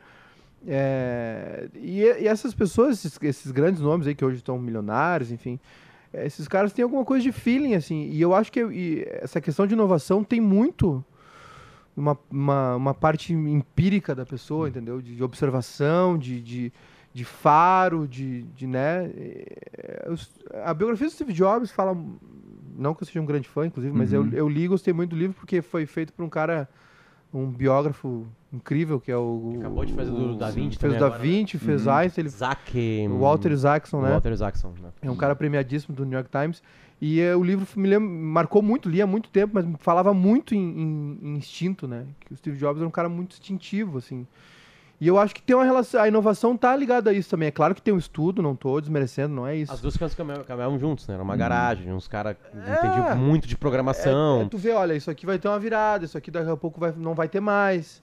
é, 0.67 1.69
e, 1.75 2.01
e 2.01 2.27
essas 2.27 2.55
pessoas, 2.55 3.05
esses, 3.05 3.19
esses 3.23 3.53
grandes 3.53 3.81
nomes 3.81 4.07
aí 4.07 4.15
que 4.15 4.25
hoje 4.25 4.39
estão 4.39 4.59
milionários, 4.59 5.31
enfim, 5.31 5.61
esses 6.13 6.49
caras 6.49 6.73
têm 6.73 6.83
alguma 6.83 7.05
coisa 7.05 7.23
de 7.23 7.33
feeling, 7.33 7.75
assim. 7.75 8.09
E 8.11 8.21
eu 8.21 8.35
acho 8.35 8.51
que 8.51 8.61
e 8.61 9.07
essa 9.21 9.41
questão 9.41 9.67
de 9.67 9.75
inovação 9.75 10.25
tem 10.25 10.41
muito 10.41 11.05
uma, 11.97 12.19
uma, 12.31 12.77
uma 12.77 12.95
parte 12.95 13.33
empírica 13.33 14.15
da 14.15 14.25
pessoa, 14.27 14.69
entendeu? 14.69 15.01
De, 15.01 15.15
de 15.15 15.23
observação, 15.23 16.17
de, 16.19 16.41
de, 16.41 16.73
de 17.15 17.25
faro, 17.25 18.07
de, 18.09 18.43
de 18.43 18.67
né? 18.67 19.09
os- 20.11 20.31
A 20.65 20.75
biografia 20.75 21.07
do 21.07 21.13
Steve 21.13 21.33
Jobs 21.33 21.71
fala, 21.71 21.97
não 22.77 22.93
que 22.95 23.03
eu 23.03 23.07
seja 23.07 23.21
um 23.21 23.27
grande 23.27 23.49
fã, 23.49 23.65
inclusive, 23.67 23.97
mas 23.97 24.13
eu, 24.13 24.23
Uhum. 24.23 24.31
eu 24.33 24.49
li 24.49 24.65
e 24.65 24.69
gostei 24.69 24.93
muito 24.93 25.11
do 25.11 25.17
livro 25.17 25.37
porque 25.39 25.63
foi 25.63 25.87
feito 25.87 26.13
por 26.13 26.25
um 26.25 26.29
cara, 26.29 26.69
um 27.33 27.47
biógrafo 27.47 28.27
incrível, 28.53 29.01
que 29.01 29.13
é 29.13 29.17
o... 29.17 29.49
Que 29.53 29.59
acabou 29.59 29.85
de 29.85 29.93
fazer 29.93 30.11
do 30.11 30.33
o- 30.33 30.37
Da 30.37 30.51
Vinci 30.51 30.77
Fez 30.79 30.93
o 30.95 30.99
Da 30.99 31.07
agora, 31.07 31.23
né? 31.23 31.29
Vinci, 31.29 31.59
fez 31.59 31.87
Uhum. 31.87 31.93
Einstein, 31.93 32.23
ele 32.25 32.31
o 33.09 33.19
Walter 33.19 33.53
Isaacson, 33.53 34.01
né? 34.03 34.11
Walter 34.11 34.33
Isaacson, 34.33 34.75
né? 34.83 34.91
É 35.03 35.11
um 35.11 35.17
cara 35.17 35.37
premiadíssimo 35.37 35.95
do 35.95 36.05
New 36.05 36.15
York 36.19 36.31
Times. 36.31 36.63
E 37.01 37.21
eh, 37.21 37.35
o 37.37 37.43
livro 37.45 37.67
me 37.77 37.89
lembra- 37.89 38.09
marcou 38.09 38.63
muito, 38.63 38.89
li 38.89 39.01
há 39.03 39.07
muito 39.07 39.29
tempo, 39.29 39.53
mas 39.55 39.67
falava 39.81 40.13
muito 40.15 40.55
em, 40.55 40.59
em- 40.59 41.19
em 41.23 41.37
instinto, 41.37 41.87
né? 41.87 42.07
Que 42.21 42.33
o 42.33 42.37
Steve 42.37 42.57
Jobs 42.57 42.79
era 42.81 42.89
um 42.89 42.91
cara 42.91 43.09
muito 43.09 43.33
instintivo, 43.33 43.99
assim. 43.99 44.27
E 45.01 45.09
eu 45.09 45.19
acho 45.19 45.35
que 45.35 45.43
tem 45.43 45.55
uma 45.57 45.65
relação. 45.65 46.01
A 46.01 46.09
inovação 46.09 46.57
tá 46.57 46.75
ligada 46.77 47.11
a 47.11 47.13
isso 47.13 47.29
também. 47.29 47.49
É 47.49 47.51
claro 47.51 47.75
que 47.75 47.83
tem 47.83 47.93
um 47.93 47.99
estudo, 47.99 48.41
não 48.43 48.55
tô 48.55 48.81
desmerecendo, 48.81 49.35
não 49.35 49.47
é 49.47 49.57
isso. 49.57 49.73
As 49.73 49.81
duas 49.81 49.97
coisas 49.97 50.17
caminhavam, 50.17 50.45
caminhavam 50.45 50.79
juntos, 50.79 51.07
né? 51.09 51.15
Era 51.15 51.23
uma 51.23 51.37
garagem, 51.37 51.93
uns 51.93 52.07
caras 52.09 52.37
que 52.37 52.57
É. 52.59 52.73
entendiam 52.79 53.17
muito 53.17 53.47
de 53.49 53.57
programação. 53.57 54.41
É, 54.41 54.43
é 54.45 54.49
tu 54.49 54.57
vê, 54.57 54.71
olha, 54.73 54.95
isso 54.95 55.11
aqui 55.11 55.27
vai 55.27 55.39
ter 55.39 55.49
uma 55.49 55.59
virada, 55.59 56.05
isso 56.05 56.17
aqui 56.17 56.31
daqui 56.31 56.51
a 56.51 56.57
pouco 56.57 56.79
vai, 56.81 56.93
não 56.97 57.15
vai 57.15 57.29
ter 57.29 57.41
mais. 57.41 58.03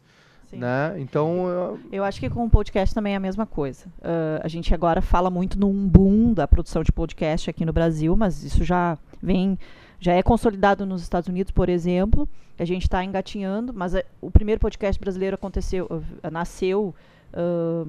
Sim. 0.50 0.58
Né? 0.58 0.96
Então, 0.98 1.48
eu- 1.48 1.80
Eu 1.94 2.04
acho 2.04 2.20
que 2.20 2.30
com 2.30 2.44
o 2.46 2.50
podcast 2.50 2.94
também 2.94 3.14
é 3.14 3.16
a 3.16 3.20
mesma 3.22 3.46
coisa. 3.46 3.86
Ah, 4.04 4.42
a 4.44 4.48
gente 4.50 4.74
agora 4.74 5.02
fala 5.02 5.30
muito 5.30 5.58
num 5.58 5.88
boom 5.88 6.34
da 6.34 6.46
produção 6.46 6.84
de 6.84 6.92
podcast 6.92 7.50
aqui 7.50 7.66
no 7.66 7.72
Brasil, 7.72 8.18
mas 8.18 8.44
isso 8.44 8.62
já 8.66 8.98
vem, 9.24 9.58
já 10.02 10.14
é 10.14 10.24
consolidado 10.24 10.84
nos 10.84 11.04
Estados 11.04 11.30
Unidos, 11.30 11.52
por 11.52 11.70
exemplo. 11.70 12.28
A 12.58 12.66
gente 12.66 12.82
está 12.82 13.06
engatinhando, 13.06 13.72
mas 13.72 13.94
eh, 13.94 14.04
o 14.20 14.32
primeiro 14.32 14.60
podcast 14.60 15.00
brasileiro 15.00 15.36
aconteceu, 15.36 15.88
ah, 16.24 16.32
nasceu 16.32 16.94
ah, 17.32 17.86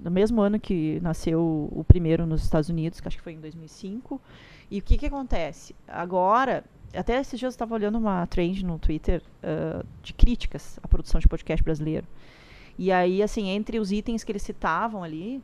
no 0.00 0.10
mesmo 0.10 0.40
ano 0.40 0.60
que 0.60 1.00
nasceu 1.02 1.68
o 1.72 1.82
primeiro 1.82 2.24
nos 2.24 2.44
Estados 2.44 2.68
Unidos, 2.68 3.00
que 3.00 3.08
acho 3.08 3.16
que 3.16 3.22
foi 3.24 3.32
em 3.32 3.40
2005. 3.40 4.20
E 4.70 4.78
o 4.78 4.82
que, 4.82 4.96
que 4.96 5.06
acontece? 5.06 5.74
Agora, 5.88 6.64
até 6.94 7.20
esses 7.20 7.36
dias 7.38 7.52
eu 7.52 7.56
estava 7.56 7.74
olhando 7.74 7.98
uma 7.98 8.24
trend 8.28 8.64
no 8.64 8.78
Twitter 8.78 9.20
ah, 9.42 9.84
de 10.00 10.14
críticas 10.14 10.78
à 10.80 10.86
produção 10.86 11.20
de 11.20 11.26
podcast 11.26 11.62
brasileiro. 11.64 12.06
E 12.78 12.92
aí, 12.92 13.20
assim, 13.20 13.48
entre 13.48 13.80
os 13.80 13.90
itens 13.90 14.22
que 14.22 14.30
eles 14.30 14.42
citavam 14.42 15.02
ali, 15.02 15.42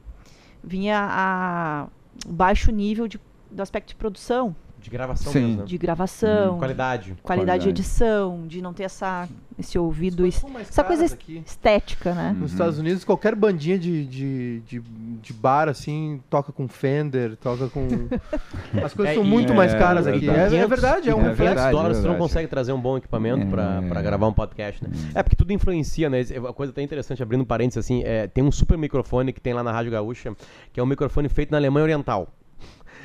vinha 0.63 1.09
a 1.11 1.89
baixo 2.25 2.71
nível 2.71 3.09
de, 3.09 3.21
do 3.51 3.61
aspecto 3.61 3.89
de 3.89 3.97
produção, 3.97 4.55
De 4.85 4.91
gravação 4.91 5.33
Sim. 5.33 5.41
mesmo, 5.41 5.57
né? 5.61 5.65
de 5.65 5.79
gravação, 5.79 6.59
Qualidade. 6.59 6.59
qualidade 6.59 7.15
de 7.15 7.23
Qualidade. 7.23 7.69
edição, 7.71 8.47
de 8.47 8.61
não 8.61 8.75
ter 8.75 8.83
essa, 8.83 9.27
esse 9.59 9.79
ouvido, 9.79 10.27
es- 10.27 10.43
mais 10.45 10.69
essa 10.69 10.85
coisa 10.85 11.07
aqui. 11.07 11.43
estética, 11.47 12.13
né? 12.15 12.37
Nos 12.39 12.53
Estados 12.53 12.79
Unidos, 12.79 13.03
qualquer 13.03 13.35
bandinha 13.35 13.79
de, 13.79 14.05
de, 14.05 14.61
de, 14.61 14.81
de 15.23 15.33
bar, 15.33 15.71
assim, 15.71 16.21
toca 16.29 16.53
com 16.53 16.69
Fender, 16.69 17.35
toca 17.39 17.69
com. 17.71 17.89
As 18.85 18.93
coisas 18.93 19.13
É, 19.13 19.15
são 19.15 19.25
muito 19.25 19.55
mais 19.55 19.73
é, 19.73 19.79
caras 19.79 20.07
é 20.07 20.11
aqui. 20.11 20.27
verdade. 20.27 20.57
É, 20.57 20.59
é 20.59 20.67
verdade, 20.67 21.09
é 21.09 21.15
um 21.15 21.21
É 21.21 21.31
Com 21.31 21.35
500 21.35 21.39
verdade, 21.39 21.73
dólares 21.73 21.99
é 21.99 22.03
tu 22.03 22.09
não 22.09 22.19
consegue 22.19 22.47
trazer 22.47 22.73
um 22.73 22.81
bom 22.81 22.99
equipamento 22.99 23.47
pra, 23.47 23.81
É. 23.83 23.89
pra 23.89 24.03
gravar 24.03 24.29
um 24.29 24.35
podcast, 24.35 24.85
né? 24.85 24.91
É 25.15 25.23
porque 25.23 25.35
tudo 25.35 25.51
influencia, 25.53 26.11
né? 26.11 26.19
Uma 26.39 26.53
coisa 26.53 26.73
até 26.73 26.83
interessante, 26.83 27.23
abrindo 27.23 27.47
parênteses 27.47 27.79
assim, 27.83 28.03
é, 28.05 28.27
tem 28.27 28.45
um 28.45 28.53
super 28.53 28.77
microfone 28.77 29.33
que 29.33 29.41
tem 29.41 29.55
lá 29.55 29.63
na 29.63 29.73
Rádio 29.73 29.93
Gaúcha, 29.93 30.37
que 30.75 30.79
é 30.79 30.83
um 30.83 30.87
microfone 30.87 31.29
feito 31.31 31.51
na 31.53 31.57
Alemanha 31.57 31.85
Oriental. 31.85 32.29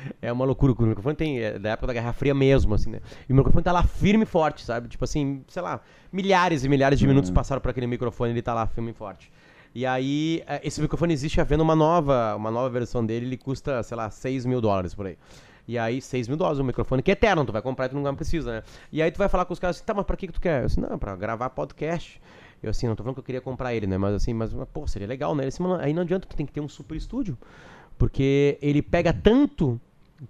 É 0.22 0.32
uma 0.32 0.44
loucura, 0.44 0.72
o 0.72 0.82
microfone 0.82 1.14
tem 1.16 1.40
é, 1.40 1.58
da 1.58 1.70
época 1.70 1.88
da 1.88 1.92
Guerra 1.92 2.12
Fria 2.12 2.34
mesmo, 2.34 2.74
assim, 2.74 2.90
né? 2.90 3.00
E 3.28 3.32
o 3.32 3.36
microfone 3.36 3.62
tá 3.62 3.72
lá 3.72 3.82
firme 3.82 4.24
e 4.24 4.26
forte, 4.26 4.64
sabe? 4.64 4.88
Tipo 4.88 5.04
assim, 5.04 5.42
sei 5.48 5.62
lá, 5.62 5.80
milhares 6.12 6.64
e 6.64 6.68
milhares 6.68 6.98
de 6.98 7.06
minutos 7.06 7.30
passaram 7.30 7.60
por 7.60 7.70
aquele 7.70 7.86
microfone, 7.86 8.32
ele 8.32 8.42
tá 8.42 8.54
lá 8.54 8.66
firme 8.66 8.90
e 8.90 8.94
forte. 8.94 9.30
E 9.74 9.86
aí, 9.86 10.42
é, 10.46 10.60
esse 10.66 10.80
microfone 10.80 11.12
existe 11.12 11.40
havendo 11.40 11.62
uma 11.62 11.76
nova, 11.76 12.34
uma 12.34 12.50
nova 12.50 12.68
versão 12.68 13.04
dele, 13.04 13.26
ele 13.26 13.36
custa, 13.36 13.82
sei 13.82 13.96
lá, 13.96 14.10
6 14.10 14.44
mil 14.44 14.60
dólares 14.60 14.94
por 14.94 15.06
aí. 15.06 15.16
E 15.68 15.78
aí, 15.78 16.02
6 16.02 16.26
mil 16.26 16.36
dólares 16.36 16.58
um 16.58 16.64
microfone 16.64 17.02
que 17.02 17.10
é 17.10 17.12
eterno, 17.12 17.44
tu 17.44 17.52
vai 17.52 17.62
comprar 17.62 17.86
e 17.86 17.88
tu 17.90 17.94
nunca 17.94 18.12
precisa, 18.12 18.52
né? 18.52 18.62
E 18.90 19.00
aí 19.00 19.10
tu 19.10 19.18
vai 19.18 19.28
falar 19.28 19.44
com 19.44 19.52
os 19.52 19.58
caras 19.60 19.76
assim, 19.76 19.84
tá, 19.84 19.94
mas 19.94 20.04
pra 20.04 20.16
que, 20.16 20.26
que 20.26 20.32
tu 20.32 20.40
quer? 20.40 20.62
Eu 20.62 20.66
assim, 20.66 20.80
não, 20.80 20.98
pra 20.98 21.14
gravar 21.14 21.50
podcast. 21.50 22.20
Eu 22.62 22.70
assim, 22.70 22.88
não 22.88 22.96
tô 22.96 23.02
falando 23.02 23.14
que 23.14 23.20
eu 23.20 23.24
queria 23.24 23.40
comprar 23.40 23.72
ele, 23.72 23.86
né? 23.86 23.96
Mas 23.96 24.14
assim, 24.14 24.34
mas, 24.34 24.52
mas, 24.52 24.68
pô, 24.68 24.86
seria 24.86 25.06
legal, 25.06 25.34
né? 25.34 25.44
Ele 25.44 25.48
assim, 25.48 25.62
"Mano, 25.62 25.76
aí 25.82 25.94
não 25.94 26.02
adianta, 26.02 26.26
tu 26.26 26.36
tem 26.36 26.44
que 26.44 26.52
ter 26.52 26.60
um 26.60 26.68
super 26.68 26.96
estúdio. 26.96 27.38
Porque 27.96 28.58
ele 28.60 28.82
pega 28.82 29.12
tanto, 29.12 29.80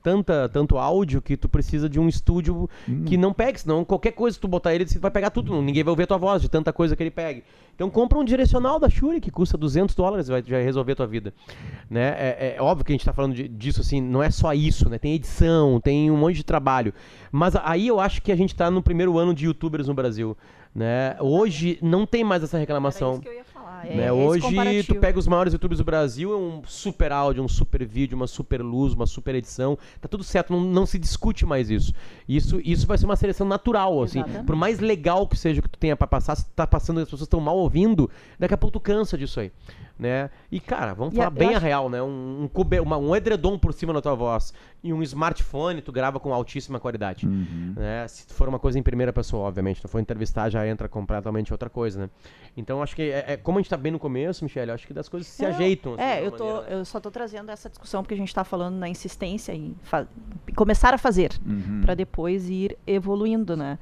tanta, 0.02 0.48
tanto 0.48 0.78
áudio 0.78 1.20
que 1.20 1.36
tu 1.36 1.48
precisa 1.48 1.88
de 1.88 1.98
um 1.98 2.08
estúdio 2.08 2.68
que 3.06 3.16
não 3.16 3.32
pegue, 3.32 3.60
senão 3.60 3.84
qualquer 3.84 4.12
coisa 4.12 4.36
que 4.36 4.40
tu 4.40 4.48
botar 4.48 4.74
ele, 4.74 4.86
você 4.86 4.98
vai 4.98 5.10
pegar 5.10 5.30
tudo, 5.30 5.60
ninguém 5.60 5.82
vai 5.82 5.90
ouvir 5.90 6.04
a 6.04 6.06
tua 6.06 6.18
voz 6.18 6.40
de 6.42 6.48
tanta 6.48 6.72
coisa 6.72 6.94
que 6.96 7.02
ele 7.02 7.10
pegue. 7.10 7.42
Então 7.74 7.88
compra 7.88 8.18
um 8.18 8.24
direcional 8.24 8.78
da 8.78 8.88
Shure 8.90 9.20
que 9.20 9.30
custa 9.30 9.56
200 9.56 9.94
dólares, 9.94 10.28
vai, 10.28 10.42
vai 10.42 10.62
resolver 10.62 10.92
a 10.92 10.96
tua 10.96 11.06
vida. 11.06 11.32
Né? 11.88 12.08
É, 12.18 12.54
é 12.58 12.62
óbvio 12.62 12.84
que 12.84 12.92
a 12.92 12.94
gente 12.94 13.04
tá 13.04 13.12
falando 13.12 13.34
de- 13.34 13.48
disso 13.48 13.80
assim, 13.80 14.00
não 14.00 14.22
é 14.22 14.30
só 14.30 14.52
isso, 14.52 14.88
né? 14.90 14.98
Tem 14.98 15.14
edição, 15.14 15.80
tem 15.80 16.10
um 16.10 16.16
monte 16.16 16.36
de 16.36 16.44
trabalho. 16.44 16.92
Mas 17.32 17.56
aí 17.56 17.88
eu 17.88 17.98
acho 17.98 18.20
que 18.20 18.30
a 18.30 18.36
gente 18.36 18.54
tá 18.54 18.70
no 18.70 18.82
primeiro 18.82 19.16
ano 19.18 19.32
de 19.34 19.46
youtubers 19.46 19.88
no 19.88 19.94
Brasil. 19.94 20.36
Né? 20.74 21.16
Hoje 21.18 21.78
não 21.82 22.06
tem 22.06 22.22
mais 22.22 22.44
essa 22.44 22.56
Era 22.56 22.60
reclamação. 22.60 23.20
Ah, 23.82 23.86
é 23.86 23.96
né? 23.96 24.12
Hoje 24.12 24.42
tu 24.84 24.94
pega 24.96 25.18
os 25.18 25.26
maiores 25.26 25.54
youtubers 25.54 25.78
do 25.78 25.84
Brasil, 25.84 26.32
é 26.32 26.36
um 26.36 26.62
super 26.66 27.12
áudio, 27.12 27.42
um 27.42 27.48
super 27.48 27.84
vídeo, 27.86 28.14
uma 28.14 28.26
super 28.26 28.60
luz, 28.60 28.92
uma 28.92 29.06
super 29.06 29.34
edição. 29.34 29.78
Tá 30.00 30.06
tudo 30.06 30.22
certo, 30.22 30.52
não, 30.52 30.60
não 30.60 30.84
se 30.84 30.98
discute 30.98 31.46
mais 31.46 31.70
isso. 31.70 31.94
Isso 32.28 32.60
isso 32.62 32.86
vai 32.86 32.98
ser 32.98 33.06
uma 33.06 33.16
seleção 33.16 33.46
natural, 33.46 34.02
assim. 34.02 34.18
Exatamente. 34.18 34.44
Por 34.44 34.56
mais 34.56 34.80
legal 34.80 35.26
que 35.26 35.36
seja 35.36 35.60
o 35.60 35.62
que 35.62 35.68
tu 35.68 35.78
tenha 35.78 35.96
pra 35.96 36.06
passar, 36.06 36.36
se 36.36 36.46
tá 36.50 36.66
passando 36.66 37.00
e 37.00 37.02
as 37.02 37.08
pessoas 37.08 37.22
estão 37.22 37.40
mal 37.40 37.56
ouvindo, 37.56 38.10
daqui 38.38 38.52
a 38.52 38.58
pouco 38.58 38.78
tu 38.78 38.80
cansa 38.80 39.16
disso 39.16 39.40
aí. 39.40 39.50
Né? 40.00 40.30
E, 40.50 40.58
cara, 40.58 40.94
vamos 40.94 41.12
E 41.12 41.16
falar 41.18 41.26
a- 41.26 41.30
bem 41.30 41.48
a 41.52 41.58
acho- 41.58 41.66
real, 41.66 41.90
né? 41.90 42.02
Um, 42.02 42.48
um, 42.54 42.80
uma- 42.82 42.96
um 42.96 43.14
edredom 43.14 43.58
por 43.58 43.70
cima 43.74 43.92
da 43.92 44.00
tua 44.00 44.14
voz 44.14 44.54
e 44.82 44.94
um 44.94 45.02
smartphone, 45.02 45.82
tu 45.82 45.92
grava 45.92 46.18
com 46.18 46.32
altíssima 46.32 46.80
qualidade. 46.80 47.26
Uhum. 47.26 47.74
Né? 47.76 48.08
Se 48.08 48.24
for 48.32 48.48
uma 48.48 48.58
coisa 48.58 48.78
em 48.78 48.82
primeira 48.82 49.12
pessoa, 49.12 49.46
obviamente. 49.46 49.76
Se 49.76 49.82
tu 49.82 49.88
for 49.88 50.00
entrevistar, 50.00 50.48
já 50.48 50.66
entra 50.66 50.88
completamente 50.88 51.52
outra 51.52 51.68
coisa, 51.68 52.00
né? 52.00 52.10
Então, 52.56 52.82
acho 52.82 52.96
que, 52.96 53.02
é, 53.02 53.32
é- 53.32 53.36
como 53.36 53.58
a 53.58 53.60
gente 53.60 53.68
tá 53.68 53.76
bem 53.76 53.92
no 53.92 53.98
começo, 53.98 54.42
Michele, 54.42 54.70
acho 54.70 54.86
que 54.86 54.94
das 54.94 55.06
coisas 55.06 55.28
se 55.28 55.42
Não, 55.42 55.50
ajeitam. 55.50 55.92
assim, 55.94 56.02
É, 56.02 56.26
eu, 56.26 56.32
tô, 56.32 56.44
maneira, 56.44 56.70
né? 56.70 56.74
eu 56.80 56.84
só 56.86 56.98
tô 56.98 57.10
trazendo 57.10 57.50
essa 57.50 57.68
discussão 57.68 58.02
porque 58.02 58.14
a 58.14 58.16
gente 58.16 58.28
está 58.28 58.42
falando 58.42 58.76
na 58.76 58.88
insistência 58.88 59.52
em 59.52 59.76
começar 60.56 60.94
a 60.94 60.98
fazer, 60.98 61.30
Uhum. 61.46 61.82
para 61.84 61.94
depois 61.94 62.48
ir 62.48 62.76
evoluindo, 62.86 63.54
né? 63.54 63.78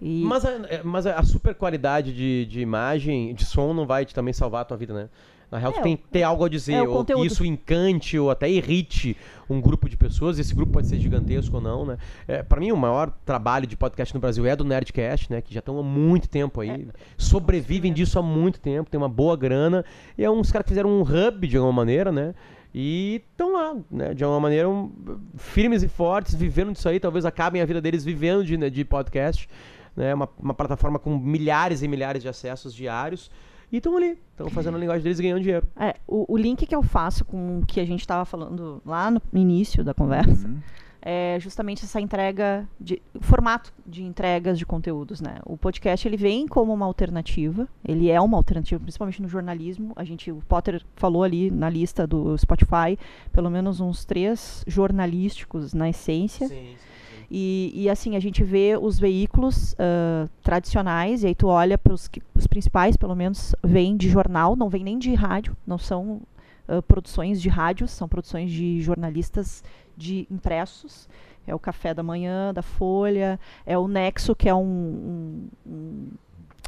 E 0.00 0.22
Mas, 0.24 0.44
a, 0.44 0.50
é, 0.68 0.82
mas 0.82 1.06
a 1.06 1.22
super 1.22 1.54
qualidade 1.54 2.12
de, 2.14 2.44
de 2.46 2.60
imagem, 2.60 3.34
de 3.34 3.44
som, 3.46 3.72
não 3.72 3.86
vai 3.86 4.04
te 4.04 4.14
também 4.14 4.32
salvar 4.34 4.62
a 4.62 4.64
tua 4.64 4.76
vida, 4.76 4.92
né? 4.94 5.08
Na 5.52 5.58
real, 5.58 5.70
É, 5.72 5.74
tu 5.74 5.82
tem 5.82 5.96
que 5.98 6.04
ter 6.04 6.22
algo 6.22 6.46
a 6.46 6.48
dizer, 6.48 6.72
é 6.72 6.82
ou 6.82 7.04
que 7.04 7.12
isso 7.26 7.44
encante, 7.44 8.18
ou 8.18 8.30
até 8.30 8.50
irrite 8.50 9.14
um 9.50 9.60
grupo 9.60 9.86
de 9.86 9.98
pessoas. 9.98 10.38
Esse 10.38 10.54
grupo 10.54 10.72
pode 10.72 10.86
ser 10.86 10.98
gigantesco 10.98 11.56
ou 11.56 11.60
não, 11.60 11.84
né? 11.84 11.98
É, 12.26 12.42
para 12.42 12.58
mim, 12.58 12.72
o 12.72 12.76
maior 12.76 13.12
trabalho 13.26 13.66
de 13.66 13.76
podcast 13.76 14.14
no 14.14 14.20
Brasil 14.20 14.46
é 14.46 14.56
do 14.56 14.64
Nerdcast, 14.64 15.30
né? 15.30 15.42
Que 15.42 15.52
já 15.52 15.58
estão 15.58 15.78
há 15.78 15.82
muito 15.82 16.26
tempo 16.26 16.62
aí. 16.62 16.70
É. 16.70 16.86
Sobrevivem 17.18 17.92
disso 17.92 18.18
há 18.18 18.22
muito 18.22 18.58
tempo, 18.60 18.88
tem 18.88 18.96
uma 18.96 19.10
boa 19.10 19.36
grana. 19.36 19.84
E 20.16 20.24
é 20.24 20.30
uns 20.30 20.50
caras 20.50 20.64
que 20.64 20.70
fizeram 20.70 20.88
um 20.88 21.02
hub, 21.02 21.46
de 21.46 21.58
alguma 21.58 21.74
maneira, 21.74 22.10
né? 22.10 22.34
E 22.74 23.22
estão 23.30 23.52
lá, 23.52 23.76
né? 23.90 24.14
De 24.14 24.24
alguma 24.24 24.40
maneira, 24.40 24.66
um, 24.66 24.90
firmes 25.36 25.82
e 25.82 25.88
fortes, 25.88 26.34
vivendo 26.34 26.72
disso 26.72 26.88
aí. 26.88 26.98
Talvez 26.98 27.26
acabem 27.26 27.60
a 27.60 27.66
vida 27.66 27.82
deles 27.82 28.02
vivendo 28.06 28.42
de, 28.42 28.56
né, 28.56 28.70
de 28.70 28.86
podcast. 28.86 29.46
Né? 29.94 30.14
Uma, 30.14 30.26
uma 30.40 30.54
plataforma 30.54 30.98
com 30.98 31.18
milhares 31.18 31.82
e 31.82 31.88
milhares 31.88 32.22
de 32.22 32.28
acessos 32.30 32.74
diários. 32.74 33.30
E 33.72 33.78
estão 33.78 33.96
ali, 33.96 34.18
estão 34.32 34.50
fazendo 34.50 34.76
a 34.76 34.80
linguagem 34.80 35.02
deles 35.02 35.18
e 35.18 35.22
ganhando 35.22 35.40
dinheiro. 35.40 35.66
é, 35.76 35.94
o, 36.06 36.32
o 36.34 36.36
link 36.36 36.66
que 36.66 36.74
eu 36.76 36.82
faço 36.82 37.24
com 37.24 37.60
o 37.60 37.66
que 37.66 37.80
a 37.80 37.84
gente 37.86 38.00
estava 38.00 38.24
falando 38.26 38.82
lá 38.84 39.10
no 39.10 39.20
início 39.32 39.82
da 39.82 39.94
conversa 39.94 40.46
Uhum. 40.46 40.58
é 41.00 41.38
justamente 41.40 41.82
essa 41.84 41.98
entrega 42.00 42.68
de 42.78 43.00
o 43.14 43.20
formato 43.22 43.72
de 43.86 44.04
entregas 44.04 44.58
de 44.58 44.66
conteúdos, 44.66 45.20
né? 45.22 45.36
O 45.46 45.56
podcast 45.56 46.06
ele 46.06 46.16
vem 46.18 46.46
como 46.46 46.72
uma 46.72 46.84
alternativa, 46.86 47.66
ele 47.82 48.10
é 48.10 48.20
uma 48.20 48.36
alternativa, 48.36 48.78
principalmente 48.78 49.22
no 49.22 49.26
jornalismo. 49.28 49.92
A 49.96 50.04
gente, 50.04 50.30
o 50.30 50.42
Potter 50.46 50.82
falou 50.94 51.22
ali 51.24 51.50
na 51.50 51.68
lista 51.70 52.06
do 52.06 52.36
Spotify, 52.36 52.98
pelo 53.32 53.50
menos 53.50 53.80
uns 53.80 54.04
três 54.04 54.62
jornalísticos 54.66 55.72
na 55.74 55.88
essência. 55.88 56.46
Sim, 56.46 56.54
sim, 56.54 56.74
sim. 56.78 56.92
E, 57.34 57.72
e, 57.74 57.88
assim, 57.88 58.14
a 58.14 58.20
gente 58.20 58.44
vê 58.44 58.76
os 58.78 58.98
veículos 58.98 59.74
ah, 59.78 60.28
tradicionais, 60.42 61.22
e 61.24 61.28
aí 61.28 61.34
tu 61.34 61.46
olha 61.46 61.78
para 61.78 61.94
os 61.94 62.10
principais, 62.46 62.94
pelo 62.94 63.16
menos, 63.16 63.54
vêm 63.64 63.96
de 63.96 64.10
jornal, 64.10 64.54
não 64.54 64.68
vem 64.68 64.84
nem 64.84 64.98
de 64.98 65.14
rádio, 65.14 65.56
não 65.66 65.78
são 65.78 66.20
ah, 66.68 66.82
produções 66.82 67.40
de 67.40 67.48
rádio, 67.48 67.88
são 67.88 68.06
produções 68.06 68.50
de 68.50 68.82
jornalistas 68.82 69.64
de 69.96 70.26
impressos. 70.30 71.08
É 71.46 71.54
o 71.54 71.58
Café 71.58 71.94
da 71.94 72.02
Manhã, 72.02 72.52
da 72.52 72.60
Folha, 72.62 73.40
é 73.64 73.78
o 73.78 73.88
Nexo, 73.88 74.36
que 74.36 74.46
é 74.48 74.54
um, 74.54 75.48
um, 75.66 76.08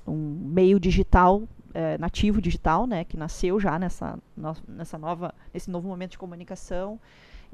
um- 0.07 0.39
meio 0.47 0.81
digital, 0.81 1.43
eh, 1.73 1.97
nativo 1.99 2.41
digital, 2.41 2.87
né, 2.87 3.05
que 3.05 3.17
nasceu 3.17 3.61
já 3.61 3.79
nessa, 3.79 4.19
no- 4.37 4.57
nessa 4.67 4.99
nova, 4.99 5.33
nesse 5.53 5.71
novo 5.71 5.87
momento 5.89 6.13
de 6.13 6.19
comunicação. 6.19 6.99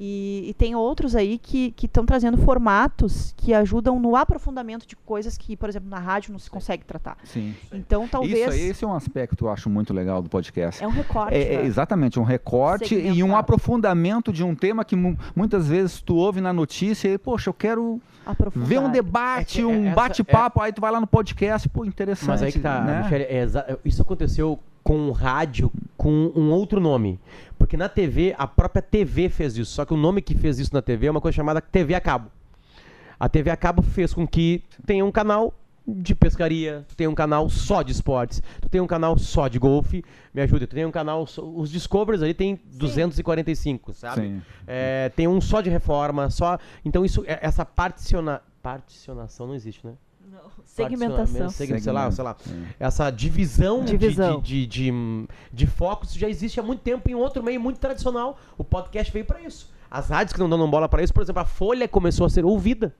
E, 0.02 0.48
e 0.48 0.54
tem 0.54 0.74
outros 0.74 1.14
aí 1.14 1.36
que 1.36 1.74
estão 1.82 2.06
trazendo 2.06 2.38
formatos 2.38 3.34
que 3.36 3.52
ajudam 3.52 4.00
no 4.00 4.16
aprofundamento 4.16 4.86
de 4.86 4.96
coisas 4.96 5.36
que, 5.36 5.54
por 5.54 5.68
exemplo, 5.68 5.90
na 5.90 5.98
rádio 5.98 6.32
não 6.32 6.38
se 6.38 6.48
consegue 6.48 6.86
tratar. 6.86 7.18
Sim. 7.22 7.54
Então, 7.70 8.08
talvez. 8.08 8.38
Isso 8.38 8.50
aí, 8.50 8.60
esse 8.62 8.82
é 8.82 8.88
um 8.88 8.94
aspecto 8.94 9.36
que 9.36 9.44
eu 9.44 9.50
acho 9.50 9.68
muito 9.68 9.92
legal 9.92 10.22
do 10.22 10.30
podcast. 10.30 10.82
É 10.82 10.88
um 10.88 10.90
recorte. 10.90 11.34
É, 11.34 11.52
é 11.52 11.58
né? 11.58 11.66
exatamente, 11.66 12.18
um 12.18 12.22
recorte 12.22 12.94
e 12.94 13.22
um 13.22 13.36
aprofundamento 13.36 14.32
de 14.32 14.42
um 14.42 14.54
tema 14.54 14.86
que 14.86 14.96
mu- 14.96 15.18
muitas 15.36 15.68
vezes 15.68 16.00
tu 16.00 16.16
ouve 16.16 16.40
na 16.40 16.52
notícia 16.52 17.06
e, 17.06 17.18
poxa, 17.18 17.50
eu 17.50 17.54
quero 17.54 18.00
ver 18.56 18.80
um 18.80 18.90
debate, 18.90 19.58
É 19.58 19.62
que 19.62 19.64
um 19.66 19.92
bate-papo, 19.92 20.62
aí 20.62 20.72
tu 20.72 20.80
vai 20.80 20.90
lá 20.90 20.98
no 20.98 21.06
podcast, 21.06 21.68
pô, 21.68 21.84
interessante. 21.84 22.28
Mas 22.28 22.42
aí 22.42 22.50
que 22.50 22.58
tá, 22.58 22.80
né? 22.80 23.02
Michele, 23.02 23.24
é 23.24 23.46
isso 23.84 24.00
aconteceu 24.00 24.58
com 24.82 25.08
o 25.08 25.12
rádio 25.12 25.70
com 25.96 26.32
um 26.34 26.50
outro 26.50 26.80
nome. 26.80 27.20
Porque 27.70 27.76
na 27.76 27.88
TV, 27.88 28.34
a 28.36 28.48
própria 28.48 28.82
TV 28.82 29.28
fez 29.28 29.56
isso. 29.56 29.70
Só 29.70 29.84
que 29.84 29.94
o 29.94 29.96
nome 29.96 30.20
que 30.20 30.34
fez 30.34 30.58
isso 30.58 30.74
na 30.74 30.82
TV 30.82 31.06
é 31.06 31.10
uma 31.12 31.20
coisa 31.20 31.36
chamada 31.36 31.60
TV 31.60 31.94
a 31.94 32.00
cabo. 32.00 32.28
A 33.18 33.28
TV 33.28 33.48
a 33.48 33.56
cabo 33.56 33.80
fez 33.80 34.12
com 34.12 34.26
que 34.26 34.64
tenha 34.84 35.04
um 35.04 35.12
canal 35.12 35.54
de 35.86 36.12
pescaria, 36.12 36.84
tu 36.88 36.96
tem 36.96 37.06
um 37.06 37.14
canal 37.14 37.48
só 37.48 37.82
de 37.82 37.92
esportes, 37.92 38.42
tu 38.60 38.68
tem 38.68 38.80
um 38.80 38.88
canal 38.88 39.16
só 39.18 39.46
de 39.46 39.60
golfe, 39.60 40.04
me 40.34 40.42
ajuda, 40.42 40.66
tu 40.66 40.74
tem 40.74 40.84
um 40.84 40.90
canal, 40.90 41.26
só- 41.28 41.42
os 41.44 41.70
Discoveries 41.70 42.22
ali 42.22 42.34
tem 42.34 42.58
245, 42.72 43.94
sabe? 43.94 44.20
Sim. 44.20 44.42
É, 44.66 45.08
tem 45.10 45.28
um 45.28 45.40
só 45.40 45.60
de 45.60 45.70
reforma, 45.70 46.28
só. 46.28 46.58
Então 46.84 47.04
isso, 47.04 47.22
é- 47.24 47.38
essa 47.40 47.64
particiona, 47.64 48.42
particionação 48.60 49.46
não 49.46 49.54
existe, 49.54 49.86
né? 49.86 49.92
Não. 50.30 50.38
Segmentação. 50.64 51.50
Segmentação, 51.50 51.80
sei 51.80 51.92
lá, 51.92 52.10
sei 52.10 52.24
lá. 52.24 52.36
É. 52.80 52.84
Essa 52.86 53.10
divisão, 53.10 53.84
de- 53.84 53.98
Divisão. 53.98 54.40
De, 54.40 54.66
de, 54.66 54.90
de, 54.90 55.28
de 55.52 55.66
focos 55.66 56.12
já 56.14 56.28
existe 56.28 56.60
há 56.60 56.62
muito 56.62 56.80
tempo 56.80 57.10
em 57.10 57.14
outro 57.14 57.42
meio 57.42 57.60
muito 57.60 57.78
tradicional. 57.80 58.38
O 58.56 58.64
podcast 58.64 59.12
veio 59.12 59.24
para 59.24 59.40
isso. 59.42 59.68
As 59.90 60.08
rádios 60.08 60.32
que 60.32 60.38
não 60.38 60.48
dão 60.48 60.70
bola 60.70 60.88
para 60.88 61.02
isso, 61.02 61.12
por 61.12 61.22
exemplo, 61.22 61.42
a 61.42 61.44
Folha 61.44 61.88
começou 61.88 62.24
a 62.26 62.30
ser 62.30 62.44
ouvida. 62.44 62.94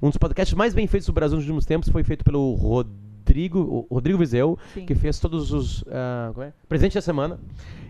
Um 0.00 0.08
dos 0.08 0.16
podcasts 0.16 0.54
mais 0.56 0.74
bem 0.74 0.86
feitos 0.86 1.06
do 1.06 1.12
Brasil 1.12 1.36
nos 1.36 1.44
últimos 1.44 1.64
tempos 1.66 1.88
foi 1.88 2.04
feito 2.04 2.24
pelo 2.24 2.54
Rodrigo, 2.54 2.94
o 3.60 3.86
Rodrigo 3.90 4.18
Vizeu, 4.18 4.58
Sim. 4.72 4.86
que 4.86 4.94
fez 4.94 5.18
todos 5.18 5.52
os 5.52 5.84
como 6.32 6.44
é? 6.44 6.52
presente 6.68 6.94
da 6.94 7.02
semana. 7.02 7.38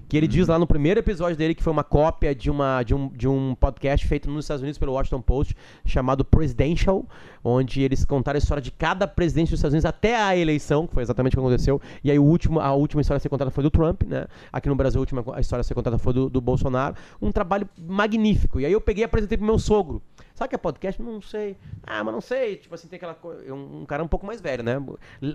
Que 0.08 0.18
ele 0.18 0.28
diz 0.28 0.48
lá 0.48 0.58
no 0.58 0.66
primeiro 0.66 1.00
episódio 1.00 1.36
dele 1.36 1.54
que 1.54 1.62
foi 1.62 1.72
uma 1.72 1.82
cópia 1.82 2.34
de, 2.34 2.50
uma, 2.50 2.82
de, 2.82 2.94
um, 2.94 3.08
de 3.08 3.26
um 3.26 3.54
podcast 3.54 4.06
feito 4.06 4.30
nos 4.30 4.44
Estados 4.44 4.62
Unidos 4.62 4.78
pelo 4.78 4.92
Washington 4.92 5.22
Post, 5.22 5.56
chamado 5.84 6.24
Presidential, 6.24 7.04
onde 7.42 7.82
eles 7.82 8.04
contaram 8.04 8.36
a 8.36 8.38
história 8.38 8.62
de 8.62 8.70
cada 8.70 9.08
presidente 9.08 9.50
dos 9.50 9.58
Estados 9.58 9.72
Unidos 9.72 9.86
até 9.86 10.16
a 10.16 10.36
eleição, 10.36 10.86
que 10.86 10.94
foi 10.94 11.02
exatamente 11.02 11.32
o 11.32 11.40
que 11.40 11.46
aconteceu. 11.46 11.80
E 12.02 12.10
aí 12.10 12.18
o 12.18 12.22
último, 12.22 12.60
a 12.60 12.72
última 12.74 13.00
história 13.00 13.16
a 13.16 13.20
ser 13.20 13.28
contada 13.28 13.50
foi 13.50 13.64
do 13.64 13.70
Trump, 13.70 14.02
né? 14.04 14.26
Aqui 14.52 14.68
no 14.68 14.76
Brasil 14.76 14.98
a 14.98 15.02
última 15.02 15.24
a 15.34 15.40
história 15.40 15.62
a 15.62 15.64
ser 15.64 15.74
contada 15.74 15.98
foi 15.98 16.12
do, 16.12 16.28
do 16.28 16.40
Bolsonaro. 16.40 16.94
Um 17.20 17.32
trabalho 17.32 17.68
magnífico. 17.78 18.60
E 18.60 18.66
aí 18.66 18.72
eu 18.72 18.80
peguei 18.80 19.04
e 19.04 19.06
apresentei 19.06 19.38
pro 19.38 19.46
meu 19.46 19.58
sogro. 19.58 20.02
Sabe 20.34 20.46
o 20.46 20.48
que 20.50 20.54
é 20.56 20.58
podcast? 20.58 21.00
Não 21.00 21.20
sei. 21.20 21.56
Ah, 21.84 22.02
mas 22.02 22.12
não 22.12 22.20
sei. 22.20 22.56
Tipo 22.56 22.74
assim, 22.74 22.88
tem 22.88 22.96
aquela 22.96 23.14
coisa. 23.14 23.54
Um, 23.54 23.82
um 23.82 23.86
cara 23.86 24.02
um 24.02 24.08
pouco 24.08 24.26
mais 24.26 24.40
velho, 24.40 24.64
né? 24.64 24.74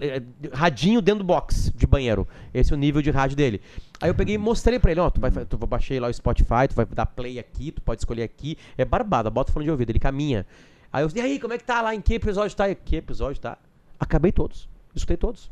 É, 0.02 0.22
Radinho 0.54 1.02
dentro 1.02 1.20
do 1.20 1.26
box 1.26 1.72
de 1.74 1.88
banheiro. 1.88 2.28
Esse 2.54 2.74
é 2.74 2.76
o 2.76 2.80
nível 2.80 3.02
de 3.02 3.10
rádio 3.10 3.38
dele. 3.38 3.62
Aí 4.02 4.10
eu 4.10 4.14
peguei 4.16 4.36
e 4.36 4.38
mostrei 4.38 4.78
pra 4.78 4.92
ele, 4.92 5.00
ó, 5.00 5.10
tu 5.10 5.22
vai, 5.22 5.32
tu 5.32 5.58
baixei 5.60 6.02
lá 6.02 6.10
o 6.10 6.14
Spotify, 6.14 6.68
tu 6.68 6.76
vai 6.76 6.86
dar 6.86 7.06
play 7.06 7.40
aqui, 7.40 7.72
tu 7.72 7.82
pode 7.82 8.02
escolher 8.02 8.24
aqui. 8.24 8.58
É 8.78 8.84
barbada, 8.84 9.30
bota 9.30 9.52
o 9.52 9.54
fone 9.54 9.64
de 9.66 9.72
ouvido, 9.72 9.90
ele 9.90 10.00
caminha. 10.00 10.46
Aí 10.92 11.02
eu 11.02 11.08
disse, 11.08 11.20
e 11.20 11.22
aí, 11.22 11.40
como 11.40 11.54
é 11.54 11.58
que 11.58 11.64
tá 11.64 11.82
lá? 11.82 11.96
Em 11.96 12.02
que 12.02 12.16
episódio 12.16 12.58
tá? 12.58 12.74
Que 12.76 12.98
episódio 12.98 13.42
tá? 13.42 13.58
Acabei 13.98 14.34
todos. 14.34 14.68
Escutei 14.94 15.16
todos. 15.16 15.50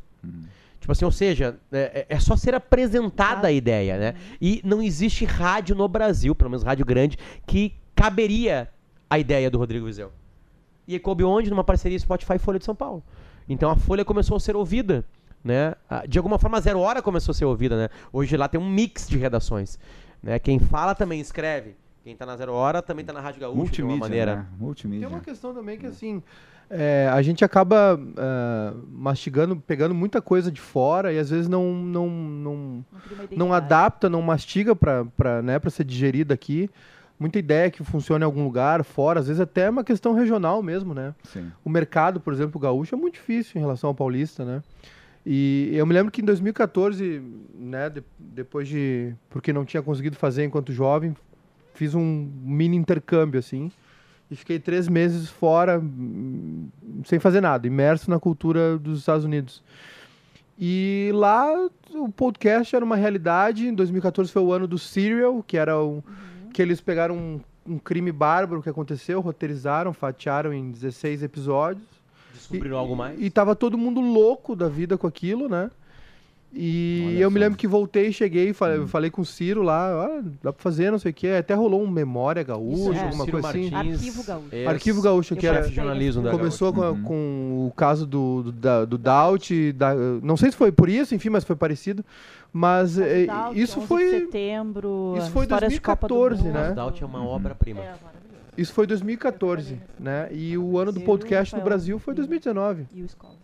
Tipo 0.81 0.91
assim, 0.91 1.05
ou 1.05 1.11
seja, 1.11 1.57
é, 1.71 2.05
é- 2.09 2.15
é 2.15 2.19
só 2.19 2.35
ser 2.35 2.53
apresentada 2.53 3.47
a 3.47 3.51
ideia, 3.51 3.97
né? 3.97 4.15
E 4.41 4.61
não 4.65 4.81
existe 4.81 5.23
rádio 5.23 5.73
no 5.73 5.87
Brasil, 5.87 6.35
pelo 6.35 6.49
menos 6.49 6.63
rádio 6.63 6.85
grande, 6.85 7.17
que 7.45 7.73
caberia 7.95 8.69
a 9.09 9.17
ideia 9.19 9.49
do 9.49 9.57
Rodrigo 9.57 9.85
Vizeu. 9.85 10.11
E 10.87 10.93
aí 10.93 10.99
coube 10.99 11.23
onde? 11.23 11.49
Numa 11.49 11.63
parceria 11.63 11.97
Spotify 11.99 12.35
e 12.35 12.39
Folha 12.39 12.59
de 12.59 12.65
São 12.65 12.75
Paulo. 12.75 13.03
Então 13.47 13.69
a 13.69 13.75
Folha 13.75 14.03
começou 14.05 14.37
a 14.37 14.39
ser 14.39 14.55
ouvida, 14.55 15.03
né? 15.43 15.75
De 16.07 16.17
alguma 16.17 16.37
forma 16.39 16.57
a 16.57 16.61
Zero 16.61 16.79
Hora 16.79 17.01
começou 17.01 17.31
a 17.31 17.35
ser 17.35 17.45
ouvida, 17.45 17.77
né? 17.77 17.89
Hoje 18.11 18.35
lá 18.37 18.47
tem 18.47 18.59
um 18.59 18.69
mix 18.69 19.07
de 19.07 19.17
redações, 19.17 19.77
né? 20.21 20.39
Quem 20.39 20.59
fala 20.59 20.93
também 20.95 21.19
escreve. 21.19 21.75
Quem 22.03 22.15
tá 22.15 22.25
na 22.25 22.37
Zero 22.37 22.53
Hora 22.53 22.81
também 22.81 23.03
tá 23.03 23.11
na 23.11 23.19
Rádio 23.19 23.41
Gaúcha 23.41 23.55
de 23.55 23.59
Multimídia, 23.59 23.91
alguma 23.93 24.05
maneira. 24.05 24.35
né? 24.37 24.45
Multimídia. 24.57 25.07
Tem 25.07 25.15
uma 25.17 25.23
questão 25.23 25.53
também 25.53 25.77
que, 25.77 25.85
assim, 25.85 26.23
é, 26.69 27.09
a 27.11 27.21
gente 27.21 27.43
acaba 27.43 27.99
ah, 28.17 28.73
mastigando, 28.89 29.57
pegando 29.57 29.93
muita 29.93 30.21
coisa 30.21 30.49
de 30.49 30.61
fora 30.61 31.11
e 31.11 31.19
às 31.19 31.29
vezes 31.29 31.49
não, 31.49 31.73
não, 31.73 32.09
não, 32.09 32.55
Não 32.55 32.85
não 33.37 33.53
adapta, 33.53 34.09
não 34.09 34.21
mastiga 34.21 34.73
para 34.73 35.41
né, 35.41 35.59
pra 35.59 35.69
ser 35.69 35.83
digerida 35.83 36.33
aqui. 36.33 36.69
Muita 37.19 37.39
ideia 37.39 37.71
que 37.71 37.83
funciona 37.83 38.23
em 38.23 38.27
algum 38.27 38.43
lugar, 38.43 38.83
fora, 38.83 39.19
às 39.19 39.27
vezes 39.27 39.39
até 39.41 39.61
é 39.63 39.69
uma 39.69 39.83
questão 39.83 40.13
regional 40.13 40.61
mesmo, 40.61 40.93
né? 40.93 41.15
Sim. 41.23 41.51
O 41.65 41.69
mercado, 41.69 42.19
por 42.19 42.31
exemplo, 42.31 42.59
gaúcho 42.59 42.93
é 42.93 42.97
muito 42.97 43.15
difícil 43.15 43.53
em 43.57 43.59
relação 43.61 43.87
ao 43.89 43.95
paulista, 43.95 44.45
né? 44.45 44.61
E 45.25 45.71
eu 45.73 45.85
me 45.85 45.93
lembro 45.93 46.11
que 46.11 46.21
em 46.21 46.25
2014, 46.25 47.21
né, 47.59 47.89
de- 47.89 48.03
depois 48.17 48.67
de 48.67 49.13
porque 49.29 49.51
não 49.51 49.65
tinha 49.65 49.81
conseguido 49.81 50.15
fazer 50.15 50.45
enquanto 50.45 50.71
jovem, 50.71 51.15
fiz 51.73 51.93
um 51.95 52.29
mini 52.43 52.77
intercâmbio 52.77 53.39
assim 53.39 53.71
e 54.31 54.35
fiquei 54.35 54.59
três 54.59 54.87
meses 54.87 55.27
fora, 55.29 55.81
sem 57.03 57.19
fazer 57.19 57.41
nada, 57.41 57.65
imerso 57.67 58.09
na 58.09 58.19
cultura 58.19 58.77
dos 58.77 58.99
Estados 58.99 59.25
Unidos. 59.25 59.63
E 60.59 61.11
lá 61.13 61.47
o 61.93 62.09
podcast 62.09 62.75
era 62.75 62.83
uma 62.83 62.95
realidade. 62.95 63.67
Em 63.67 63.73
2014 63.73 64.31
foi 64.31 64.41
o 64.41 64.51
ano 64.51 64.67
do 64.67 64.77
Serial, 64.77 65.43
que 65.45 65.55
era 65.57 65.79
um, 65.83 66.01
que 66.57 66.61
eles 66.63 66.81
pegaram 66.81 67.15
um, 67.15 67.39
um 67.67 67.77
crime 67.77 68.11
bárbaro 68.11 68.63
que 68.63 68.69
aconteceu, 68.69 69.21
roteirizaram, 69.21 69.93
fatiaram 69.93 70.51
em 70.51 70.71
16 70.71 71.21
episódios. 71.21 71.85
Descobriram 72.33 72.77
E- 72.77 72.79
algo 72.79 72.95
mais? 72.95 73.15
E 73.21 73.29
tava 73.29 73.55
todo 73.55 73.77
mundo 73.77 74.01
louco 74.01 74.55
da 74.55 74.67
vida 74.67 74.97
com 74.97 75.05
aquilo, 75.05 75.47
né? 75.47 75.69
E 76.53 77.03
Olha 77.09 77.19
eu 77.19 77.29
me 77.29 77.35
só. 77.39 77.39
lembro 77.41 77.57
que 77.57 77.67
voltei, 77.67 78.11
cheguei, 78.11 78.53
falei, 78.53 78.79
Hum. 78.79 78.87
falei 78.87 79.11
com 79.11 79.21
o 79.21 79.25
Ciro 79.25 79.61
lá, 79.61 80.05
ah, 80.05 80.21
dá 80.41 80.51
pra 80.53 80.63
fazer, 80.63 80.89
não 80.89 80.97
sei 80.97 81.11
o 81.11 81.13
quê. 81.13 81.27
Até 81.27 81.53
rolou 81.53 81.83
um 81.83 81.87
Memória 81.91 82.41
Gaúcha, 82.41 82.73
Isso, 82.89 82.93
é. 82.93 83.03
alguma 83.03 83.25
Ciro 83.25 83.31
coisa 83.33 83.49
assim. 83.49 83.69
Martins, 83.69 83.93
Arquivo 83.95 84.23
Gaúcho. 84.23 84.47
ex- 84.55 84.67
Arquivo 84.67 85.01
Gaúcho, 85.01 85.35
que 85.35 85.45
Eu 85.45 85.53
era. 85.53 85.69
jornalismo 85.69 86.23
da 86.23 86.31
Começou 86.31 86.73
com, 86.73 86.81
Uhum. 86.81 87.03
com 87.03 87.67
o 87.67 87.73
caso 87.75 88.07
do, 88.07 88.43
do, 88.43 88.51
da- 88.51 88.85
do 88.85 88.97
Daut, 88.97 89.71
da, 89.73 89.93
não 90.23 90.37
sei 90.37 90.49
se 90.49 90.57
foi 90.57 90.71
por 90.71 90.89
isso, 90.89 91.13
enfim, 91.13 91.29
mas 91.29 91.43
foi 91.43 91.55
parecido. 91.55 92.03
Mas 92.57 92.97
é, 92.97 93.27
isso 93.53 93.77
11 93.77 93.81
de 93.81 93.87
foi 93.87 94.09
setembro, 94.09 95.13
isso 95.15 95.29
foi 95.29 95.43
histórias 95.43 95.71
de 95.71 95.79
Copa 95.79 96.07
do 96.07 96.15
2014, 96.15 96.43
Mundo. 96.43 96.53
né? 96.69 96.73
Daut 96.73 97.03
é 97.03 97.05
uma 97.05 97.23
obra-prima. 97.23 97.81
É, 97.81 97.93
isso 98.57 98.73
foi 98.73 98.87
2014, 98.87 99.79
né? 99.99 100.27
E 100.31 100.57
o 100.57 100.79
ano 100.79 100.91
do 100.91 100.95
Brasil, 100.99 101.05
podcast 101.05 101.55
no. 101.55 101.61
Brasil 101.61 101.99
foi 101.99 102.15
2019. 102.15 102.87
E 102.95 103.03
o 103.03 103.05
Escola. 103.05 103.35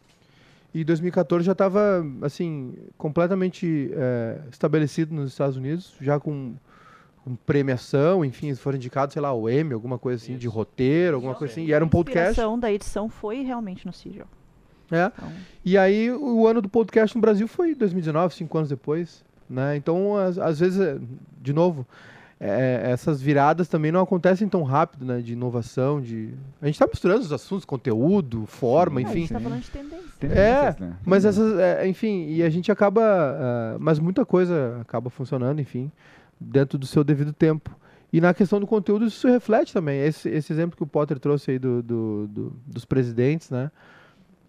E 0.74 0.84
2014 0.84 1.45
já 1.45 1.51
estava 1.51 2.03
assim 2.24 2.74
completamente 2.97 3.91
é, 3.93 4.39
estabelecido 4.51 5.14
nos 5.14 5.32
Estados 5.32 5.57
Unidos, 5.57 5.93
já 6.01 6.20
com, 6.20 6.55
com 7.24 7.36
premiação, 7.36 8.26
enfim, 8.26 8.55
foram 8.55 8.78
indicados, 8.78 9.14
sei 9.14 9.22
lá, 9.22 9.32
o 9.32 9.47
Emmy, 9.47 9.74
alguma 9.74 9.99
coisa 9.99 10.24
assim 10.24 10.36
de 10.36 10.47
Isso. 10.47 10.55
roteiro, 10.55 11.18
alguma 11.18 11.36
coisa 11.36 11.51
assim. 11.51 11.66
E 11.66 11.72
era 11.72 11.86
um 11.86 11.88
A 11.88 11.91
podcast. 11.91 12.32
inspiração 12.32 12.57
da 12.57 12.72
edição 12.74 13.07
foi 13.09 13.43
realmente 13.43 13.86
no 13.86 13.93
Sigil. 13.93 14.26
É. 14.92 15.06
Então, 15.16 15.32
E 15.66 15.78
aí 15.78 16.12
o 16.12 16.48
ano 16.48 16.62
do 16.62 16.70
podcast 16.70 17.16
no 17.16 17.22
Brasil 17.22 17.48
foi 17.48 17.74
2019, 17.76 18.36
cinco 18.36 18.58
anos 18.58 18.70
depois, 18.70 19.24
né? 19.50 19.76
Então 19.76 20.16
às, 20.18 20.38
às 20.38 20.60
vezes, 20.60 20.80
é, 20.80 20.98
de 21.42 21.54
novo, 21.54 21.86
é, 22.40 22.82
essas 22.92 23.22
viradas 23.22 23.68
também 23.70 23.92
não 23.92 24.02
acontecem 24.02 24.48
tão 24.50 24.64
rápido, 24.64 25.06
né? 25.06 25.20
De 25.22 25.34
inovação, 25.34 26.02
de 26.02 26.34
a 26.62 26.66
gente 26.66 26.76
está 26.76 26.86
misturando 26.86 27.22
os 27.22 27.32
assuntos, 27.32 27.64
conteúdo, 27.66 28.46
forma, 28.46 29.00
a 29.00 29.04
enfim. 29.04 29.22
gente 29.22 29.34
tá 29.34 29.40
falando 29.40 29.62
de 29.62 29.70
tendência. 29.72 30.04
Tendências, 30.20 30.78
né? 30.80 30.94
Mas 31.06 31.24
essas, 31.26 31.58
é, 31.60 31.88
enfim, 31.88 32.28
e 32.30 32.44
a 32.44 32.50
gente 32.50 32.72
acaba, 32.72 33.02
ah, 33.04 33.78
mas 33.80 33.98
muita 34.00 34.26
coisa 34.26 34.80
acaba 34.82 35.10
funcionando, 35.10 35.60
enfim, 35.62 35.90
dentro 36.40 36.78
do 36.78 36.86
seu 36.86 37.04
devido 37.04 37.32
tempo. 37.32 37.70
E 38.12 38.20
na 38.22 38.34
questão 38.34 38.60
do 38.60 38.68
conteúdo 38.68 39.06
isso 39.06 39.22
se 39.22 39.28
reflete 39.32 39.74
também. 39.74 40.00
Esse, 40.02 40.30
esse 40.30 40.52
exemplo 40.54 40.76
que 40.78 40.84
o 40.84 40.88
Potter 40.88 41.18
trouxe 41.20 41.52
aí 41.52 41.58
do, 41.60 41.82
do- 41.82 42.28
do- 42.28 42.54
dos 42.68 42.86
presidentes, 42.86 43.50
né? 43.50 43.72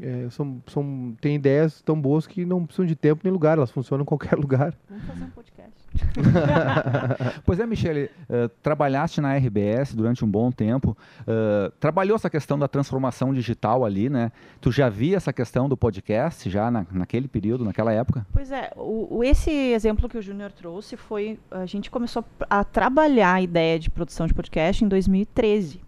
É, 0.00 0.28
são, 0.30 0.60
são, 0.66 1.14
tem 1.20 1.36
ideias 1.36 1.80
tão 1.80 2.00
boas 2.00 2.26
que 2.26 2.44
não 2.44 2.64
precisam 2.66 2.84
de 2.84 2.96
tempo 2.96 3.20
nem 3.22 3.32
lugar, 3.32 3.56
elas 3.58 3.70
funcionam 3.70 4.02
em 4.02 4.06
qualquer 4.06 4.34
lugar. 4.38 4.74
Vamos 4.90 5.04
fazer 5.04 5.24
um 5.24 5.30
podcast. 5.30 5.74
Pois 7.44 7.60
é, 7.60 7.66
Michele, 7.66 8.10
eh, 8.28 8.50
trabalhaste 8.62 9.20
na 9.20 9.36
RBS 9.36 9.94
durante 9.94 10.24
um 10.24 10.28
bom 10.28 10.50
tempo, 10.50 10.96
eh, 11.26 11.70
trabalhou 11.78 12.16
essa 12.16 12.28
questão 12.28 12.58
da 12.58 12.66
transformação 12.66 13.32
digital 13.32 13.84
ali, 13.84 14.08
né? 14.10 14.32
Tu 14.60 14.72
já 14.72 14.88
via 14.88 15.16
essa 15.16 15.32
questão 15.32 15.68
do 15.68 15.76
podcast 15.76 16.50
já 16.50 16.68
na, 16.70 16.84
naquele 16.90 17.28
período, 17.28 17.64
naquela 17.64 17.92
época? 17.92 18.26
Pois 18.32 18.50
é, 18.50 18.72
o, 18.76 19.18
o- 19.18 19.24
esse 19.24 19.50
exemplo 19.50 20.08
que 20.08 20.18
o 20.18 20.22
Júnior 20.22 20.50
trouxe 20.50 20.96
foi. 20.96 21.38
A 21.50 21.64
gente 21.66 21.88
começou 21.90 22.24
a 22.50 22.64
trabalhar 22.64 23.34
a 23.34 23.42
ideia 23.42 23.78
de 23.78 23.88
produção 23.88 24.26
de 24.26 24.34
podcast 24.34 24.84
em 24.84 24.88
2013. 24.88 25.80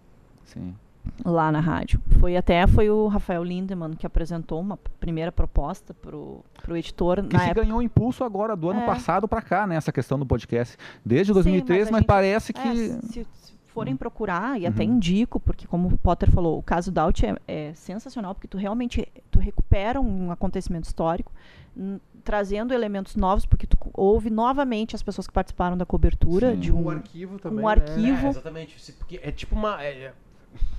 Sim. 0.45 0.73
Lá 1.25 1.51
na 1.51 1.59
rádio. 1.59 1.99
Foi 2.19 2.35
até 2.37 2.65
foi 2.67 2.89
o 2.89 3.07
Rafael 3.07 3.43
Lindemann 3.43 3.93
que 3.93 4.05
apresentou 4.05 4.59
uma 4.59 4.77
primeira 4.99 5.31
proposta 5.31 5.93
pro, 5.93 6.43
pro 6.61 6.75
editor 6.77 7.23
Que 7.23 7.33
na 7.33 7.39
se 7.39 7.45
época. 7.45 7.61
ganhou 7.63 7.81
impulso 7.81 8.23
agora 8.23 8.55
do 8.55 8.69
ano 8.69 8.81
É. 8.81 8.85
passado 8.85 9.27
para 9.27 9.41
cá, 9.41 9.65
né? 9.67 9.75
Essa 9.75 9.91
questão 9.91 10.17
do 10.17 10.25
podcast. 10.25 10.77
Desde 11.05 11.27
Sim, 11.31 11.33
2013, 11.35 11.83
mas 11.83 11.91
mas, 11.91 11.99
gente- 12.01 12.07
parece 12.07 12.51
É, 12.51 12.61
que. 12.61 12.75
se, 13.07 13.23
se 13.33 13.53
forem 13.67 13.95
procurar, 13.95 14.59
e 14.59 14.65
até 14.65 14.83
Uhum. 14.83 14.93
indico, 14.95 15.39
porque 15.39 15.67
como 15.67 15.87
o 15.89 15.97
Potter 15.99 16.31
falou, 16.31 16.57
o 16.57 16.63
caso 16.63 16.91
da 16.91 17.03
Out 17.03 17.25
é, 17.25 17.35
é 17.47 17.73
sensacional, 17.75 18.33
porque 18.33 18.47
tu 18.47 18.57
realmente 18.57 19.07
tu 19.29 19.37
recupera 19.39 20.01
um 20.01 20.31
acontecimento 20.31 20.85
histórico, 20.85 21.31
trazendo 22.23 22.73
elementos 22.73 23.15
novos, 23.15 23.45
porque 23.45 23.65
tu 23.67 23.77
ouve 23.93 24.29
novamente 24.29 24.95
as 24.95 25.03
pessoas 25.03 25.27
que 25.27 25.33
participaram 25.33 25.77
da 25.77 25.85
cobertura 25.85 26.51
Sim. 26.53 26.59
de 26.59 26.71
um, 26.73 26.89
arquivo 26.89 27.39
também. 27.39 27.63
um 27.63 27.67
arquivo. 27.67 28.25
É, 28.25 28.29
exatamente. 28.29 28.93
Porque 28.93 29.19
é 29.23 29.31
tipo 29.31 29.55
uma. 29.55 29.81
é- 29.83 30.05
é- 30.05 30.13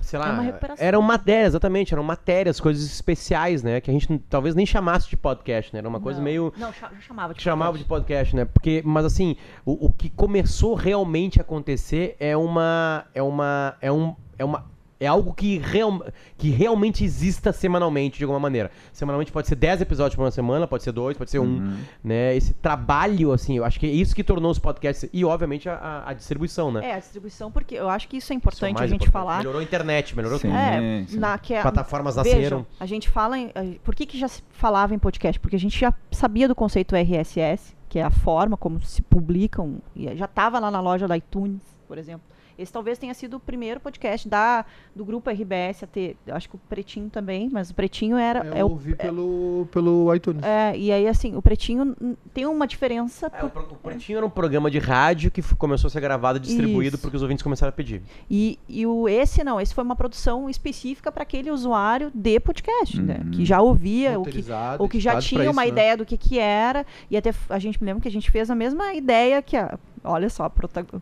sei 0.01 0.19
lá. 0.19 0.29
É 0.29 0.31
uma 0.31 0.43
recuperação. 0.43 0.85
Eram 0.85 1.01
matérias, 1.01 1.47
exatamente. 1.47 1.93
Eram 1.93 2.03
matérias, 2.03 2.59
coisas 2.59 2.83
especiais, 2.83 3.63
né? 3.63 3.79
Que 3.79 3.89
a 3.89 3.93
gente 3.93 4.17
talvez 4.29 4.55
nem 4.55 4.65
chamasse 4.65 5.09
de 5.09 5.17
podcast, 5.17 5.73
né? 5.73 5.79
Era 5.79 5.87
uma 5.87 5.99
coisa 5.99 6.19
Não, 6.19 6.25
meio. 6.25 6.53
Não, 6.57 6.71
chamava 6.99 7.33
de 7.33 7.41
chamava 7.41 7.77
de 7.77 7.83
podcast. 7.85 8.33
podcast, 8.33 8.35
né? 8.35 8.45
Porque, 8.45 8.81
mas 8.85 9.05
assim, 9.05 9.35
o, 9.65 9.87
o 9.87 9.91
que 9.91 10.09
começou 10.09 10.73
realmente 10.73 11.39
a 11.39 11.41
acontecer 11.41 12.15
é 12.19 12.35
uma, 12.35 13.05
é 13.13 13.21
uma, 13.21 13.75
é 13.81 13.91
um, 13.91 14.15
é 14.37 14.45
uma, 14.45 14.65
é 14.99 15.07
algo 15.07 15.33
que, 15.33 15.57
real, 15.59 16.03
que 16.37 16.49
realmente 16.49 17.03
exista 17.05 17.53
semanalmente, 17.53 18.17
de 18.17 18.23
alguma 18.25 18.39
maneira. 18.39 18.69
Semanalmente 18.91 19.31
pode 19.31 19.47
ser 19.47 19.55
10 19.55 19.81
episódios 19.81 20.15
por 20.15 20.23
uma 20.23 20.31
semana, 20.31 20.67
pode 20.67 20.83
ser 20.83 20.91
dois, 20.91 21.17
pode 21.17 21.31
ser 21.31 21.39
um, 21.39 21.45
Uhum. 21.45 21.77
né? 22.03 22.35
Esse 22.35 22.53
trabalho, 22.53 23.31
assim, 23.31 23.55
eu 23.57 23.63
acho 23.63 23.79
que 23.79 23.85
é 23.85 23.89
isso 23.89 24.13
que 24.15 24.23
tornou 24.23 24.51
os 24.51 24.59
podcasts 24.59 25.09
e, 25.13 25.23
obviamente, 25.23 25.69
a- 25.69 26.03
a, 26.05 26.13
distribuição, 26.13 26.71
né? 26.71 26.85
É, 26.89 26.93
a 26.95 26.99
distribuição, 26.99 27.49
porque 27.51 27.75
eu 27.75 27.89
acho 27.89 28.07
que 28.07 28.17
isso 28.17 28.25
é 28.25 28.29
Isso 28.29 28.33
é 28.33 28.35
importante 28.35 28.77
a 28.83 28.87
gente 28.87 29.05
importante. 29.07 29.11
falar. 29.13 29.37
Melhorou 29.39 29.61
a 29.61 29.63
internet, 29.63 30.15
melhorou 30.15 30.37
Sim. 30.39 30.49
tudo. 30.49 30.57
É, 30.57 31.05
sim. 31.07 31.17
na, 31.17 31.37
que 31.37 31.53
a- 31.55 31.61
Plataformas 31.61 32.15
Vejam, 32.17 32.33
nasceram. 32.35 32.65
a 32.79 32.85
gente 32.85 33.09
fala 33.09 33.37
em, 33.39 33.47
a- 33.55 33.79
por 33.83 33.95
que, 33.95 34.05
que 34.05 34.17
já 34.19 34.27
se 34.27 34.43
falava 34.51 34.93
em 34.93 34.99
podcast? 34.99 35.39
Porque 35.39 35.55
a 35.55 35.59
gente 35.59 35.79
já 35.79 35.93
sabia 36.11 36.47
do 36.47 36.53
conceito 36.55 36.95
RSS, 36.95 37.73
que 37.87 37.99
é 37.99 38.03
a 38.03 38.09
forma 38.11 38.57
como 38.57 38.79
se 38.81 39.01
publicam, 39.01 39.77
e 39.95 40.15
já 40.15 40.25
estava 40.25 40.59
lá 40.59 40.69
na 40.69 40.81
loja 40.81 41.07
da 41.07 41.15
iTunes, 41.17 41.61
por 41.87 41.97
exemplo. 41.97 42.21
Esse 42.59 42.71
talvez 42.73 42.97
tenha 42.97 43.13
sido 43.13 43.37
o 43.37 43.39
primeiro 43.39 43.79
podcast 43.79 44.27
da, 44.27 44.65
do 44.95 45.05
grupo 45.05 45.29
RBS 45.29 45.83
a 45.83 45.87
ter, 45.87 46.17
eu 46.27 46.35
acho 46.35 46.49
que 46.49 46.55
o 46.55 46.59
Pretinho 46.69 47.09
também, 47.09 47.49
mas 47.51 47.69
o 47.69 47.73
Pretinho 47.73 48.17
era 48.17 48.45
Eu 48.45 48.53
é 48.53 48.63
o 48.63 48.69
ouvi 48.69 48.95
pelo, 48.95 49.67
pelo 49.71 50.13
iTunes. 50.13 50.43
é, 50.43 50.77
e 50.77 50.91
aí 50.91 51.07
assim, 51.07 51.35
o 51.35 51.41
Pretinho 51.41 51.95
tem 52.33 52.45
uma 52.45 52.67
diferença 52.67 53.31
É, 53.33 53.43
o, 53.45 53.49
por- 53.49 53.63
o 53.63 53.75
Pretinho 53.75 54.17
era 54.17 54.25
um 54.25 54.29
programa 54.29 54.69
de 54.69 54.77
rádio 54.79 55.31
que 55.31 55.41
começou 55.55 55.87
a 55.87 55.91
ser 55.91 56.01
gravado 56.01 56.37
e 56.37 56.41
distribuído 56.41 56.95
Isso. 56.95 57.01
porque 57.01 57.15
os 57.15 57.21
ouvintes 57.23 57.43
começaram 57.43 57.69
a 57.69 57.73
pedir. 57.73 58.01
E, 58.29 58.59
e 58.67 58.85
o, 58.85 59.07
esse 59.07 59.43
não, 59.43 59.59
esse 59.59 59.73
foi 59.73 59.83
uma 59.83 59.95
produção 59.95 60.49
específica 60.49 61.11
para 61.11 61.23
aquele 61.23 61.49
usuário 61.51 62.11
de 62.13 62.39
podcast, 62.39 63.01
né? 63.01 63.21
Uhum. 63.23 63.31
Que 63.31 63.45
já 63.45 63.61
ouvia, 63.61 64.19
o 64.19 64.23
que, 64.23 64.43
ou 64.77 64.89
que 64.89 64.99
já 64.99 65.19
tinha 65.21 65.43
isso, 65.43 65.51
uma 65.51 65.61
né? 65.61 65.67
ideia 65.69 65.95
do 65.95 66.05
que 66.05 66.17
que 66.17 66.37
era. 66.39 66.85
E 67.09 67.15
até 67.15 67.33
a 67.49 67.59
gente 67.59 67.81
me 67.81 67.85
lembra 67.87 68.01
que 68.01 68.07
a 68.07 68.11
gente 68.11 68.29
fez 68.29 68.49
a 68.51 68.55
mesma 68.55 68.93
ideia 68.93 69.41
que 69.41 69.55
a. 69.55 69.77
Olha 70.03 70.29
só, 70.29 70.45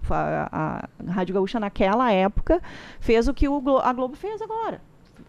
a, 0.10 0.50
a- 0.52 1.12
Rádio 1.12 1.36
Gaúcha 1.36 1.60
naquela 1.60 2.12
época 2.12 2.62
fez 3.00 3.28
o 3.28 3.34
que 3.34 3.48
o 3.48 3.60
Glo- 3.62 3.80
a 3.80 3.92
Globo 3.94 4.16
fez 4.16 4.42
agora. 4.42 4.82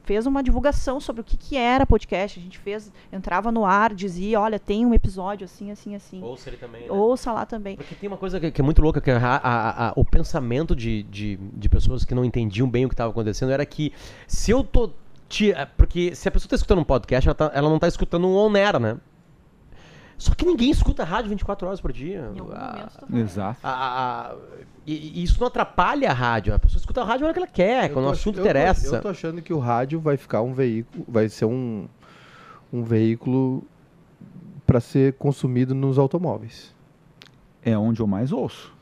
Fez 0.04 0.26
uma 0.26 0.42
divulgação 0.42 1.00
sobre 1.00 1.20
o 1.20 1.24
que, 1.24 1.36
que 1.36 1.56
era 1.56 1.84
podcast. 1.84 2.38
A 2.38 2.42
gente 2.42 2.58
fez, 2.58 2.90
entrava 3.12 3.52
no 3.52 3.66
ar, 3.66 3.94
dizia, 3.94 4.40
olha, 4.40 4.58
tem 4.58 4.86
um 4.86 4.94
episódio 4.94 5.44
assim, 5.44 5.70
assim, 5.70 5.94
assim. 5.94 6.22
Ouça 6.22 6.48
ele 6.48 6.56
também. 6.56 6.82
né? 6.82 6.90
Ouça 6.90 7.30
lá 7.32 7.44
também. 7.44 7.76
Porque 7.76 7.94
tem 7.94 8.08
uma 8.08 8.16
coisa 8.16 8.40
que, 8.40 8.50
que 8.50 8.60
é 8.60 8.64
muito 8.64 8.80
louca, 8.80 9.00
que 9.02 9.10
a- 9.10 9.18
a- 9.18 9.88
a- 9.88 9.92
o 9.96 10.04
pensamento 10.04 10.74
de, 10.74 11.02
de, 11.04 11.36
de 11.36 11.68
pessoas 11.68 12.04
que 12.06 12.14
não 12.14 12.24
entendiam 12.24 12.68
bem 12.68 12.86
o 12.86 12.88
que 12.88 12.94
estava 12.94 13.10
acontecendo 13.10 13.52
era 13.52 13.64
que 13.66 13.92
se 14.26 14.50
eu 14.50 14.64
tô. 14.64 14.90
É, 15.54 15.66
porque 15.66 16.14
se 16.14 16.26
a 16.26 16.30
pessoa 16.30 16.46
está 16.46 16.56
escutando 16.56 16.78
um 16.80 16.84
podcast, 16.84 17.28
ela, 17.28 17.34
tá- 17.34 17.50
ela 17.52 17.68
não 17.68 17.76
está 17.76 17.86
escutando 17.86 18.26
um 18.26 18.34
on-air, 18.34 18.80
né? 18.80 18.96
Só 20.18 20.34
que 20.34 20.44
ninguém 20.44 20.68
escuta 20.70 21.04
rádio 21.04 21.30
24 21.30 21.66
horas 21.68 21.80
por 21.80 21.92
dia. 21.92 22.32
Em 22.34 22.40
algum 22.40 22.52
A- 22.52 22.90
momento, 23.06 23.16
Exato. 23.24 23.60
a- 23.62 23.70
a- 23.70 24.30
a- 24.32 24.36
e, 24.84 25.20
e 25.20 25.22
isso 25.22 25.38
não 25.38 25.46
atrapalha 25.46 26.10
a 26.10 26.12
rádio. 26.12 26.52
A 26.52 26.58
pessoa 26.58 26.80
escuta 26.80 27.02
a 27.02 27.04
rádio 27.04 27.20
na 27.20 27.26
hora 27.26 27.34
que 27.34 27.38
ela 27.38 27.46
quer, 27.46 27.84
Eu 27.88 27.92
quando 27.94 28.06
o 28.06 28.08
tô 28.08 28.12
ach- 28.14 28.18
assunto 28.18 28.34
eu 28.38 28.42
tô- 28.42 28.48
interessa. 28.48 28.96
Eu 28.96 29.00
tô 29.00 29.08
achando 29.08 29.40
que 29.40 29.52
o 29.52 29.58
rádio 29.60 30.00
vai 30.00 30.16
ficar 30.16 30.42
um 30.42 30.52
veículo, 30.52 31.04
vai 31.06 31.28
ser 31.28 31.44
um, 31.44 31.86
um 32.72 32.82
veículo 32.82 33.62
para 34.66 34.80
ser 34.80 35.12
consumido 35.14 35.72
nos 35.74 35.98
automóveis. 35.98 36.74
É 37.62 37.78
onde 37.78 38.00
eu 38.00 38.06
mais 38.06 38.32
ouço. 38.32 38.74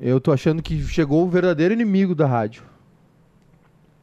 Eu 0.00 0.20
tô 0.20 0.32
achando 0.32 0.62
que 0.62 0.80
chegou 0.82 1.26
o 1.26 1.28
verdadeiro 1.28 1.74
inimigo 1.74 2.14
da 2.14 2.26
rádio, 2.26 2.62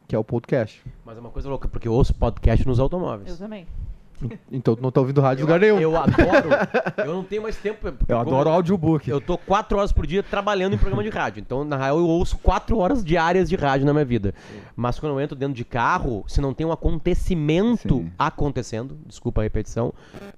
que 0.06 0.14
é 0.14 0.18
o 0.18 0.22
podcast. 0.24 0.80
Mas 1.04 1.16
é 1.16 1.20
uma 1.20 1.30
coisa 1.30 1.48
louca, 1.48 1.66
porque 1.66 1.88
eu 1.88 1.92
ouço 1.92 2.14
podcast 2.14 2.66
nos 2.68 2.78
automóveis. 2.78 3.30
Eu 3.30 3.36
também. 3.36 3.66
Então 4.50 4.74
tu 4.74 4.82
não 4.82 4.90
tá 4.90 5.00
ouvindo 5.00 5.20
rádio 5.20 5.42
em 5.42 5.44
lugar 5.44 5.60
nenhum. 5.60 5.78
eu 5.78 5.96
adoro. 5.96 6.48
Eu 6.98 7.14
não 7.14 7.24
tenho 7.24 7.42
mais 7.42 7.56
tempo. 7.56 7.92
Eu 8.08 8.18
adoro 8.18 8.48
audiobook. 8.48 9.08
Eu 9.10 9.20
tô 9.20 9.36
quatro 9.36 9.78
horas 9.78 9.92
por 9.92 10.06
dia 10.06 10.22
trabalhando 10.22 10.74
em 10.74 10.78
programa 10.78 11.02
de 11.02 11.10
rádio. 11.10 11.40
Então, 11.40 11.64
na 11.64 11.76
real, 11.76 11.98
eu 11.98 12.06
ouço 12.06 12.38
quatro 12.38 12.78
horas 12.78 13.04
diárias 13.04 13.48
de 13.48 13.56
rádio 13.56 13.86
na 13.86 13.92
minha 13.92 14.04
vida. 14.04 14.34
Mas 14.74 14.98
quando 14.98 15.12
eu 15.12 15.20
entro 15.20 15.36
dentro 15.36 15.54
de 15.54 15.64
carro, 15.64 16.24
se 16.26 16.40
não 16.40 16.54
tem 16.54 16.66
um 16.66 16.72
acontecimento 16.72 17.96
Sim. 17.98 18.10
acontecendo, 18.18 18.96
desculpa 19.06 19.40
a 19.40 19.44
repetição, 19.44 19.92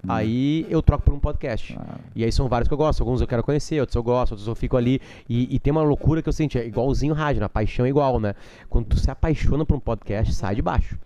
aí 0.07 0.67
eu 0.69 0.83
troco 0.83 1.05
por 1.05 1.15
um 1.15 1.21
podcast. 1.21 1.77
Ah, 1.79 1.97
E 2.15 2.25
aí 2.25 2.33
são 2.33 2.49
vários 2.49 2.69
que 2.69 2.75
eu 2.75 2.79
gosto. 2.79 3.01
Alguns 3.01 3.21
eu 3.21 3.27
quero 3.27 3.43
conhecer, 3.43 3.81
outros 3.81 3.95
eu 3.97 4.03
gosto, 4.03 4.33
outros 4.33 4.49
eu 4.49 4.55
fico 4.55 4.77
ali. 4.77 5.01
E, 5.29 5.55
e 5.55 5.59
tem 5.59 5.71
uma 5.71 5.83
loucura 5.83 6.23
que 6.23 6.29
eu 6.29 6.33
senti, 6.33 6.59
é 6.59 6.67
igualzinho 6.67 7.15
rádio, 7.15 7.41
na 7.41 7.49
paixão 7.49 7.87
é 7.87 7.89
igual, 7.89 8.19
né? 8.19 8.35
Quando 8.69 8.87
tu 8.87 8.99
se 8.99 9.11
apaixona 9.11 9.65
por 9.65 9.77
um 9.77 9.81
podcast, 9.81 10.35
sai 10.35 10.55
de 10.55 10.63
baixo. 10.63 10.99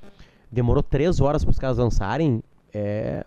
Demorou 0.50 0.82
três 0.82 1.20
horas 1.20 1.44
para 1.44 1.50
os 1.50 1.58
caras 1.58 1.78
lançarem. 1.78 2.42
É, 2.74 3.24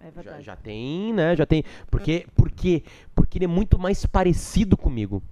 É 0.00 0.06
Já, 0.06 0.10
verdade. 0.22 0.42
já 0.44 0.56
tem, 0.56 1.12
né? 1.12 1.36
Já 1.36 1.44
tem. 1.44 1.62
Porque, 1.90 2.26
porque, 2.34 2.82
porque 3.14 3.36
ele 3.38 3.44
é 3.44 3.48
muito 3.48 3.78
mais 3.78 4.04
parecido 4.06 4.76
comigo. 4.78 5.22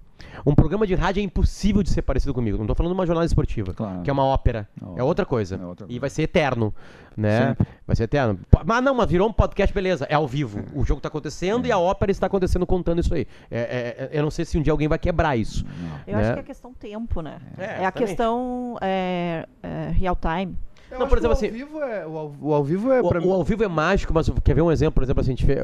Um 0.45 0.53
programa 0.53 0.85
de 0.85 0.93
rádio 0.93 1.19
é 1.21 1.23
impossível 1.23 1.81
de 1.81 1.89
ser 1.89 2.01
parecido 2.03 2.33
comigo. 2.33 2.57
Não 2.57 2.67
tô 2.67 2.75
falando 2.75 2.91
de 2.91 2.97
uma 2.99 3.05
jornada 3.05 3.25
esportiva, 3.25 3.73
Claro. 3.73 4.01
que 4.03 4.09
é 4.09 4.13
uma 4.13 4.23
ópera. 4.25 4.67
Não, 4.79 4.97
É 4.97 5.03
outra 5.03 5.25
coisa. 5.25 5.55
é 5.55 5.65
outra 5.65 5.85
E 5.85 5.87
coisa. 5.87 5.99
vai 6.01 6.09
ser 6.11 6.23
eterno, 6.23 6.73
né? 7.15 7.47
Sempre. 7.49 7.67
Vai 7.85 7.95
ser 7.95 8.03
eterno. 8.03 8.39
Mas 8.65 8.83
não, 8.83 8.93
mas 8.93 9.09
virou 9.09 9.27
um 9.27 9.33
podcast, 9.33 9.73
beleza. 9.73 10.05
É 10.09 10.13
ao 10.15 10.27
vivo. 10.27 10.63
O 10.73 10.83
jogo 10.85 11.01
tá 11.01 11.07
acontecendo 11.07 11.65
É. 11.65 11.69
e 11.69 11.71
a 11.71 11.77
ópera 11.79 12.11
está 12.11 12.27
acontecendo 12.27 12.65
contando 12.67 12.99
isso 12.99 13.13
aí. 13.13 13.27
É- 13.49 13.59
é- 13.59 14.03
é- 14.05 14.09
eu 14.19 14.21
não 14.23 14.29
sei 14.31 14.45
se 14.45 14.57
um 14.57 14.61
dia 14.61 14.71
alguém 14.71 14.87
vai 14.87 14.99
quebrar 14.99 15.35
isso. 15.35 15.65
Eu 16.05 16.15
né? 16.15 16.21
acho 16.23 16.33
que 16.33 16.39
é 16.39 16.43
questão 16.43 16.73
tempo, 16.73 17.21
né? 17.21 17.39
É, 17.57 17.63
É, 17.63 17.65
a 17.65 17.71
exatamente. 17.81 17.93
questão 17.93 18.77
é, 18.81 19.47
é, 19.63 19.89
real 19.89 20.15
time. 20.15 20.55
Eu 20.89 20.99
Não, 20.99 21.07
por 21.07 21.17
exemplo, 21.17 21.33
o 21.35 21.37
assim- 21.37 21.47
ao 21.47 21.53
vivo 21.53 21.81
é, 21.81 22.07
o, 22.07 22.17
ao, 22.17 22.35
o 22.41 22.53
ao 22.53 22.63
vivo 22.63 22.91
é 22.91 23.01
O, 23.01 23.05
o 23.27 23.33
ao 23.33 23.43
vivo 23.43 23.63
é 23.63 23.67
mágico, 23.67 24.13
mas 24.13 24.29
quer 24.43 24.53
ver 24.53 24.61
um 24.61 24.71
exemplo? 24.71 24.93
Por 24.93 25.03
exemplo, 25.03 25.21
assim, 25.21 25.31
a 25.31 25.35
gente 25.35 25.45
fez- 25.45 25.59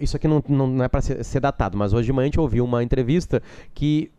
isso 0.00 0.16
aqui 0.16 0.26
não, 0.26 0.42
não, 0.48 0.66
não 0.66 0.84
é 0.84 0.88
para 0.88 1.00
ser, 1.00 1.22
ser 1.24 1.40
datado, 1.40 1.76
mas 1.78 1.92
hoje 1.92 2.06
de 2.06 2.12
manhã 2.12 2.24
a 2.24 2.26
gente 2.26 2.40
ouviu 2.40 2.64
uma 2.64 2.82
entrevista 2.82 3.40
que 3.72 4.10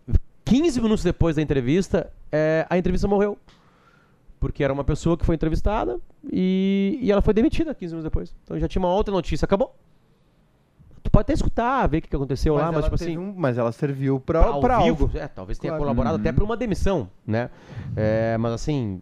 15 0.46 0.82
minutos 0.82 1.04
depois 1.04 1.36
da 1.36 1.42
entrevista, 1.42 2.10
é, 2.32 2.66
a 2.70 2.78
entrevista 2.78 3.08
morreu. 3.08 3.38
Porque 4.40 4.64
era 4.64 4.74
uma 4.74 4.84
pessoa 4.84 5.16
que 5.18 5.24
foi 5.26 5.36
entrevistada 5.36 6.00
e, 6.32 6.98
e 7.02 7.12
ela 7.12 7.22
foi 7.22 7.34
demitida 7.34 7.76
15 7.76 7.94
minutos 7.94 8.04
depois. 8.06 8.34
Então 8.44 8.58
já 8.60 8.68
tinha 8.68 8.82
uma 8.82 8.92
outra 8.94 9.14
notícia, 9.14 9.46
acabou. 9.46 9.76
Tu 11.04 11.10
pode 11.10 11.24
até 11.24 11.34
escutar, 11.34 11.88
ver 11.88 11.98
o 11.98 12.02
que 12.04 12.10
que 12.10 12.16
aconteceu 12.16 12.54
lá, 12.56 12.66
mas 12.68 12.74
ela 12.76 12.84
tipo 12.84 12.96
assim. 12.96 13.18
um- 13.18 13.34
mas 13.36 13.58
ela 13.58 13.72
serviu 13.72 14.20
pra, 14.20 14.44
ao 14.46 14.60
pra 14.62 14.80
vivo, 14.80 15.06
algo. 15.06 15.18
é, 15.18 15.28
talvez 15.28 15.58
tenha 15.58 15.72
Claro. 15.72 15.84
colaborado 15.84 16.16
Uhum. 16.16 16.22
até 16.22 16.32
para 16.32 16.44
uma 16.44 16.56
demissão, 16.56 17.10
né? 17.26 17.50
É, 17.96 18.38
mas 18.38 18.54
assim, 18.54 19.02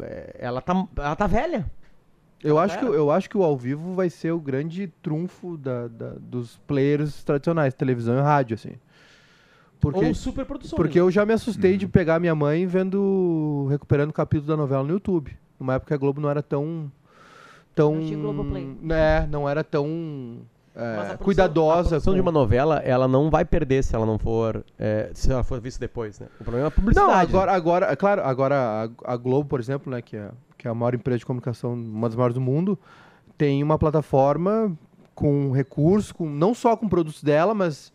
é, 0.00 0.36
ela 0.38 0.60
tá, 0.62 0.86
ela 0.96 1.14
tá 1.16 1.26
velha. 1.26 1.70
Eu 2.42 2.56
acho, 2.58 2.78
que, 2.78 2.84
eu 2.84 3.10
acho 3.10 3.28
que 3.28 3.36
o 3.36 3.42
ao 3.42 3.56
vivo 3.56 3.94
vai 3.94 4.08
ser 4.08 4.30
o 4.30 4.38
grande 4.38 4.86
trunfo 5.02 5.56
da, 5.58 5.88
da- 5.88 6.14
dos 6.20 6.56
players 6.68 7.24
tradicionais, 7.24 7.74
televisão 7.74 8.16
e 8.16 8.20
rádio, 8.22 8.54
assim. 8.54 8.72
Porque, 9.80 10.04
Ou 10.06 10.14
superprodução. 10.14 10.76
porque 10.76 10.98
eu 10.98 11.10
já 11.10 11.26
me 11.26 11.32
assustei 11.32 11.72
Uhum. 11.72 11.78
de 11.78 11.88
pegar 11.88 12.18
minha 12.20 12.34
mãe 12.34 12.64
vendo, 12.66 13.66
recuperando 13.70 14.10
o 14.10 14.12
capítulo 14.12 14.48
da 14.48 14.56
novela 14.56 14.82
no 14.82 14.90
YouTube. 14.90 15.36
Numa 15.58 15.74
época 15.74 15.88
que 15.88 15.94
a 15.94 15.96
Globo 15.96 16.20
não 16.20 16.30
era 16.30 16.42
tão... 16.42 16.90
tão 17.74 17.94
Não 17.96 18.02
tinha 18.02 18.18
Globoplay. 18.18 18.76
né, 18.82 19.26
não 19.26 19.48
era 19.48 19.62
tão 19.62 20.38
é, 20.78 20.96
Mas 20.96 20.98
a 20.98 21.18
produção- 21.18 21.24
cuidadosa. 21.24 21.98
de 22.00 22.20
uma 22.20 22.30
novela, 22.30 22.78
ela 22.84 23.08
não 23.08 23.28
vai 23.30 23.44
perder 23.44 23.82
se 23.82 23.96
ela 23.96 24.06
não 24.06 24.16
for, 24.16 24.64
é, 24.78 25.10
se 25.12 25.30
ela 25.30 25.42
for 25.42 25.60
vista 25.60 25.80
depois, 25.80 26.20
né? 26.20 26.28
O 26.40 26.44
problema 26.44 26.66
é 26.66 26.68
a 26.68 26.70
publicidade. 26.70 27.06
Não, 27.08 27.14
né? 27.16 27.20
agora, 27.20 27.52
agora, 27.52 27.86
é 27.86 27.96
claro, 27.96 28.22
agora 28.22 28.88
a, 29.04 29.12
a 29.12 29.16
Globo, 29.16 29.48
por 29.48 29.58
exemplo, 29.58 29.90
né, 29.90 30.00
que 30.00 30.16
é, 30.16 30.30
que 30.56 30.68
é 30.68 30.70
a 30.70 30.74
maior 30.74 30.94
empresa 30.94 31.18
de 31.18 31.26
comunicação, 31.26 31.74
uma 31.74 32.08
das 32.08 32.14
maiores 32.14 32.34
do 32.34 32.40
mundo, 32.40 32.78
tem 33.36 33.60
uma 33.60 33.76
plataforma 33.76 34.72
com 35.16 35.50
recursos, 35.50 36.12
com, 36.12 36.28
não 36.28 36.54
só 36.54 36.76
com 36.76 36.88
produtos 36.88 37.24
dela, 37.24 37.52
mas 37.54 37.92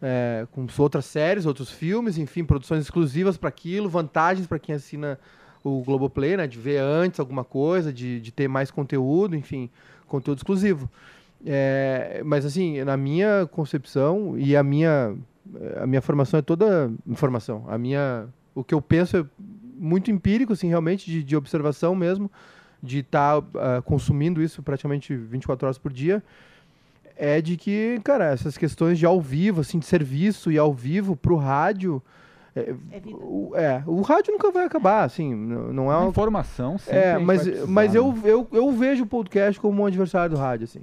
é, 0.00 0.46
com 0.52 0.66
outras 0.78 1.04
séries, 1.04 1.44
outros 1.44 1.70
filmes, 1.70 2.16
enfim, 2.16 2.44
produções 2.44 2.82
exclusivas 2.82 3.36
para 3.36 3.50
aquilo, 3.50 3.90
vantagens 3.90 4.46
para 4.46 4.58
quem 4.58 4.74
assina 4.74 5.18
o 5.62 5.82
Globoplay, 5.84 6.36
né, 6.38 6.46
de 6.46 6.58
ver 6.58 6.78
antes 6.78 7.20
alguma 7.20 7.44
coisa, 7.44 7.92
de, 7.92 8.20
de 8.20 8.32
ter 8.32 8.48
mais 8.48 8.70
conteúdo, 8.70 9.36
enfim, 9.36 9.68
conteúdo 10.06 10.38
exclusivo. 10.38 10.90
É, 11.44 12.22
mas 12.24 12.44
assim, 12.44 12.82
na 12.84 12.96
minha 12.96 13.46
concepção 13.50 14.38
e 14.38 14.56
a 14.56 14.62
minha 14.62 15.14
a 15.76 15.86
minha 15.86 16.00
formação 16.00 16.38
é 16.38 16.42
toda 16.42 16.90
informação. 17.06 17.64
A 17.68 17.76
minha 17.76 18.28
o 18.54 18.62
que 18.62 18.74
eu 18.74 18.80
penso 18.80 19.16
é 19.16 19.24
muito 19.76 20.10
empírico, 20.10 20.52
assim, 20.52 20.68
realmente 20.68 21.10
de, 21.10 21.22
de 21.22 21.36
observação 21.36 21.94
mesmo, 21.94 22.30
de 22.82 22.98
estar 22.98 23.42
consumindo 23.84 24.42
isso 24.42 24.62
praticamente 24.62 25.14
24 25.14 25.66
horas 25.66 25.78
por 25.78 25.92
dia. 25.92 26.22
É 27.16 27.40
de 27.40 27.56
que, 27.56 28.00
cara, 28.02 28.26
essas 28.26 28.56
questões 28.56 28.98
de 28.98 29.04
ao 29.04 29.20
vivo, 29.20 29.60
assim, 29.60 29.78
de 29.78 29.86
serviço 29.86 30.50
e 30.50 30.58
ao 30.58 30.72
vivo 30.72 31.14
pro 31.14 31.36
rádio. 31.36 32.02
É, 32.54 32.74
É 32.90 33.00
vida. 33.00 33.16
o, 33.16 33.52
é, 33.54 33.82
o 33.86 34.00
rádio 34.02 34.32
nunca 34.32 34.50
vai 34.50 34.64
acabar, 34.64 35.04
assim, 35.04 35.34
não, 35.34 35.72
não 35.72 35.92
é 35.92 35.96
uma 35.96 36.08
Informação 36.08 36.78
sempre 36.78 36.98
a 36.98 37.02
é, 37.02 37.18
mas, 37.18 37.68
mas 37.68 37.94
eu, 37.94 38.12
né? 38.12 38.20
eu, 38.24 38.48
eu 38.52 38.70
vejo 38.72 39.04
o 39.04 39.06
podcast 39.06 39.60
como 39.60 39.82
um 39.82 39.86
adversário 39.86 40.34
do 40.34 40.40
rádio, 40.40 40.64
assim. 40.64 40.82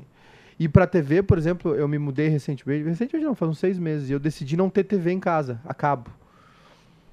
E 0.60 0.68
pra 0.68 0.86
TV, 0.86 1.24
por 1.24 1.38
exemplo, 1.38 1.74
eu 1.74 1.88
me 1.88 1.98
mudei 1.98 2.28
recentemente, 2.28 2.84
recentemente 2.84 3.26
não, 3.26 3.34
faz 3.34 3.50
uns 3.50 3.60
seis 3.60 3.80
meses, 3.80 4.10
e 4.10 4.14
eu 4.14 4.20
decidi 4.20 4.58
não 4.58 4.70
ter 4.70 4.84
TV 4.84 5.12
em 5.12 5.20
casa, 5.20 5.62
a 5.64 5.74
cabo. 5.74 6.12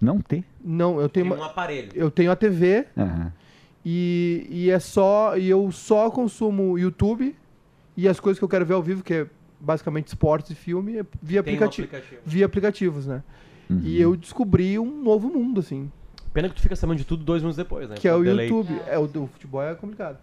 Não 0.01 0.21
ter. 0.21 0.45
Não, 0.63 1.01
eu 1.01 1.09
tenho, 1.09 1.27
Tem 1.27 1.37
uma- 1.37 1.45
um 1.45 1.49
aparelho. 1.49 1.91
eu 1.95 2.11
tenho 2.11 2.31
a 2.33 2.37
TV 2.37 2.87
Aham. 2.97 3.33
e, 3.85 4.47
e 4.51 4.71
é 4.71 4.79
só, 4.79 5.37
e 5.39 5.49
eu 5.49 5.71
só 5.71 6.11
consumo 6.11 6.77
YouTube 6.79 7.35
e 7.97 8.09
as 8.09 8.19
coisas 8.21 8.39
que 8.39 8.45
eu 8.45 8.49
quero 8.49 8.67
ver 8.67 8.75
ao 8.75 8.83
vivo, 8.83 9.03
que 9.03 9.15
é 9.15 9.27
basicamente 9.61 10.09
esportes 10.09 10.51
e 10.51 10.55
filme, 10.55 10.99
é 10.99 11.05
via, 11.23 11.43
Tem 11.43 11.55
um 11.55 11.57
aplicati 11.57 11.83
aplicativo. 11.83 12.21
via 12.27 12.45
aplicativos, 12.47 13.07
né? 13.07 13.23
Uhum. 13.71 13.81
E 13.83 14.01
eu 14.01 14.15
descobri 14.17 14.79
um 14.79 15.03
novo 15.03 15.29
mundo, 15.29 15.61
assim. 15.61 15.91
Pena 16.33 16.49
que 16.49 16.55
tu 16.57 16.61
fica 16.61 16.77
sabendo 16.77 16.99
de 16.99 17.05
tudo 17.05 17.25
dois 17.25 17.41
minutos 17.43 17.57
depois, 17.57 17.89
né? 17.89 17.95
Que 17.97 18.07
é 18.07 18.15
o 18.15 18.23
Delay. 18.23 18.49
YouTube. 18.49 18.79
É, 18.87 18.99
o 18.99 19.07
do 19.07 19.27
futebol 19.29 19.63
é 19.63 19.75
complicado. 19.75 20.19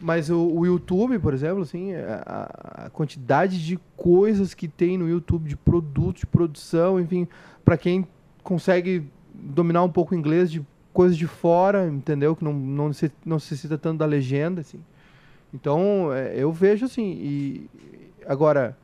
Mas 0.00 0.30
o, 0.30 0.38
o 0.38 0.64
YouTube, 0.64 1.18
por 1.18 1.34
exemplo, 1.34 1.62
assim, 1.62 1.92
a, 1.94 2.84
a 2.86 2.90
quantidade 2.90 3.64
de 3.64 3.78
coisas 3.96 4.54
que 4.54 4.68
tem 4.68 4.96
no 4.96 5.08
YouTube, 5.08 5.48
de 5.48 5.56
produtos, 5.56 6.20
de 6.20 6.26
produção, 6.26 7.00
enfim, 7.00 7.26
para 7.64 7.76
quem 7.76 8.06
consegue 8.42 9.04
dominar 9.34 9.82
um 9.82 9.90
pouco 9.90 10.14
o 10.14 10.18
inglês, 10.18 10.50
de 10.50 10.64
coisas 10.92 11.16
de 11.16 11.26
fora, 11.26 11.86
entendeu? 11.88 12.34
Que 12.34 12.44
não, 12.44 12.52
não, 12.52 12.90
não 13.24 13.36
necessita 13.36 13.76
tanto 13.76 13.98
da 13.98 14.06
legenda, 14.06 14.60
assim. 14.60 14.80
Então, 15.52 16.12
é, 16.12 16.34
eu 16.36 16.52
vejo 16.52 16.86
assim, 16.86 17.12
e 17.20 17.70
agora, 18.26 18.76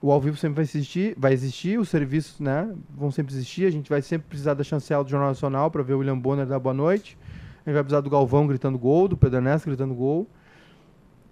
o 0.00 0.10
ao 0.10 0.20
vivo 0.20 0.36
sempre 0.36 0.56
vai 0.56 0.64
existir, 0.64 1.14
vai 1.18 1.32
existir, 1.32 1.78
os 1.78 1.88
serviços, 1.88 2.40
né, 2.40 2.72
vão 2.96 3.10
sempre 3.10 3.34
existir, 3.34 3.66
a 3.66 3.70
gente 3.70 3.90
vai 3.90 4.00
sempre 4.00 4.28
precisar 4.28 4.54
da 4.54 4.64
chancela 4.64 5.04
do 5.04 5.10
Jornal 5.10 5.28
Nacional 5.28 5.70
para 5.70 5.82
ver 5.82 5.94
o 5.94 5.98
William 5.98 6.18
Bonner 6.18 6.46
dar 6.46 6.58
boa 6.58 6.74
noite, 6.74 7.18
a 7.64 7.70
gente 7.70 7.74
vai 7.74 7.82
precisar 7.82 8.00
do 8.00 8.10
Galvão 8.10 8.46
gritando 8.46 8.78
gol, 8.78 9.08
do 9.08 9.16
Pedro 9.16 9.38
Ernesto 9.38 9.66
gritando 9.66 9.94
gol. 9.94 10.26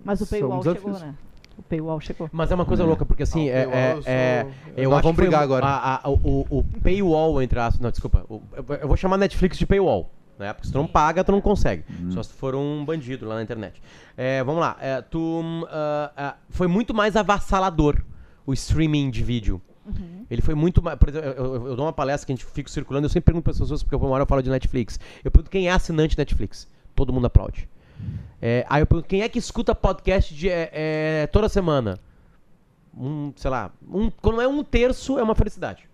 Mas 0.04 0.20
o 0.20 0.26
São 0.26 0.38
paywall 0.38 0.58
desafios. 0.60 0.96
chegou, 0.98 1.08
né? 1.08 1.14
O 1.56 1.62
paywall 1.62 2.00
chegou. 2.00 2.28
Mas 2.32 2.50
é 2.50 2.54
uma 2.54 2.64
coisa 2.64 2.84
louca, 2.84 3.06
porque 3.06 3.22
assim, 3.22 3.48
Ah, 3.48 3.52
é, 3.52 3.66
o 3.66 3.70
é, 3.70 3.72
paywall, 3.72 3.96
eu 3.96 4.02
é- 4.04 4.42
sou- 4.42 4.52
eu 4.76 4.90
Nós 4.90 4.98
acho 4.98 5.02
vamos 5.02 5.02
que 5.02 5.02
foi 5.02 5.12
brigar 5.26 5.42
agora. 5.42 5.66
a- 5.66 5.96
a- 6.06 6.10
o, 6.10 6.46
o 6.50 6.64
paywall, 6.82 7.40
entre 7.42 7.58
aspas, 7.60 7.80
não, 7.80 7.90
desculpa, 7.90 8.24
o- 8.28 8.42
eu- 8.56 8.76
eu 8.82 8.88
vou 8.88 8.96
chamar 8.96 9.16
Netflix 9.16 9.56
de 9.56 9.64
paywall, 9.66 10.10
né? 10.38 10.52
Porque 10.52 10.66
se 10.66 10.72
tu 10.72 10.78
não 10.78 10.86
paga, 10.88 11.22
tu 11.22 11.30
não 11.32 11.40
consegue. 11.40 11.84
Só 12.10 12.22
se 12.22 12.30
tu 12.30 12.34
for 12.34 12.54
um 12.56 12.84
bandido 12.84 13.26
lá 13.26 13.36
na 13.36 13.42
internet. 13.42 13.80
É, 14.16 14.42
vamos 14.42 14.60
lá, 14.60 14.76
é, 14.80 15.00
tu, 15.00 15.18
hum, 15.20 15.64
ah, 15.70 16.12
ah, 16.16 16.36
foi 16.50 16.66
muito 16.66 16.92
mais 16.92 17.14
avassalador 17.16 18.02
o 18.44 18.52
streaming 18.52 19.08
de 19.10 19.22
vídeo. 19.22 19.62
Ele 20.30 20.40
foi 20.42 20.54
muito 20.54 20.82
mais. 20.82 20.98
Por 20.98 21.08
exemplo, 21.10 21.28
eu, 21.28 21.44
eu- 21.44 21.66
eu 21.68 21.76
dou 21.76 21.84
uma 21.84 21.92
palestra 21.92 22.26
que 22.26 22.32
a 22.32 22.34
gente 22.34 22.44
fica 22.46 22.70
circulando, 22.70 23.04
eu 23.04 23.10
sempre 23.10 23.26
pergunto 23.26 23.44
para 23.44 23.52
as 23.52 23.58
pessoas, 23.58 23.82
porque 23.82 23.94
uma 23.94 24.08
hora 24.08 24.22
eu 24.22 24.26
falo 24.26 24.42
de 24.42 24.48
Netflix. 24.50 24.98
Eu 25.22 25.30
pergunto 25.30 25.50
quem 25.50 25.68
é 25.68 25.70
assinante 25.70 26.16
Netflix. 26.18 26.66
Todo 26.96 27.12
mundo 27.12 27.26
aplaude. 27.26 27.68
É, 28.40 28.64
aí 28.68 28.82
eu 28.82 28.86
pergunto 28.86 29.08
quem 29.08 29.22
é 29.22 29.28
que 29.28 29.38
escuta 29.38 29.74
podcast 29.74 30.34
de, 30.34 30.50
é, 30.50 30.70
é, 30.72 31.26
toda 31.28 31.48
semana. 31.48 31.98
Um, 32.96 33.32
sei 33.34 33.50
lá, 33.50 33.70
um, 33.90 34.10
quando 34.10 34.40
é 34.40 34.46
um 34.46 34.62
terço 34.62 35.18
é 35.18 35.22
uma 35.22 35.34
felicidade. 35.34 35.88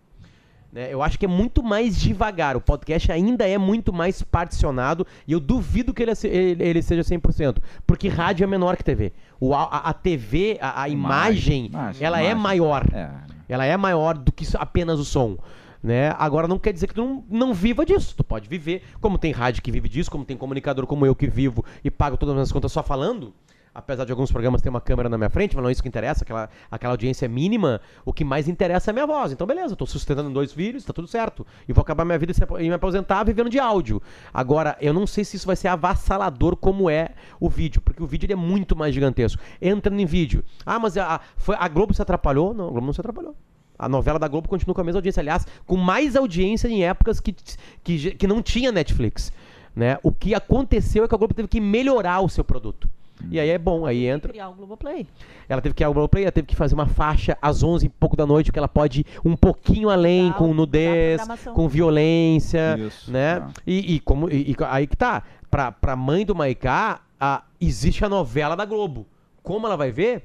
Né, 0.72 0.92
eu 0.92 1.02
acho 1.02 1.18
que 1.18 1.24
é 1.24 1.28
muito 1.28 1.62
mais 1.62 1.98
devagar. 1.98 2.56
O 2.56 2.60
podcast 2.60 3.10
ainda 3.10 3.46
é 3.48 3.56
muito 3.58 3.92
mais 3.92 4.22
particionado 4.22 5.06
e 5.26 5.32
eu 5.32 5.40
duvido 5.40 5.92
que 5.94 6.02
ele, 6.02 6.12
ele, 6.24 6.64
ele 6.64 6.82
seja 6.82 7.02
100%. 7.02 7.58
Porque 7.86 8.08
rádio 8.08 8.44
é 8.44 8.46
menor 8.46 8.76
que 8.76 8.84
TV. 8.84 9.12
O, 9.40 9.54
a, 9.54 9.64
a 9.64 9.92
TV, 9.92 10.58
a, 10.60 10.82
a 10.82 10.88
imagem, 10.88 11.66
Imagem, 11.66 12.04
ela 12.04 12.18
é 12.20 12.30
imagem. 12.30 12.42
maior. 12.42 12.84
É. 12.92 13.10
Ela 13.48 13.64
é 13.64 13.76
maior 13.76 14.16
do 14.16 14.30
que 14.30 14.46
apenas 14.56 15.00
o 15.00 15.04
som. 15.04 15.36
Né? 15.82 16.14
Agora 16.18 16.46
não 16.46 16.58
quer 16.58 16.72
dizer 16.72 16.86
que 16.86 16.94
tu 16.94 17.04
não, 17.04 17.24
não 17.28 17.54
viva 17.54 17.86
disso. 17.86 18.14
Tu 18.16 18.22
pode 18.22 18.48
viver, 18.48 18.82
como 19.00 19.18
tem 19.18 19.32
rádio 19.32 19.62
que 19.62 19.72
vive 19.72 19.88
disso, 19.88 20.10
como 20.10 20.24
tem 20.24 20.36
comunicador 20.36 20.86
como 20.86 21.06
eu 21.06 21.14
que 21.14 21.26
vivo 21.26 21.64
e 21.82 21.90
pago 21.90 22.16
todas 22.16 22.32
as 22.32 22.36
minhas 22.36 22.52
contas 22.52 22.72
só 22.72 22.82
falando. 22.82 23.32
Apesar 23.72 24.04
de 24.04 24.10
alguns 24.10 24.32
programas 24.32 24.60
ter 24.60 24.68
uma 24.68 24.80
câmera 24.80 25.08
na 25.08 25.16
minha 25.16 25.30
frente, 25.30 25.54
mas 25.54 25.62
não 25.62 25.68
é 25.68 25.72
isso 25.72 25.82
que 25.82 25.88
interessa, 25.88 26.24
aquela, 26.24 26.50
aquela 26.68 26.92
audiência 26.92 27.28
mínima, 27.28 27.80
o 28.04 28.12
que 28.12 28.24
mais 28.24 28.48
interessa 28.48 28.90
é 28.90 28.92
a 28.92 28.94
minha 28.94 29.06
voz. 29.06 29.30
Então, 29.30 29.46
beleza, 29.46 29.76
tô 29.76 29.86
sustentando 29.86 30.28
dois 30.30 30.52
filhos, 30.52 30.84
tá 30.84 30.92
tudo 30.92 31.06
certo. 31.06 31.46
E 31.68 31.72
vou 31.72 31.82
acabar 31.82 32.04
minha 32.04 32.18
vida 32.18 32.32
e 32.58 32.68
me 32.68 32.74
aposentar 32.74 33.22
vivendo 33.22 33.48
de 33.48 33.60
áudio. 33.60 34.02
Agora, 34.34 34.76
eu 34.80 34.92
não 34.92 35.06
sei 35.06 35.24
se 35.24 35.36
isso 35.36 35.46
vai 35.46 35.54
ser 35.54 35.68
avassalador 35.68 36.56
como 36.56 36.90
é 36.90 37.10
o 37.38 37.48
vídeo, 37.48 37.80
porque 37.80 38.02
o 38.02 38.06
vídeo 38.06 38.30
é 38.32 38.36
muito 38.36 38.74
mais 38.74 38.92
gigantesco. 38.92 39.40
Entrando 39.62 40.00
em 40.00 40.06
vídeo. 40.06 40.44
Ah, 40.66 40.80
mas 40.80 40.96
a, 40.96 41.20
foi, 41.36 41.54
a 41.56 41.68
Globo 41.68 41.94
se 41.94 42.02
atrapalhou? 42.02 42.52
Não, 42.52 42.66
a 42.66 42.70
Globo 42.70 42.86
não 42.86 42.92
se 42.92 43.00
atrapalhou. 43.00 43.36
A 43.80 43.88
novela 43.88 44.18
da 44.18 44.28
Globo 44.28 44.48
continua 44.48 44.74
com 44.74 44.80
a 44.80 44.84
mesma 44.84 44.98
audiência, 44.98 45.20
aliás, 45.20 45.46
com 45.66 45.76
mais 45.76 46.14
audiência 46.16 46.68
em 46.68 46.84
épocas 46.84 47.18
que, 47.20 47.34
que, 47.82 48.10
que 48.14 48.26
não 48.26 48.42
tinha 48.42 48.70
Netflix. 48.70 49.32
Né? 49.74 49.98
O 50.02 50.12
que 50.12 50.34
aconteceu 50.34 51.04
é 51.04 51.08
que 51.08 51.14
a 51.14 51.18
Globo 51.18 51.32
teve 51.34 51.48
que 51.48 51.60
melhorar 51.60 52.20
o 52.20 52.28
seu 52.28 52.44
produto. 52.44 52.88
E 53.30 53.38
aí 53.38 53.50
é 53.50 53.58
bom, 53.58 53.84
aí 53.84 54.06
entra. 54.06 54.30
Criar 54.32 54.48
o 54.48 54.54
Globoplay. 54.54 55.06
Ela 55.48 55.60
teve 55.60 55.74
que 55.74 55.82
ir 55.82 55.84
ao 55.84 55.92
Globoplay, 55.92 56.24
ela 56.24 56.32
teve 56.32 56.46
que 56.46 56.56
fazer 56.56 56.74
uma 56.74 56.86
faixa 56.86 57.36
às 57.42 57.62
11 57.62 57.84
e 57.84 57.88
pouco 57.88 58.16
da 58.16 58.24
noite, 58.26 58.50
que 58.50 58.58
ela 58.58 58.66
pode 58.68 59.00
ir 59.00 59.06
um 59.24 59.36
pouquinho 59.36 59.90
além, 59.90 60.30
o- 60.30 60.34
com 60.34 60.54
nudez, 60.54 61.20
com 61.54 61.68
violência, 61.68 62.78
Isso, 62.78 63.10
né? 63.10 63.40
tá. 63.40 63.50
E, 63.66 63.94
e 63.96 64.00
como, 64.00 64.28
e, 64.30 64.52
e 64.52 64.56
aí 64.68 64.86
que 64.86 64.96
tá, 64.96 65.22
pra, 65.50 65.70
pra 65.70 65.94
mãe 65.96 66.24
do 66.24 66.34
Maiká, 66.34 67.00
a, 67.20 67.42
existe 67.60 68.04
a 68.04 68.08
novela 68.08 68.56
da 68.56 68.64
Globo. 68.64 69.06
Como 69.42 69.66
ela 69.66 69.76
vai 69.76 69.90
ver? 69.92 70.24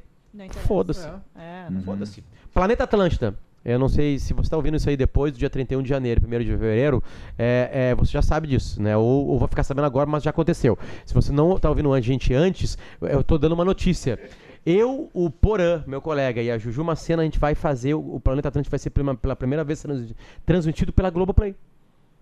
Foda-se. 0.62 1.08
É, 1.38 1.68
Uhum. 1.70 1.82
Foda-se. 1.84 2.24
Planeta 2.56 2.86
Atlântida. 2.86 3.36
Eu 3.66 3.78
não 3.78 3.89
sei 3.89 4.18
se 4.18 4.32
você 4.34 4.43
está 4.43 4.56
ouvindo 4.56 4.78
isso 4.78 4.88
aí 4.88 4.95
depois 4.95 5.34
do 5.34 5.38
dia 5.38 5.49
31 5.49 5.82
de 5.84 5.89
janeiro, 5.89 6.22
1 6.26 6.39
de 6.39 6.51
fevereiro, 6.51 7.03
é, 7.38 7.70
é, 7.91 7.95
você 7.95 8.12
já 8.14 8.22
sabe 8.22 8.47
disso, 8.47 8.82
né? 8.82 8.95
Ou, 8.95 9.28
ou 9.28 9.38
vai 9.38 9.49
ficar 9.49 9.64
sabendo 9.64 9.84
agora, 9.86 10.10
mas 10.10 10.24
já 10.24 10.30
aconteceu. 10.30 10.78
Se 11.06 11.14
você 11.14 11.34
não 11.34 11.56
está 11.58 11.68
ouvindo 11.68 11.91
a 11.91 11.99
gente 11.99 12.34
antes, 12.34 12.78
eu 13.01 13.20
estou 13.20 13.38
dando 13.38 13.51
uma 13.51 13.66
notícia. 13.66 14.18
Eu, 14.66 15.10
o 15.14 15.30
Porã, 15.30 15.84
meu 15.86 15.99
colega, 15.99 16.41
e 16.41 16.49
a 16.49 16.58
Juju 16.58 16.82
Macena, 16.84 17.24
a 17.24 17.26
gente 17.26 17.39
vai 17.39 17.56
fazer, 17.56 17.93
o 17.93 18.20
Planeta 18.22 18.47
Atlântida 18.47 18.70
vai 18.70 18.80
ser 18.80 18.89
pela, 18.91 19.36
primeira 19.36 19.64
vez 19.66 19.82
trans- 19.82 20.14
transmitido 20.45 20.93
pela 20.93 21.10
Globoplay. 21.10 21.53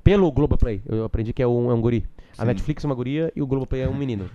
Pelo 0.03 0.31
Globoplay. 0.31 0.81
Eu 0.87 1.03
aprendi 1.05 1.31
que 1.31 1.43
é 1.43 1.47
um, 1.47 1.69
é 1.69 1.73
um 1.75 1.79
guri. 1.79 2.05
A 2.37 2.41
Sim. 2.41 2.47
Netflix 2.47 2.83
é 2.83 2.87
uma 2.87 2.95
guria 2.95 3.31
e 3.35 3.41
o 3.41 3.45
Globoplay 3.45 3.81
é 3.83 3.87
um 3.87 3.95
menino. 3.95 4.29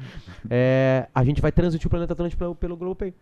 É, 0.48 1.08
a 1.12 1.24
gente 1.24 1.40
vai 1.42 1.50
transmitir 1.50 1.86
o 1.88 1.90
Planeta 1.90 2.12
Atlântico 2.12 2.38
pelo, 2.38 2.54
pelo 2.54 2.76
Globoplay. 2.76 3.12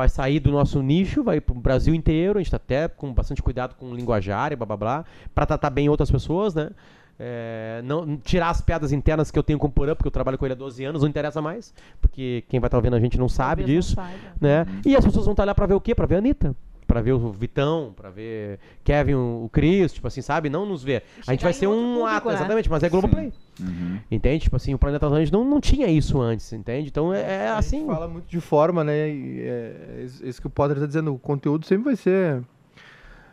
Vai 0.00 0.08
sair 0.08 0.40
do 0.40 0.50
nosso 0.50 0.80
nicho, 0.80 1.22
vai 1.22 1.42
pro 1.42 1.54
Brasil 1.54 1.94
inteiro. 1.94 2.38
A 2.38 2.42
gente 2.42 2.50
tá 2.50 2.56
até 2.56 2.88
com 2.88 3.12
bastante 3.12 3.42
cuidado 3.42 3.74
com 3.74 3.94
linguajar 3.94 4.50
e 4.50 4.56
blá 4.56 4.64
blá 4.64 4.76
blá. 4.78 5.04
Pra 5.34 5.44
tratar 5.44 5.68
bem 5.68 5.90
outras 5.90 6.10
pessoas, 6.10 6.54
né? 6.54 6.70
É, 7.18 7.82
não, 7.84 8.16
tirar 8.16 8.48
as 8.48 8.62
piadas 8.62 8.92
internas 8.92 9.30
que 9.30 9.38
eu 9.38 9.42
tenho 9.42 9.58
com 9.58 9.66
o 9.66 9.70
Porã, 9.70 9.94
porque 9.94 10.08
eu 10.08 10.10
trabalho 10.10 10.38
com 10.38 10.46
ele 10.46 10.54
há 10.54 10.56
12 10.56 10.82
anos, 10.86 11.02
não 11.02 11.08
interessa 11.10 11.42
mais. 11.42 11.74
Porque 12.00 12.44
quem 12.48 12.58
vai 12.58 12.68
estar 12.68 12.78
ouvindo 12.78 12.96
a 12.96 12.98
gente 12.98 13.18
não 13.18 13.28
sabe 13.28 13.60
talvez 13.60 13.84
disso 13.84 13.96
não 14.40 14.48
né? 14.48 14.66
E 14.86 14.96
as 14.96 15.04
pessoas 15.04 15.26
vão 15.26 15.34
estar 15.34 15.44
lá 15.44 15.54
pra 15.54 15.66
ver 15.66 15.74
o 15.74 15.80
quê? 15.82 15.94
Pra 15.94 16.06
ver 16.06 16.14
a 16.14 16.18
Anitta. 16.18 16.56
Pra 16.86 17.02
ver 17.02 17.12
o 17.12 17.30
Vitão, 17.30 17.92
pra 17.94 18.08
ver 18.08 18.58
Kevin, 18.82 19.16
o 19.16 19.50
Cris, 19.52 19.92
tipo 19.92 20.08
assim, 20.08 20.22
sabe? 20.22 20.48
Não 20.48 20.64
nos 20.64 20.82
ver. 20.82 21.02
A 21.26 21.32
gente 21.32 21.42
vai 21.42 21.52
em 21.52 21.54
ser 21.54 21.66
um 21.66 21.96
público, 21.96 22.06
ato, 22.06 22.28
né? 22.28 22.34
exatamente, 22.36 22.70
mas 22.70 22.82
é 22.82 22.88
Globoplay. 22.88 23.30
Uhum. 23.62 23.98
Entende? 24.10 24.44
Tipo 24.44 24.56
assim, 24.56 24.74
o 24.74 24.78
Planeta 24.78 25.06
Atlântico 25.06 25.36
não, 25.36 25.44
não 25.44 25.60
tinha 25.60 25.86
isso 25.88 26.20
antes, 26.20 26.52
entende? 26.52 26.88
Então 26.88 27.12
é, 27.12 27.20
é 27.44 27.48
A 27.48 27.58
assim. 27.58 27.78
gente 27.80 27.86
fala 27.86 28.08
muito 28.08 28.26
de 28.28 28.40
forma, 28.40 28.82
né? 28.84 29.08
E 29.10 29.40
é, 29.42 30.02
isso 30.04 30.26
isso 30.26 30.40
que 30.40 30.46
o 30.46 30.50
Potter 30.50 30.78
tá 30.78 30.86
dizendo, 30.86 31.14
o 31.14 31.18
conteúdo 31.18 31.66
sempre 31.66 31.84
vai 31.84 31.96
ser. 31.96 32.42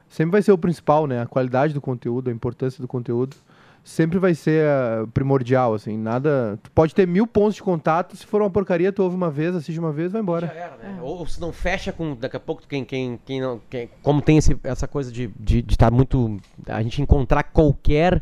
Sempre 0.09 0.31
vai 0.31 0.41
ser 0.41 0.51
o 0.53 0.57
principal, 0.57 1.05
né? 1.05 1.21
A 1.21 1.25
qualidade 1.25 1.73
do 1.73 1.81
conteúdo, 1.81 2.29
a 2.29 2.33
importância 2.33 2.81
do 2.81 2.87
conteúdo. 2.87 3.35
Sempre 3.83 4.19
vai 4.19 4.33
ser 4.35 4.65
ah, 4.65 5.07
primordial, 5.13 5.73
assim. 5.73 5.97
Nada. 5.97 6.59
Tu 6.61 6.69
pode 6.71 6.93
ter 6.93 7.07
mil 7.07 7.25
pontos 7.25 7.55
de 7.55 7.63
contato, 7.63 8.17
se 8.17 8.25
for 8.25 8.41
uma 8.41 8.49
porcaria, 8.49 8.91
tu 8.91 9.01
ouve 9.01 9.15
uma 9.15 9.29
vez, 9.29 9.55
assiste 9.55 9.79
uma 9.79 9.93
vez, 9.93 10.11
vai 10.11 10.19
Já 10.19 10.23
embora. 10.23 10.47
era, 10.47 10.75
né? 10.77 10.99
Ou, 11.01 11.19
ou 11.19 11.27
se 11.27 11.39
não 11.39 11.53
fecha 11.53 11.91
com. 11.93 12.13
Daqui 12.15 12.35
a 12.35 12.39
pouco, 12.39 12.63
quem, 12.67 12.83
quem, 12.83 13.17
quem 13.25 13.39
não. 13.39 13.61
quem- 13.69 13.89
como 14.01 14.21
tem 14.21 14.37
esse- 14.37 14.57
essa 14.63 14.87
coisa 14.89 15.09
de 15.11 15.23
estar 15.25 15.39
de, 15.43 15.65
estar 15.69 15.91
muito. 15.91 16.37
A 16.67 16.81
gente 16.81 17.01
encontrar 17.01 17.43
qualquer 17.43 18.21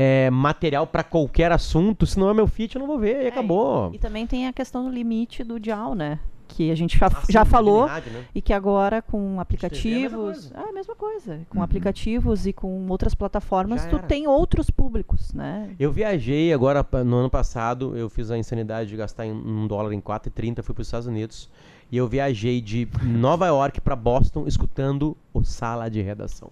é, 0.00 0.30
material 0.30 0.86
pra 0.86 1.02
qualquer 1.02 1.50
assunto, 1.50 2.06
se 2.06 2.16
não 2.20 2.30
é 2.30 2.34
meu 2.34 2.46
feat, 2.46 2.76
eu 2.76 2.78
não 2.80 2.86
vou 2.86 2.98
ver 3.00 3.24
e 3.24 3.26
acabou. 3.26 3.90
E 3.92 3.98
também 3.98 4.28
tem 4.28 4.46
a 4.46 4.52
questão 4.52 4.84
do 4.84 4.90
limite 4.90 5.42
do 5.42 5.58
dial, 5.58 5.92
né? 5.96 6.20
Que 6.46 6.70
a 6.70 6.74
gente 6.76 6.96
já, 6.96 7.06
Ah, 7.08 7.10
sim, 7.26 7.32
já 7.32 7.44
falou 7.44 7.86
né? 7.86 8.02
e 8.34 8.40
que 8.40 8.52
agora 8.52 9.02
com 9.02 9.10
TV 9.10 9.20
é 9.20 9.26
a 9.26 9.28
mesma 9.28 9.42
aplicativos. 9.42 10.10
coisa. 10.22 10.50
Ah, 10.54 10.66
a 10.68 10.72
mesma 10.72 10.94
coisa. 10.94 11.40
Com 11.50 11.58
Uhum. 11.58 11.64
aplicativos 11.64 12.46
e 12.46 12.52
com 12.52 12.86
outras 12.88 13.12
plataformas, 13.14 13.82
Já 13.82 13.88
tu 13.90 13.96
era. 13.96 14.06
tem 14.06 14.26
outros 14.28 14.70
públicos, 14.70 15.32
né? 15.34 15.74
Eu 15.80 15.90
viajei 15.92 16.52
agora 16.52 16.86
no 17.04 17.16
ano 17.16 17.28
passado, 17.28 17.96
eu 17.96 18.08
fiz 18.08 18.30
a 18.30 18.38
insanidade 18.38 18.88
de 18.88 18.96
gastar 18.96 19.26
em 19.26 19.32
um 19.32 19.66
dólar 19.66 19.92
em 19.92 20.00
4,30, 20.00 20.62
fui 20.62 20.74
para 20.74 20.82
os 20.82 20.86
Estados 20.88 21.08
Unidos. 21.08 21.50
E 21.90 21.96
eu 21.96 22.06
viajei 22.06 22.60
de 22.60 22.86
Nova 23.02 23.46
York 23.48 23.80
para 23.80 23.96
Boston 23.96 24.46
escutando 24.46 25.16
o 25.34 25.42
Sala 25.42 25.90
de 25.90 26.00
Redação. 26.02 26.50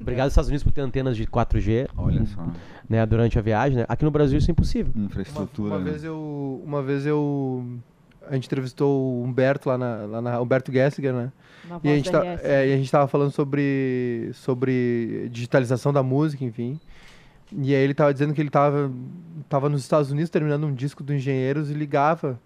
Obrigado, 0.00 0.28
Estados 0.28 0.48
Unidos, 0.48 0.62
por 0.62 0.72
ter 0.72 0.80
antenas 0.82 1.16
de 1.16 1.26
4G 1.26 1.88
Olha 1.96 2.24
só. 2.26 2.46
né, 2.88 3.04
durante 3.06 3.38
a 3.38 3.42
viagem. 3.42 3.78
né? 3.78 3.86
Aqui 3.88 4.04
no 4.04 4.10
Brasil 4.10 4.38
isso 4.38 4.50
é 4.50 4.52
impossível. 4.52 4.92
Uma, 4.94 5.06
Infraestrutura. 5.06 5.74
uma 5.74 5.78
né? 5.84 5.90
vez 5.90 6.04
eu. 6.04 6.62
Uma 6.64 6.82
vez 6.82 7.06
eu. 7.06 7.64
A 8.28 8.34
gente 8.34 8.46
entrevistou 8.46 9.20
o 9.20 9.22
Humberto 9.22 9.68
lá 9.68 9.78
na, 9.78 9.96
lá 10.06 10.20
na 10.20 10.40
Humberto 10.40 10.72
Gessinger, 10.72 11.12
né? 11.12 11.32
Na 11.68 11.80
E 11.82 11.88
a, 11.88 11.96
gente 11.96 12.10
da 12.10 12.20
tá, 12.20 12.26
é, 12.42 12.68
e 12.68 12.74
a 12.74 12.76
gente 12.76 12.90
tava 12.90 13.06
falando 13.06 13.30
sobre, 13.30 14.30
sobre 14.34 15.28
digitalização 15.30 15.92
da 15.92 16.02
música, 16.02 16.44
enfim. 16.44 16.78
E 17.52 17.72
aí 17.74 17.80
ele 17.82 17.94
tava 17.94 18.12
dizendo 18.12 18.34
que 18.34 18.40
ele 18.40 18.50
tava, 18.50 18.90
tava 19.48 19.68
nos 19.68 19.80
Estados 19.82 20.10
Unidos 20.10 20.28
terminando 20.28 20.64
um 20.66 20.74
disco 20.74 21.04
do 21.04 21.14
Engenheiros 21.14 21.70
e 21.70 21.74
ligava 21.74 22.40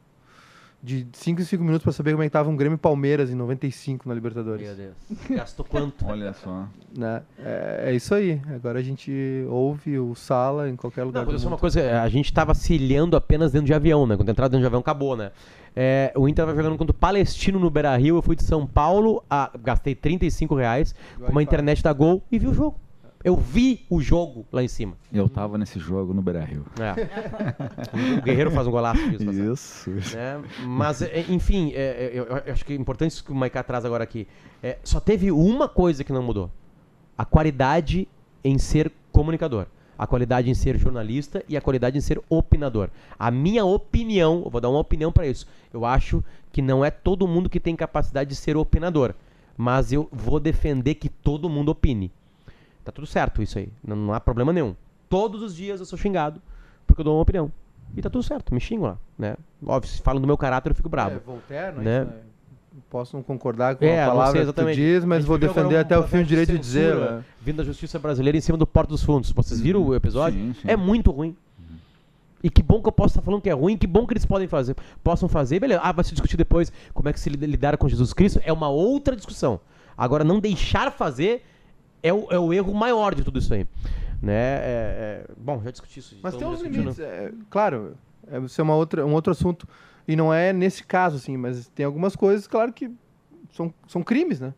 de 0.82 1.06
5 1.12 1.40
em 1.40 1.44
5 1.44 1.62
minutos 1.62 1.82
pra 1.82 1.92
saber 1.92 2.12
como 2.12 2.22
é 2.22 2.26
que 2.26 2.32
tava 2.32 2.48
um 2.48 2.56
Grêmio 2.56 2.76
e 2.76 2.78
Palmeiras 2.78 3.30
em 3.30 3.34
95 3.34 4.08
na 4.08 4.14
Libertadores. 4.14 4.76
Deus. 4.76 4.94
Gastou 5.28 5.64
quanto? 5.64 6.06
Olha 6.06 6.32
só. 6.32 6.66
Né? 6.96 7.22
É, 7.38 7.84
é 7.88 7.94
isso 7.94 8.14
aí. 8.14 8.40
Agora 8.54 8.78
a 8.78 8.82
gente 8.82 9.12
ouve 9.48 9.98
o 9.98 10.14
Sala 10.14 10.68
em 10.68 10.76
qualquer 10.76 11.04
lugar 11.04 11.20
Não, 11.20 11.24
do 11.26 11.30
aconteceu 11.30 11.48
uma 11.48 11.56
mundo. 11.56 11.60
coisa, 11.60 12.02
a 12.02 12.08
gente 12.08 12.32
tava 12.32 12.54
se 12.54 12.74
ilhando 12.74 13.16
apenas 13.16 13.52
dentro 13.52 13.66
de 13.66 13.74
avião, 13.74 14.06
né? 14.06 14.16
Quando 14.16 14.30
entrava 14.30 14.48
dentro 14.48 14.62
de 14.62 14.66
avião, 14.66 14.80
acabou, 14.80 15.16
né? 15.16 15.32
É, 15.76 16.12
o 16.16 16.28
Inter 16.28 16.46
tava 16.46 16.56
jogando 16.56 16.78
contra 16.78 16.92
o 16.92 16.98
Palestino 16.98 17.58
no 17.58 17.70
Beira 17.70 17.96
Rio, 17.96 18.16
eu 18.16 18.22
fui 18.22 18.34
de 18.34 18.42
São 18.42 18.66
Paulo, 18.66 19.22
a, 19.30 19.50
gastei 19.62 19.94
35 19.94 20.54
reais 20.54 20.94
com 21.18 21.30
uma 21.30 21.42
internet 21.42 21.82
da 21.82 21.92
Gol 21.92 22.22
e 22.32 22.38
vi 22.38 22.48
o 22.48 22.54
jogo. 22.54 22.80
Eu 23.22 23.36
vi 23.36 23.84
o 23.90 24.00
jogo 24.00 24.46
lá 24.50 24.62
em 24.62 24.68
cima. 24.68 24.96
Eu 25.12 25.28
tava 25.28 25.58
nesse 25.58 25.78
jogo 25.78 26.14
no 26.14 26.22
Beira 26.22 26.42
Rio. 26.42 26.64
É. 26.80 28.18
o 28.18 28.22
Guerreiro 28.22 28.50
faz 28.50 28.66
um 28.66 28.70
golaço 28.70 29.10
disso. 29.10 29.26
tá 29.26 29.32
certo? 29.32 29.98
Isso. 29.98 30.16
né? 30.16 30.42
Mas, 30.64 31.02
é, 31.02 31.26
enfim, 31.28 31.70
é, 31.74 32.06
é, 32.06 32.10
eu, 32.14 32.24
eu 32.24 32.52
acho 32.52 32.64
que 32.64 32.72
é 32.72 32.76
importante 32.76 33.10
isso 33.10 33.24
que 33.24 33.30
o 33.30 33.34
Maiká 33.34 33.62
traz 33.62 33.84
agora 33.84 34.02
aqui. 34.02 34.26
É, 34.62 34.78
só 34.82 34.98
teve 35.00 35.30
uma 35.30 35.68
coisa 35.68 36.02
que 36.02 36.12
não 36.12 36.22
mudou: 36.22 36.50
a 37.16 37.24
qualidade 37.26 38.08
em 38.42 38.56
ser 38.56 38.90
comunicador. 39.12 39.66
A 39.98 40.06
qualidade 40.06 40.48
em 40.48 40.54
ser 40.54 40.78
jornalista 40.78 41.44
e 41.46 41.58
a 41.58 41.60
qualidade 41.60 41.98
em 41.98 42.00
ser 42.00 42.18
opinador. 42.30 42.88
A 43.18 43.30
minha 43.30 43.66
opinião, 43.66 44.40
eu 44.46 44.50
vou 44.50 44.58
dar 44.58 44.70
uma 44.70 44.78
opinião 44.78 45.12
para 45.12 45.26
isso. 45.26 45.46
Eu 45.74 45.84
acho 45.84 46.24
que 46.50 46.62
não 46.62 46.82
é 46.82 46.90
todo 46.90 47.28
mundo 47.28 47.50
que 47.50 47.60
tem 47.60 47.76
capacidade 47.76 48.30
de 48.30 48.36
ser 48.36 48.56
opinador. 48.56 49.12
Mas 49.58 49.92
eu 49.92 50.08
vou 50.10 50.40
defender 50.40 50.94
que 50.94 51.10
todo 51.10 51.50
mundo 51.50 51.68
opine. 51.68 52.10
Tá 52.84 52.90
tudo 52.92 53.06
certo 53.06 53.42
isso 53.42 53.58
aí. 53.58 53.68
Não, 53.84 53.94
não 53.96 54.14
há 54.14 54.20
problema 54.20 54.52
nenhum. 54.52 54.74
Todos 55.08 55.42
os 55.42 55.54
dias 55.54 55.80
eu 55.80 55.86
sou 55.86 55.98
xingado 55.98 56.40
porque 56.86 57.00
eu 57.00 57.04
dou 57.04 57.16
uma 57.16 57.22
opinião. 57.22 57.50
E 57.96 58.00
tá 58.00 58.08
tudo 58.08 58.22
certo, 58.22 58.54
me 58.54 58.60
xingo 58.60 58.84
lá, 58.86 58.96
né? 59.18 59.36
Óbvio, 59.66 59.90
se 59.90 60.00
falam 60.00 60.20
do 60.20 60.26
meu 60.26 60.36
caráter, 60.38 60.70
eu 60.70 60.74
fico 60.74 60.88
bravo. 60.88 61.16
É, 61.16 61.18
Voltaire, 61.18 61.76
né? 61.78 61.82
Né? 61.82 62.04
Né? 62.04 62.12
Posso 62.88 63.16
não 63.16 63.22
concordar 63.22 63.74
com 63.74 63.84
É, 63.84 64.00
a 64.00 64.06
não 64.06 64.12
palavra 64.12 64.32
sei 64.32 64.40
que 64.40 64.46
tu 64.46 64.48
exatamente. 64.48 64.76
diz, 64.76 65.04
mas 65.04 65.24
vou 65.24 65.36
defender 65.36 65.76
um 65.76 65.80
até 65.80 65.98
o 65.98 66.04
fim 66.06 66.18
o 66.18 66.24
direito 66.24 66.52
de 66.52 66.58
dizer. 66.58 66.94
né? 66.94 67.24
Vindo 67.40 67.56
da 67.56 67.64
justiça 67.64 67.98
brasileira 67.98 68.38
em 68.38 68.40
cima 68.40 68.56
do 68.56 68.64
Porto 68.66 68.90
dos 68.90 69.02
Fundos. 69.02 69.32
Vocês 69.32 69.60
viram 69.60 69.82
o 69.82 69.92
episódio? 69.94 70.38
Sim, 70.40 70.54
sim. 70.54 70.68
É 70.70 70.76
muito 70.76 71.10
ruim. 71.10 71.36
E 72.42 72.48
que 72.48 72.62
bom 72.62 72.80
que 72.80 72.88
eu 72.88 72.92
posso 72.92 73.08
estar 73.12 73.22
falando 73.22 73.42
que 73.42 73.50
é 73.50 73.52
ruim, 73.52 73.76
que 73.76 73.86
bom 73.86 74.06
que 74.06 74.14
eles 74.14 74.24
podem 74.24 74.48
fazer, 74.48 74.74
possam 75.04 75.28
fazer, 75.28 75.60
beleza. 75.60 75.80
Ah, 75.82 75.92
vai 75.92 76.04
se 76.04 76.12
discutir 76.12 76.36
depois 76.38 76.72
como 76.94 77.08
é 77.08 77.12
que 77.12 77.20
se 77.20 77.28
lid- 77.28 77.44
lidar 77.44 77.76
com 77.76 77.86
Jesus 77.88 78.12
Cristo, 78.14 78.40
é 78.44 78.52
uma 78.52 78.68
outra 78.68 79.14
discussão. 79.14 79.60
Agora, 79.98 80.24
não 80.24 80.38
deixar 80.40 80.90
fazer 80.92 81.44
é 82.02 82.12
o, 82.12 82.26
é 82.30 82.38
o 82.38 82.52
erro 82.52 82.72
maior 82.74 83.14
de 83.14 83.22
tudo 83.24 83.38
isso 83.38 83.52
aí. 83.54 83.66
Né? 84.22 84.32
É- 84.34 85.24
é- 85.28 85.30
Bom, 85.36 85.60
já 85.64 85.70
discuti 85.70 85.98
isso. 86.00 86.16
Mas 86.22 86.34
todo 86.34 86.40
tem 86.40 86.48
uns 86.48 86.58
discutiu, 86.58 86.78
né? 86.84 86.90
limites. 86.90 87.00
é, 87.00 87.32
claro, 87.48 87.94
é, 88.30 88.38
isso 88.40 88.60
é 88.60 88.64
uma 88.64 88.74
outra, 88.74 89.06
um 89.06 89.12
outro 89.14 89.32
assunto. 89.32 89.66
E 90.06 90.14
não 90.16 90.32
é 90.32 90.52
nesse 90.52 90.82
caso, 90.84 91.16
assim, 91.16 91.36
mas 91.36 91.68
tem 91.68 91.86
algumas 91.86 92.14
coisas, 92.16 92.46
claro, 92.46 92.72
que 92.72 92.90
são, 93.52 93.72
são 93.86 94.02
crimes, 94.02 94.40
né? 94.40 94.52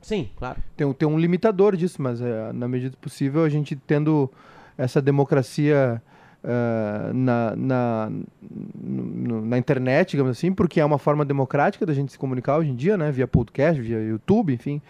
Sim, 0.00 0.28
claro. 0.36 0.58
Tem, 0.76 0.86
um- 0.86 0.92
tem 0.92 1.08
um 1.08 1.18
limitador 1.18 1.74
disso, 1.76 2.00
mas 2.00 2.20
é, 2.20 2.52
na 2.52 2.68
medida 2.68 2.90
do 2.90 2.96
possível, 2.98 3.42
a 3.44 3.48
gente 3.48 3.74
tendo 3.74 4.30
essa 4.76 5.02
democracia 5.02 6.00
ah, 6.44 7.10
na, 7.12 7.56
na, 7.56 8.12
no- 8.80 9.44
na 9.44 9.58
internet, 9.58 10.12
digamos 10.12 10.30
assim, 10.38 10.52
porque 10.52 10.80
é 10.80 10.84
uma 10.84 10.98
forma 10.98 11.24
democrática 11.24 11.84
da 11.84 11.92
gente 11.92 12.12
se 12.12 12.18
comunicar 12.18 12.58
hoje 12.58 12.70
em 12.70 12.76
dia, 12.76 12.96
né? 12.96 13.10
Via 13.10 13.26
podcast, 13.26 13.80
via 13.80 13.98
YouTube, 14.00 14.52
enfim. 14.54 14.80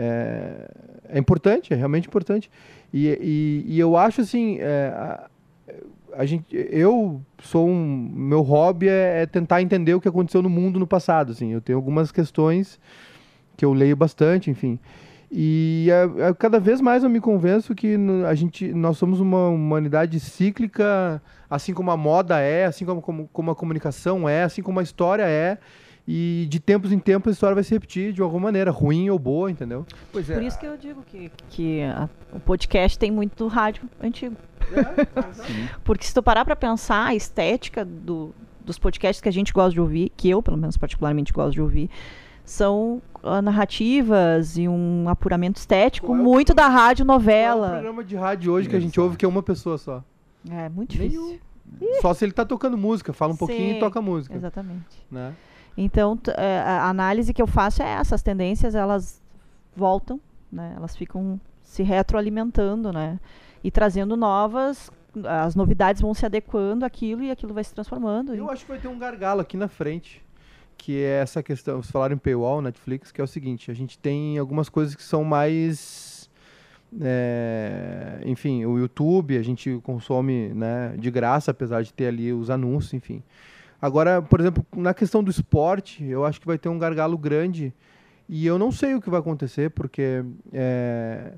É, 0.00 0.70
é 1.08 1.18
importante, 1.18 1.72
é 1.72 1.76
realmente 1.76 2.06
importante. 2.06 2.48
E, 2.94 3.08
e, 3.20 3.64
e 3.66 3.80
eu 3.80 3.96
acho 3.96 4.20
assim, 4.20 4.58
é, 4.60 4.92
a, 4.94 5.28
a 6.16 6.24
gente, 6.24 6.46
eu 6.52 7.20
sou 7.42 7.68
um, 7.68 8.10
meu 8.14 8.42
hobby 8.42 8.88
é, 8.88 9.22
é 9.22 9.26
tentar 9.26 9.60
entender 9.60 9.94
o 9.94 10.00
que 10.00 10.08
aconteceu 10.08 10.40
no 10.40 10.48
mundo 10.48 10.78
no 10.78 10.86
passado, 10.86 11.32
assim. 11.32 11.52
Eu 11.52 11.60
tenho 11.60 11.76
algumas 11.76 12.12
questões 12.12 12.78
que 13.56 13.64
eu 13.64 13.72
leio 13.72 13.96
bastante, 13.96 14.50
enfim. 14.50 14.78
E 15.30 15.88
é, 15.90 16.28
é, 16.28 16.34
cada 16.34 16.60
vez 16.60 16.80
mais 16.80 17.02
eu 17.02 17.10
me 17.10 17.20
convenço 17.20 17.74
que 17.74 17.96
a 18.26 18.34
gente, 18.34 18.72
nós 18.72 18.96
somos 18.96 19.20
uma 19.20 19.48
humanidade 19.48 20.18
cíclica, 20.20 21.20
assim 21.50 21.74
como 21.74 21.90
a 21.90 21.96
moda 21.96 22.38
é, 22.40 22.64
assim 22.64 22.86
como, 22.86 23.02
como, 23.02 23.28
como 23.32 23.50
a 23.50 23.54
comunicação 23.54 24.28
é, 24.28 24.44
assim 24.44 24.62
como 24.62 24.78
a 24.78 24.82
história 24.82 25.24
é. 25.24 25.58
E 26.10 26.46
de 26.48 26.58
tempos 26.58 26.90
em 26.90 26.98
tempos 26.98 27.28
a 27.28 27.32
história 27.34 27.54
vai 27.54 27.62
se 27.62 27.70
repetir 27.70 28.14
de 28.14 28.22
alguma 28.22 28.44
maneira, 28.44 28.70
ruim 28.70 29.10
ou 29.10 29.18
boa, 29.18 29.50
entendeu? 29.50 29.84
Pois 30.10 30.30
é. 30.30 30.34
Por 30.34 30.42
isso 30.42 30.58
que 30.58 30.64
eu 30.64 30.74
digo 30.78 31.02
que, 31.02 31.30
que 31.50 31.82
a- 31.82 32.08
o 32.32 32.40
podcast 32.40 32.98
tem 32.98 33.10
muito 33.10 33.46
rádio 33.46 33.82
antigo. 34.02 34.34
Porque 35.84 36.06
se 36.06 36.14
tu 36.14 36.22
parar 36.22 36.44
pra 36.46 36.56
pensar 36.56 37.06
a 37.08 37.14
estética 37.14 37.84
do- 37.84 38.34
dos 38.64 38.78
podcasts 38.78 39.20
que 39.20 39.28
a 39.28 39.32
gente 39.32 39.52
gosta 39.52 39.72
de 39.72 39.80
ouvir, 39.80 40.10
que 40.16 40.30
eu, 40.30 40.42
pelo 40.42 40.56
menos, 40.56 40.76
particularmente 40.78 41.30
gosto 41.32 41.52
de 41.52 41.60
ouvir, 41.60 41.90
são 42.44 43.02
ah, 43.22 43.42
narrativas 43.42 44.56
e 44.56 44.66
um 44.66 45.08
apuramento 45.08 45.58
estético 45.58 46.06
Qual 46.06 46.18
é 46.18 46.22
muito 46.22 46.54
da 46.54 46.68
rádio 46.68 47.04
Qual 47.04 47.14
é 47.14 47.16
o 47.16 47.20
novela. 47.20 47.70
programa 47.70 48.02
de 48.04 48.16
rádio 48.16 48.52
hoje 48.52 48.66
que 48.68 48.76
a 48.76 48.80
gente 48.80 48.98
ouve 48.98 49.16
que 49.18 49.24
é 49.24 49.28
uma 49.28 49.42
pessoa 49.42 49.76
só? 49.76 50.02
É 50.50 50.68
muito 50.70 50.96
Nenhum. 50.96 51.10
difícil. 51.32 51.40
Só 52.00 52.14
se 52.14 52.24
ele 52.24 52.32
tá 52.32 52.46
tocando 52.46 52.78
música, 52.78 53.12
fala 53.12 53.34
um 53.34 53.36
pouquinho 53.36 53.72
Sim, 53.72 53.76
e 53.76 53.80
toca 53.80 54.00
música. 54.00 54.34
Exatamente. 54.34 54.86
Né? 55.10 55.34
Então, 55.80 56.18
é, 56.36 56.58
a 56.60 56.88
análise 56.88 57.32
que 57.32 57.40
eu 57.40 57.46
faço 57.46 57.82
é 57.82 57.86
essa, 57.88 58.16
as 58.16 58.22
tendências 58.22 58.74
elas 58.74 59.22
voltam, 59.76 60.20
né? 60.50 60.72
Elas 60.76 60.96
ficam 60.96 61.40
se 61.62 61.84
retroalimentando, 61.84 62.92
né? 62.92 63.20
E 63.62 63.70
trazendo 63.70 64.16
novas, 64.16 64.90
as 65.24 65.54
novidades 65.54 66.02
vão 66.02 66.12
se 66.14 66.26
adequando 66.26 66.84
àquilo 66.84 67.22
e 67.22 67.30
aquilo 67.30 67.54
vai 67.54 67.62
se 67.62 67.72
transformando. 67.72 68.34
e- 68.34 68.38
Eu 68.38 68.50
acho 68.50 68.64
que 68.64 68.70
vai 68.72 68.80
ter 68.80 68.88
um 68.88 68.98
gargalo 68.98 69.40
aqui 69.40 69.56
na 69.56 69.68
frente, 69.68 70.20
que 70.76 71.00
é 71.00 71.20
essa 71.20 71.42
questão, 71.44 71.80
vocês 71.80 71.92
falaram 71.92 72.14
em 72.14 72.18
paywall, 72.18 72.60
Netflix, 72.60 73.12
que 73.12 73.20
é 73.20 73.24
o 73.24 73.28
seguinte, 73.28 73.70
a 73.70 73.74
gente 73.74 73.96
tem 73.98 74.36
algumas 74.36 74.68
coisas 74.68 74.96
que 74.96 75.02
são 75.02 75.22
mais, 75.22 76.28
é, 77.00 78.20
enfim, 78.26 78.64
o 78.64 78.78
YouTube 78.78 79.36
a 79.36 79.42
gente 79.42 79.78
consome 79.84 80.48
né, 80.54 80.94
de 80.98 81.10
graça, 81.10 81.50
apesar 81.52 81.82
de 81.82 81.92
ter 81.92 82.06
ali 82.08 82.32
os 82.32 82.50
anúncios, 82.50 82.94
enfim. 82.94 83.22
Agora, 83.80 84.20
por 84.20 84.40
exemplo, 84.40 84.66
na 84.76 84.92
questão 84.92 85.22
do 85.22 85.30
esporte, 85.30 86.04
eu 86.04 86.24
acho 86.24 86.40
que 86.40 86.46
vai 86.46 86.58
ter 86.58 86.68
um 86.68 86.78
gargalo 86.78 87.16
grande 87.16 87.72
e 88.28 88.46
eu 88.46 88.58
não 88.58 88.72
sei 88.72 88.94
o 88.94 89.00
que 89.00 89.08
vai 89.08 89.20
acontecer, 89.20 89.70
porque 89.70 90.24
é, 90.52 91.34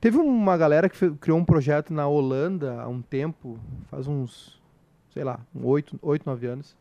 teve 0.00 0.18
uma 0.18 0.56
galera 0.56 0.88
que 0.88 1.10
criou 1.12 1.38
um 1.38 1.44
projeto 1.44 1.92
na 1.92 2.06
Holanda 2.06 2.80
há 2.80 2.88
um 2.88 3.00
tempo, 3.00 3.58
faz 3.90 4.06
uns 4.06 4.56
sei 5.16 5.24
lá, 5.24 5.40
oito, 5.54 5.98
oito, 6.02 6.26
nove 6.26 6.46
anos, 6.46 6.76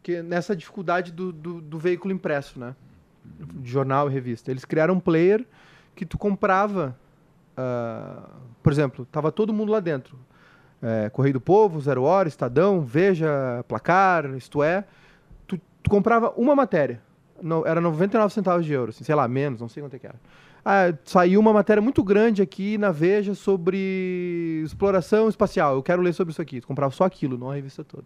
que 0.00 0.22
nessa 0.22 0.54
dificuldade 0.54 1.10
do, 1.10 1.32
do, 1.32 1.60
do 1.60 1.76
veículo 1.76 2.14
impresso, 2.14 2.56
né? 2.56 2.76
De 3.24 3.68
jornal 3.68 4.08
e 4.08 4.12
revista. 4.12 4.48
Eles 4.48 4.64
criaram 4.64 4.94
um 4.94 5.00
player 5.00 5.44
que 5.96 6.06
tu 6.06 6.16
comprava, 6.16 6.96
ah, 7.56 8.28
por 8.62 8.72
exemplo, 8.72 9.04
tava 9.06 9.32
todo 9.32 9.52
mundo 9.52 9.72
lá 9.72 9.80
dentro. 9.80 10.16
É, 10.82 11.08
Correio 11.10 11.34
do 11.34 11.40
Povo, 11.40 11.80
Zero 11.80 12.02
Hora, 12.02 12.26
Estadão, 12.28 12.80
Veja, 12.80 13.64
Placar, 13.68 14.26
isto 14.34 14.62
é. 14.62 14.84
Tu, 15.46 15.58
tu 15.82 15.88
comprava 15.90 16.32
uma 16.36 16.54
matéria. 16.56 17.00
No- 17.40 17.64
era 17.66 17.80
99 17.80 18.32
centavos 18.34 18.64
de 18.66 18.72
euro, 18.72 18.90
assim, 18.90 19.04
sei 19.04 19.14
lá, 19.14 19.26
menos, 19.28 19.60
não 19.60 19.68
sei 19.68 19.82
quanto 19.82 19.94
é 19.94 19.98
que 19.98 20.06
era. 20.06 20.16
Ah, 20.64 20.92
saiu 21.04 21.40
uma 21.40 21.52
matéria 21.52 21.80
muito 21.82 22.02
grande 22.04 22.40
aqui 22.42 22.78
na 22.78 22.90
Veja 22.92 23.34
sobre 23.34 24.62
exploração 24.64 25.28
espacial. 25.28 25.74
Eu 25.74 25.82
quero 25.82 26.00
ler 26.02 26.12
sobre 26.12 26.30
isso 26.32 26.40
aqui. 26.42 26.60
Tu 26.60 26.66
comprava 26.68 26.92
só 26.92 27.04
aquilo, 27.04 27.36
não 27.36 27.50
a 27.50 27.54
revista 27.54 27.82
toda. 27.82 28.04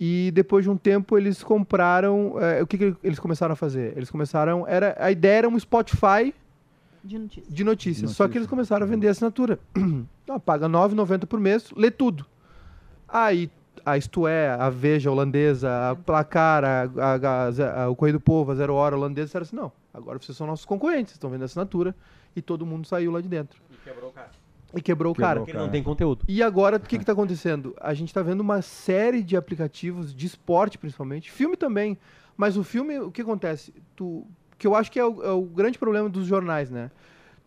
E 0.00 0.30
depois 0.32 0.64
de 0.64 0.70
um 0.70 0.76
tempo 0.76 1.18
eles 1.18 1.42
compraram. 1.42 2.34
eh, 2.40 2.62
o 2.62 2.66
que, 2.68 2.78
que 2.78 2.94
eles 3.02 3.18
começaram 3.18 3.52
a 3.52 3.56
fazer? 3.56 3.94
Eles 3.96 4.10
começaram. 4.10 4.64
Era, 4.66 4.96
a 4.98 5.10
ideia 5.10 5.38
era 5.38 5.48
um 5.48 5.58
Spotify 5.58 6.32
De 7.08 7.18
notícias. 7.18 7.54
de 7.54 7.64
notícias. 7.64 8.10
Só 8.12 8.28
que 8.28 8.36
eles 8.38 8.46
começaram 8.46 8.84
a 8.86 8.88
vender 8.88 9.08
assinatura. 9.08 9.58
Ah, 10.30 10.38
paga 10.38 10.66
R$ 10.66 10.72
9,90 10.74 11.24
por 11.24 11.40
mês, 11.40 11.70
lê 11.74 11.90
tudo. 11.90 12.26
Aí, 13.08 13.50
a 13.84 13.96
Isto 13.96 14.28
É, 14.28 14.50
a 14.50 14.68
Veja 14.68 15.10
holandesa, 15.10 15.90
a 15.90 15.94
Placar, 15.96 16.62
a, 16.64 16.82
a- 16.82 17.14
a- 17.14 17.82
a- 17.84 17.88
o 17.88 17.96
Correio 17.96 18.18
do 18.18 18.20
Povo, 18.20 18.52
a 18.52 18.54
Zero 18.54 18.74
Hora 18.74 18.94
holandesa, 18.94 19.24
disseram 19.26 19.44
assim, 19.44 19.56
não, 19.56 19.72
agora 19.92 20.18
vocês 20.18 20.36
são 20.36 20.46
nossos 20.46 20.66
concorrentes, 20.66 21.12
vocês 21.12 21.16
estão 21.16 21.30
vendendo 21.30 21.46
assinatura. 21.46 21.94
E 22.36 22.42
todo 22.42 22.66
mundo 22.66 22.86
saiu 22.86 23.10
lá 23.10 23.22
de 23.22 23.28
dentro. 23.28 23.58
E 23.72 23.76
quebrou 23.88 24.10
o 24.10 24.12
cara. 24.12 24.30
E 24.74 24.82
quebrou 24.82 25.12
o 25.12 25.14
Quebrou 25.14 25.28
cara. 25.28 25.40
Porque 25.40 25.54
não 25.56 25.70
tem 25.70 25.82
conteúdo. 25.82 26.26
E 26.28 26.42
agora, 26.42 26.76
o 26.76 26.80
que 26.80 26.96
está 26.96 27.12
acontecendo? 27.12 27.74
A 27.80 27.94
gente 27.94 28.08
está 28.08 28.20
vendo 28.22 28.40
uma 28.42 28.60
série 28.60 29.22
de 29.22 29.34
aplicativos 29.34 30.14
de 30.14 30.26
esporte, 30.26 30.76
principalmente, 30.76 31.30
filme 31.32 31.56
também. 31.56 31.96
Mas 32.36 32.58
o 32.58 32.62
filme, 32.62 32.98
o 32.98 33.10
que 33.10 33.22
acontece? 33.22 33.72
Tu, 33.96 34.26
que 34.58 34.66
eu 34.66 34.74
acho 34.74 34.90
que 34.90 34.98
é 34.98 35.04
o, 35.04 35.22
é 35.22 35.30
o 35.30 35.42
grande 35.42 35.78
problema 35.78 36.08
dos 36.08 36.26
jornais, 36.26 36.70
né? 36.70 36.90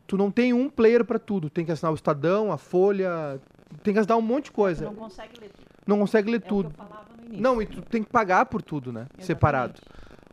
Tu 0.07 0.17
não 0.17 0.31
tem 0.31 0.53
um 0.53 0.69
player 0.69 1.05
para 1.05 1.19
tudo. 1.19 1.49
Tem 1.49 1.65
que 1.65 1.71
assinar 1.71 1.91
o 1.91 1.95
Estadão, 1.95 2.51
a 2.51 2.57
Folha, 2.57 3.39
tem 3.83 3.93
que 3.93 3.99
assinar 3.99 4.17
um 4.17 4.21
monte 4.21 4.45
de 4.45 4.51
coisa. 4.51 4.85
não 4.85 4.95
consegue 4.95 5.39
ler 5.39 5.49
tudo. 5.49 5.67
Não 5.87 5.99
consegue 5.99 6.31
ler 6.31 6.37
É 6.37 6.39
tudo. 6.39 6.73
Não, 7.29 7.61
e 7.61 7.65
tu 7.65 7.81
tem 7.81 8.03
que 8.03 8.09
pagar 8.09 8.45
por 8.45 8.61
tudo, 8.61 8.91
né? 8.91 9.07
Separado. 9.19 9.79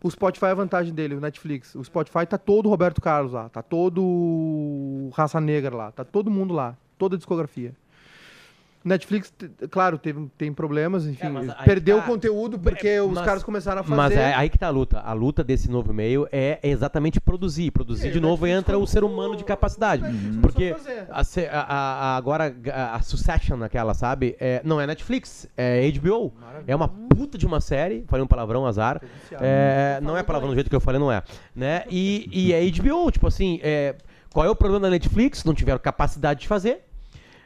O 0.03 0.11
Spotify 0.11 0.47
é 0.47 0.51
a 0.51 0.55
vantagem 0.55 0.95
dele, 0.95 1.15
o 1.15 1.21
Netflix. 1.21 1.75
O 1.75 1.83
Spotify 1.83 2.25
tá 2.27 2.39
todo 2.39 2.69
Roberto 2.69 3.01
Carlos 3.01 3.33
lá, 3.33 3.49
tá 3.49 3.63
todo 3.63 5.11
Raça 5.13 5.41
Negra 5.41 5.75
lá, 5.75 5.93
tá 5.93 6.05
todo 6.05 6.31
mundo 6.31 6.55
lá, 6.55 6.77
toda 6.97 7.17
a 7.17 7.19
discografia. 7.19 7.75
Netflix, 8.89 9.33
claro, 9.71 9.99
teve, 9.99 10.27
tem 10.37 10.53
problemas, 10.53 11.07
enfim, 11.07 11.27
É, 11.27 11.65
perdeu 11.65 11.99
tá- 11.99 12.03
o 12.05 12.07
conteúdo 12.07 12.59
porque 12.59 12.99
os 13.01 13.13
mas- 13.13 13.25
caras 13.25 13.43
começaram 13.43 13.81
a 13.81 13.85
fazer. 13.85 13.95
Mas 13.97 14.13
é 14.17 14.35
aí 14.35 14.49
que 14.49 14.59
tá 14.59 14.67
a 14.67 14.71
luta. 14.71 14.99
A 15.01 15.13
luta 15.13 15.45
desse 15.45 15.71
novo 15.71 15.93
meio 15.93 16.27
é 16.33 16.59
exatamente 16.63 17.21
produzir. 17.21 17.71
Produzir 17.71 18.09
É, 18.09 18.11
de 18.11 18.19
novo 18.21 18.45
Netflix 18.47 18.59
entra 18.59 18.79
o 18.79 18.87
ser 18.87 19.05
humano 19.05 19.37
de 19.37 19.45
capacidade. 19.45 20.03
Netflix 20.03 20.37
Porque 20.41 20.75
a 21.11 21.21
a 21.21 21.63
a- 22.15 22.17
agora 22.17 22.55
a, 22.73 22.97
a 22.97 23.03
Succession, 23.03 23.63
aquela, 23.63 23.95
sabe? 23.95 24.37
É, 24.41 24.61
não 24.65 24.81
é 24.81 24.87
Netflix, 24.87 25.47
é 25.57 25.87
HBO. 25.93 26.33
É 26.67 26.75
uma 26.75 26.89
puta 26.89 27.37
de 27.39 27.47
uma 27.47 27.61
série. 27.61 28.05
Falei 28.09 28.25
um 28.25 28.29
palavrão, 28.29 28.67
azar. 28.67 29.01
É, 29.41 29.99
não 30.03 30.17
é 30.17 30.23
palavrão 30.23 30.51
do 30.51 30.55
jeito 30.55 30.71
que 30.71 30.77
eu 30.77 30.81
falei, 30.81 30.99
não 31.01 31.13
é. 31.13 31.23
Né? 31.55 31.85
E, 31.91 32.29
e 32.33 32.53
é 32.53 32.61
HBO, 32.71 33.11
tipo 33.11 33.27
assim, 33.27 33.61
é, 33.63 33.95
qual 34.33 34.47
é 34.47 34.51
o 34.51 34.57
problema 34.57 34.81
da 34.87 34.91
Netflix? 34.91 35.45
Não 35.45 35.55
tiveram 35.55 35.79
capacidade 35.79 36.41
de 36.41 36.49
fazer. 36.49 36.83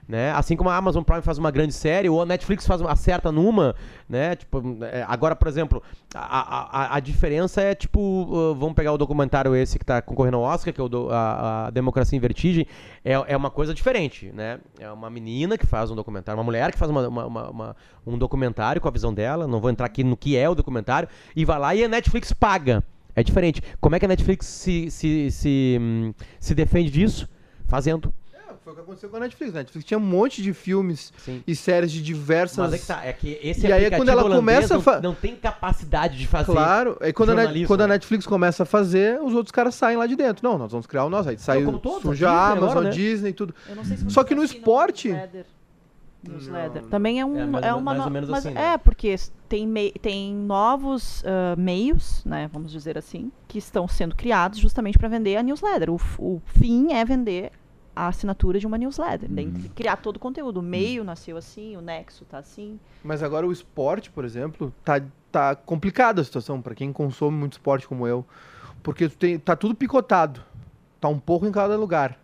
Né? 0.08 0.32
Assim 0.32 0.56
como 0.56 0.68
a 0.68 0.76
Amazon 0.76 1.04
Prime 1.04 1.22
faz 1.22 1.38
uma 1.38 1.50
grande 1.50 1.72
série, 1.72 2.08
ou 2.08 2.20
a 2.20 2.26
Netflix 2.26 2.66
faz 2.66 2.82
acerta 2.82 3.30
numa, 3.30 3.74
né? 4.08 4.34
Tipo, 4.34 4.60
é, 4.82 5.04
agora, 5.08 5.34
por 5.36 5.46
exemplo, 5.46 5.80
a, 6.12 6.92
a, 6.92 6.96
a 6.96 7.00
diferença 7.00 7.62
é 7.62 7.72
tipo, 7.72 8.00
uh, 8.00 8.54
vamos 8.56 8.74
pegar 8.74 8.92
o 8.92 8.98
documentário 8.98 9.54
esse 9.54 9.78
que 9.78 9.84
está 9.84 10.02
concorrendo 10.02 10.38
ao 10.38 10.42
Oscar, 10.42 10.74
que 10.74 10.80
é 10.80 10.84
o 10.84 10.88
do- 10.88 11.08
a, 11.08 11.66
a 11.66 11.70
Democracia 11.70 12.16
em 12.16 12.20
Vertigem, 12.20 12.66
é, 13.04 13.12
é 13.12 13.36
uma 13.36 13.48
coisa 13.48 13.72
diferente, 13.72 14.30
né? 14.34 14.58
É 14.80 14.90
uma 14.90 15.08
menina 15.08 15.56
que 15.56 15.66
faz 15.66 15.88
um 15.90 15.94
documentário, 15.94 16.36
uma 16.36 16.44
mulher 16.44 16.72
que 16.72 16.78
faz 16.78 16.90
uma- 16.90 17.06
uma- 17.08 17.26
uma- 17.50 17.76
um 18.04 18.18
documentário 18.18 18.82
com 18.82 18.88
a 18.88 18.90
visão 18.90 19.14
dela, 19.14 19.46
não 19.46 19.60
vou 19.60 19.70
entrar 19.70 19.86
aqui 19.86 20.02
no 20.02 20.16
que 20.16 20.36
é 20.36 20.48
o 20.48 20.54
documentário, 20.54 21.08
e 21.34 21.44
vai 21.44 21.58
lá 21.60 21.74
e 21.76 21.84
a 21.84 21.88
Netflix 21.88 22.32
paga. 22.32 22.82
É 23.14 23.22
diferente. 23.22 23.62
Como 23.80 23.94
é 23.94 23.98
que 24.00 24.04
a 24.04 24.08
Netflix 24.08 24.46
se, 24.46 24.90
se, 24.90 25.30
se, 25.30 25.78
hum, 25.80 26.12
se 26.40 26.54
defende 26.56 26.90
disso? 26.90 27.28
Fazendo. 27.66 28.12
É, 28.62 28.64
foi 28.64 28.72
o 28.72 28.76
que 28.76 28.82
aconteceu 28.82 29.08
com 29.10 29.16
a 29.16 29.20
Netflix. 29.20 29.54
A 29.54 29.58
Netflix 29.58 29.84
tinha 29.86 29.98
um 29.98 30.02
monte 30.02 30.40
de 30.40 30.52
filmes 30.54 31.12
Sim. 31.18 31.42
e 31.46 31.54
séries 31.56 31.90
de 31.90 32.00
diversas. 32.00 32.58
Mas 32.58 32.72
é 32.74 32.78
que 32.78 32.86
tá, 32.86 33.04
é 33.04 33.12
que 33.12 33.38
esse 33.42 33.66
E 33.66 33.72
aí 33.72 33.84
é 33.86 33.90
quando 33.90 34.08
ela 34.08 34.22
começa 34.22 34.74
a 34.74 34.76
não, 34.76 34.82
fa- 34.82 35.00
não 35.00 35.14
tem 35.14 35.34
capacidade 35.36 36.16
de 36.16 36.26
fazer. 36.26 36.52
Claro, 36.52 36.96
aí 37.00 37.12
quando, 37.12 37.30
a, 37.30 37.34
Net- 37.34 37.66
quando 37.66 37.80
a 37.82 37.86
né? 37.88 37.94
Netflix 37.94 38.26
começa 38.26 38.62
a 38.62 38.66
fazer, 38.66 39.20
os 39.20 39.34
outros 39.34 39.50
caras 39.50 39.74
saem 39.74 39.96
lá 39.96 40.06
de 40.06 40.14
dentro. 40.16 40.46
Não, 40.48 40.56
nós 40.58 40.70
vamos 40.70 40.86
criar 40.86 41.04
o 41.04 41.10
nosso. 41.10 41.28
Aí 41.28 41.38
saiu 41.38 41.80
suja 42.00 42.30
a 42.30 42.50
a 42.50 42.54
Disney 42.54 42.58
Amazon, 42.58 42.70
agora, 42.70 42.84
né? 42.84 42.90
Disney, 42.90 43.32
tudo. 43.32 43.54
Eu 43.68 43.76
não 43.76 43.84
sei 43.84 43.96
se 43.96 44.10
Só 44.10 44.22
que 44.24 44.34
no 44.34 44.44
esporte- 44.44 45.08
Newsletter. 45.08 45.46
Newsletter. 46.28 46.82
Também 46.84 47.18
é 47.20 47.24
um 47.26 47.36
É, 47.36 47.46
mais 47.46 47.64
é 47.64 47.72
ou- 47.72 47.80
uma 47.80 47.90
mais 47.94 47.98
ou 47.98 48.04
no- 48.06 48.10
menos 48.12 48.30
mas 48.30 48.46
assim, 48.46 48.54
né? 48.54 48.74
é 48.74 48.78
porque 48.78 49.16
tem 49.48 49.66
mei- 49.66 49.90
tem 50.00 50.32
novos 50.32 51.20
ah, 51.26 51.56
meios, 51.56 52.22
né, 52.24 52.48
vamos 52.52 52.70
dizer 52.70 52.96
assim, 52.96 53.32
que 53.48 53.58
estão 53.58 53.88
sendo 53.88 54.14
criados 54.14 54.58
justamente 54.60 54.96
para 54.96 55.08
vender 55.08 55.36
a 55.36 55.42
newsletter. 55.42 55.90
O, 55.90 55.98
f- 55.98 56.16
o 56.20 56.40
fim 56.46 56.92
é 56.92 57.04
vender 57.04 57.50
a 57.94 58.08
assinatura 58.08 58.58
de 58.58 58.66
uma 58.66 58.78
newsletter, 58.78 59.28
Daí 59.30 59.50
tem 59.50 59.52
que 59.52 59.68
criar 59.68 59.96
todo 59.96 60.16
o 60.16 60.18
conteúdo. 60.18 60.60
O 60.60 60.62
meio 60.62 61.04
nasceu 61.04 61.36
assim, 61.36 61.76
o 61.76 61.80
nexo 61.80 62.24
tá 62.24 62.38
assim. 62.38 62.80
Mas 63.04 63.22
agora 63.22 63.46
o 63.46 63.52
esporte, 63.52 64.10
por 64.10 64.24
exemplo, 64.24 64.72
tá, 64.84 65.00
tá 65.30 65.54
complicada 65.54 66.20
a 66.20 66.24
situação 66.24 66.60
para 66.60 66.74
quem 66.74 66.92
consome 66.92 67.36
muito 67.36 67.52
esporte 67.52 67.86
como 67.86 68.06
eu. 68.06 68.24
Porque 68.82 69.08
tu 69.08 69.16
tem, 69.16 69.38
tá 69.38 69.54
tudo 69.54 69.74
picotado. 69.74 70.42
Tá 71.00 71.08
um 71.08 71.18
pouco 71.18 71.46
em 71.46 71.52
cada 71.52 71.76
lugar. 71.76 72.18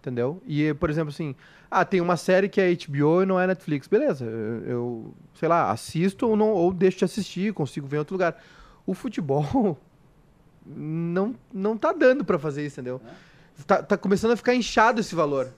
Entendeu? 0.00 0.40
E, 0.46 0.72
por 0.74 0.88
exemplo, 0.88 1.10
assim, 1.10 1.34
ah, 1.70 1.84
tem 1.84 2.00
uma 2.00 2.16
série 2.16 2.48
que 2.48 2.60
é 2.60 2.74
HBO 2.74 3.22
e 3.22 3.26
não 3.26 3.38
é 3.38 3.46
Netflix. 3.46 3.86
Beleza, 3.86 4.24
eu, 4.24 4.64
eu, 4.64 5.14
sei 5.34 5.48
lá, 5.48 5.70
assisto 5.70 6.26
ou, 6.26 6.36
não, 6.36 6.50
ou 6.50 6.72
deixo 6.72 6.98
de 6.98 7.04
assistir, 7.04 7.52
consigo 7.52 7.86
ver 7.86 7.96
em 7.96 7.98
outro 8.00 8.14
lugar. 8.14 8.40
O 8.86 8.94
futebol 8.94 9.76
não, 10.64 11.34
não 11.52 11.76
tá 11.76 11.92
dando 11.92 12.24
para 12.24 12.38
fazer 12.38 12.64
isso, 12.64 12.80
entendeu? 12.80 13.02
Tá, 13.66 13.82
tá 13.82 13.96
começando 13.96 14.32
a 14.32 14.36
ficar 14.36 14.54
inchado 14.54 15.00
esse 15.00 15.14
valor. 15.14 15.52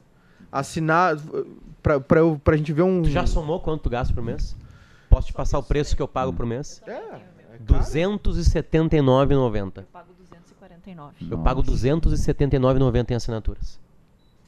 Assinar, 0.50 1.16
pra, 1.82 2.00
pra, 2.00 2.20
eu, 2.20 2.40
pra 2.42 2.56
gente 2.56 2.72
ver 2.72 2.82
um... 2.82 3.02
Tu 3.02 3.10
já 3.10 3.26
somou 3.26 3.60
quanto 3.60 3.82
tu 3.82 3.90
gasta 3.90 4.12
por 4.12 4.22
mês? 4.22 4.56
Posso 5.08 5.28
te 5.28 5.32
passar 5.32 5.58
o 5.58 5.62
preço 5.62 5.94
que 5.96 6.02
eu 6.02 6.08
pago 6.08 6.32
por 6.32 6.46
mês? 6.46 6.82
É, 6.86 6.92
é 6.92 6.94
R$ 6.94 7.00
caro. 7.66 7.84
279,90. 7.84 9.84
pago 9.92 10.12
249. 10.14 11.14
Eu 11.30 11.38
pago 11.38 11.60
R$ 11.62 11.68
279,90 11.68 13.10
em 13.10 13.14
assinaturas. 13.14 13.78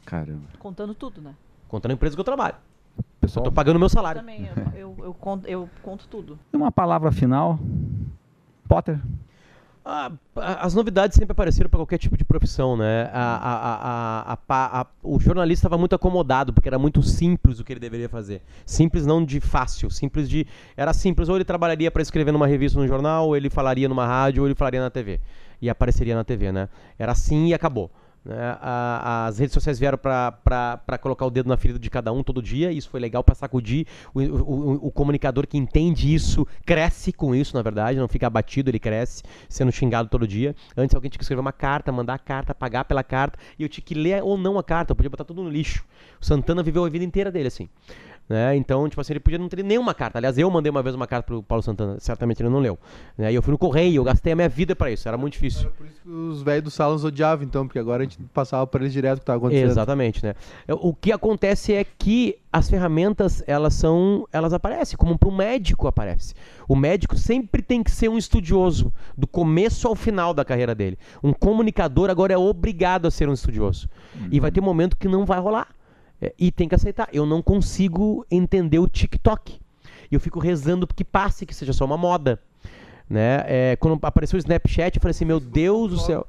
Caramba. 0.05 0.43
Contando 0.59 0.95
tudo, 0.95 1.21
né? 1.21 1.35
Contando 1.69 1.93
a 1.93 1.95
empresa 1.95 2.17
que 2.17 2.21
eu 2.21 2.25
trabalho. 2.25 2.57
Eu 2.97 3.05
Pessoal, 3.21 3.45
tô 3.45 3.53
pagando 3.53 3.77
o 3.77 3.79
meu 3.79 3.89
salário. 3.89 4.21
Também 4.21 4.49
eu, 4.75 4.77
eu, 4.79 4.97
eu 5.05 5.15
conto, 5.15 5.47
eu 5.47 5.71
conto 5.83 6.09
tudo. 6.09 6.39
uma 6.53 6.73
palavra 6.73 7.13
final. 7.13 7.59
Potter. 8.69 9.01
As 10.37 10.75
novidades 10.75 11.17
sempre 11.17 11.33
apareceram 11.33 11.69
para 11.69 11.79
qualquer 11.79 11.99
tipo 11.99 12.17
de 12.17 12.25
profissão, 12.25 12.77
né? 12.77 13.11
A- 13.13 14.37
a- 14.49 14.81
a- 14.81 14.87
o 15.03 15.19
jornalista 15.19 15.67
estava 15.67 15.77
muito 15.79 15.95
acomodado, 15.95 16.53
porque 16.53 16.69
era 16.69 16.79
muito 16.79 17.03
simples 17.03 17.59
o 17.59 17.65
que 17.65 17.73
ele 17.73 17.81
deveria 17.81 18.09
fazer. 18.09 18.43
Simples 18.65 19.05
não 19.05 19.25
de 19.25 19.41
fácil, 19.41 19.91
simples 19.91 20.29
de. 20.29 20.47
Era 20.77 20.93
simples, 20.93 21.29
ou 21.29 21.37
ele 21.37 21.45
trabalharia 21.45 21.91
para 21.91 22.03
escrever 22.03 22.31
numa 22.33 22.47
revista 22.47 22.79
no 22.79 22.87
jornal, 22.87 23.27
ou 23.27 23.37
ele 23.37 23.51
falaria 23.51 23.89
numa 23.89 24.07
rádio, 24.07 24.43
ou 24.43 24.49
ele 24.49 24.55
falaria 24.55 24.81
na 24.81 24.91
TV. 24.91 25.21
E 25.61 25.69
apareceria 25.69 26.15
na 26.15 26.25
TV, 26.25 26.53
né? 26.53 26.69
Era 26.99 27.13
assim 27.13 27.49
e 27.49 27.55
acabou. 27.55 27.91
Né? 28.25 28.57
A- 28.61 29.27
as 29.27 29.39
redes 29.39 29.53
sociais 29.53 29.79
vieram 29.79 29.99
para 29.99 30.99
colocar 31.01 31.27
o 31.27 31.31
dedo 31.31 31.49
na 31.49 31.57
ferida 31.57 31.79
de 31.79 31.91
cada 31.91 32.13
um 32.13 32.23
todo 32.23 32.41
dia. 32.43 32.71
Isso 32.71 32.89
foi 32.89 33.01
legal 33.01 33.25
para 33.25 33.35
sacudir. 33.35 33.87
O, 34.15 34.21
o- 34.21 34.87
o- 34.87 34.91
comunicador 34.93 35.47
que 35.47 35.59
entende 35.59 36.15
isso 36.15 36.47
cresce 36.65 37.13
com 37.13 37.35
isso, 37.35 37.57
na 37.57 37.63
verdade. 37.63 37.99
Não 37.99 38.09
fica 38.09 38.27
abatido, 38.27 38.71
ele 38.71 38.79
cresce 38.79 39.23
sendo 39.49 39.73
xingado 39.73 40.09
todo 40.09 40.27
dia. 40.27 40.55
Antes 40.77 40.95
alguém 40.95 41.11
tinha 41.11 41.19
que 41.19 41.25
escrever 41.25 41.41
uma 41.41 41.53
carta, 41.53 41.91
mandar 41.91 42.15
a 42.15 42.19
carta, 42.19 42.55
pagar 42.55 42.85
pela 42.85 43.03
carta. 43.03 43.39
E 43.59 43.63
eu 43.63 43.69
tinha 43.69 43.85
que 43.85 43.95
ler 43.95 44.23
ou 44.23 44.39
não 44.39 44.59
a 44.59 44.63
carta. 44.63 44.93
Eu 44.93 44.97
podia 44.97 45.11
botar 45.11 45.25
tudo 45.25 45.43
no 45.43 45.51
lixo. 45.51 45.85
O 46.21 46.25
Santana 46.25 46.63
viveu 46.63 46.85
a 46.85 46.89
vida 46.89 47.05
inteira 47.05 47.31
dele 47.31 47.49
assim. 47.49 47.69
Né? 48.33 48.57
Então, 48.57 48.89
tipo 48.89 48.99
assim, 48.99 49.13
ele 49.13 49.21
podia 49.21 49.39
não 49.39 49.47
ter 49.47 49.63
nenhuma 49.63 49.93
carta. 49.93 50.19
Aliás, 50.19 50.39
eu 50.39 50.51
mandei 50.51 50.71
uma 50.71 50.83
vez 50.83 50.95
uma 50.95 51.07
carta 51.07 51.27
pro 51.27 51.43
Paulo 51.43 51.63
Santana. 51.63 52.01
Certamente 52.01 52.41
ele 52.41 52.49
não 52.49 52.61
leu. 52.61 52.79
Né? 53.19 53.31
E 53.31 53.35
eu 53.35 53.43
fui 53.43 53.53
no 53.53 53.59
correio, 53.59 53.97
eu 53.97 54.05
gastei 54.05 54.33
a 54.33 54.37
minha 54.37 54.49
vida 54.49 54.75
para 54.75 54.91
isso. 54.91 55.07
Era 55.07 55.19
muito 55.19 55.35
difícil. 55.35 55.71
Por 55.73 55.87
isso 55.87 56.01
que 56.03 56.09
os 56.09 56.41
velhos 56.41 56.65
do 56.65 56.71
salão 56.71 56.95
nos 56.95 57.05
odiavam, 57.05 57.45
então, 57.45 57.67
porque 57.67 57.79
agora 57.79 58.03
a 58.03 58.07
gente 58.07 58.19
passava 58.33 58.67
para 58.67 58.81
eles 58.81 58.93
direto 58.95 59.19
o 59.19 59.21
que 59.21 59.25
estava 59.25 59.37
acontecendo. 59.37 59.71
Exatamente, 59.71 60.25
né? 60.25 60.35
O 60.67 60.95
que 60.95 61.13
acontece 61.13 61.75
é 61.75 61.85
que 61.85 62.39
as 62.51 62.71
ferramentas, 62.71 63.45
elas 63.47 63.75
são, 63.75 64.27
elas 64.33 64.55
aparecem, 64.55 64.97
como 64.97 65.19
para 65.19 65.29
um 65.29 65.37
médico 65.37 65.87
aparece. 65.87 66.33
O 66.67 66.75
médico 66.75 67.19
sempre 67.19 67.61
tem 67.61 67.83
que 67.83 67.91
ser 67.91 68.09
um 68.09 68.17
estudioso, 68.17 68.91
do 69.15 69.27
começo 69.27 69.87
ao 69.87 69.95
final 69.95 70.33
da 70.33 70.43
carreira 70.43 70.75
dele. 70.75 70.99
Um 71.23 71.35
comunicador 71.35 72.09
agora 72.09 72.33
é 72.33 72.39
obrigado 72.39 73.07
a 73.07 73.11
ser 73.11 73.29
um 73.29 73.35
estudioso. 73.35 73.91
E 74.31 74.41
vai 74.41 74.51
ter 74.51 74.61
um 74.61 74.65
momento 74.65 74.97
que 74.97 75.07
não 75.07 75.27
vai 75.27 75.39
rolar. 75.39 75.69
É, 76.23 76.33
e 76.39 76.53
tem 76.53 76.69
que 76.69 76.75
aceitar. 76.77 77.09
Eu 77.13 77.27
não 77.27 77.43
consigo 77.43 78.25
entender 78.31 78.79
o 78.79 78.89
TikTok. 78.89 79.61
E 80.11 80.15
eu 80.15 80.21
fico 80.21 80.39
rezando 80.39 80.87
que 80.87 81.03
passe, 81.05 81.45
que 81.45 81.55
seja 81.55 81.73
só 81.73 81.85
uma 81.85 81.97
moda. 81.97 82.39
Né? 83.11 83.43
É, 83.47 83.77
quando 83.77 83.99
apareceu 84.07 84.37
o 84.37 84.39
Snapchat, 84.39 84.97
eu 84.97 85.03
falei 85.03 85.11
assim, 85.11 85.25
meu 85.25 85.41
Deus 85.41 85.91
do 85.91 85.99
céu. 85.99 86.27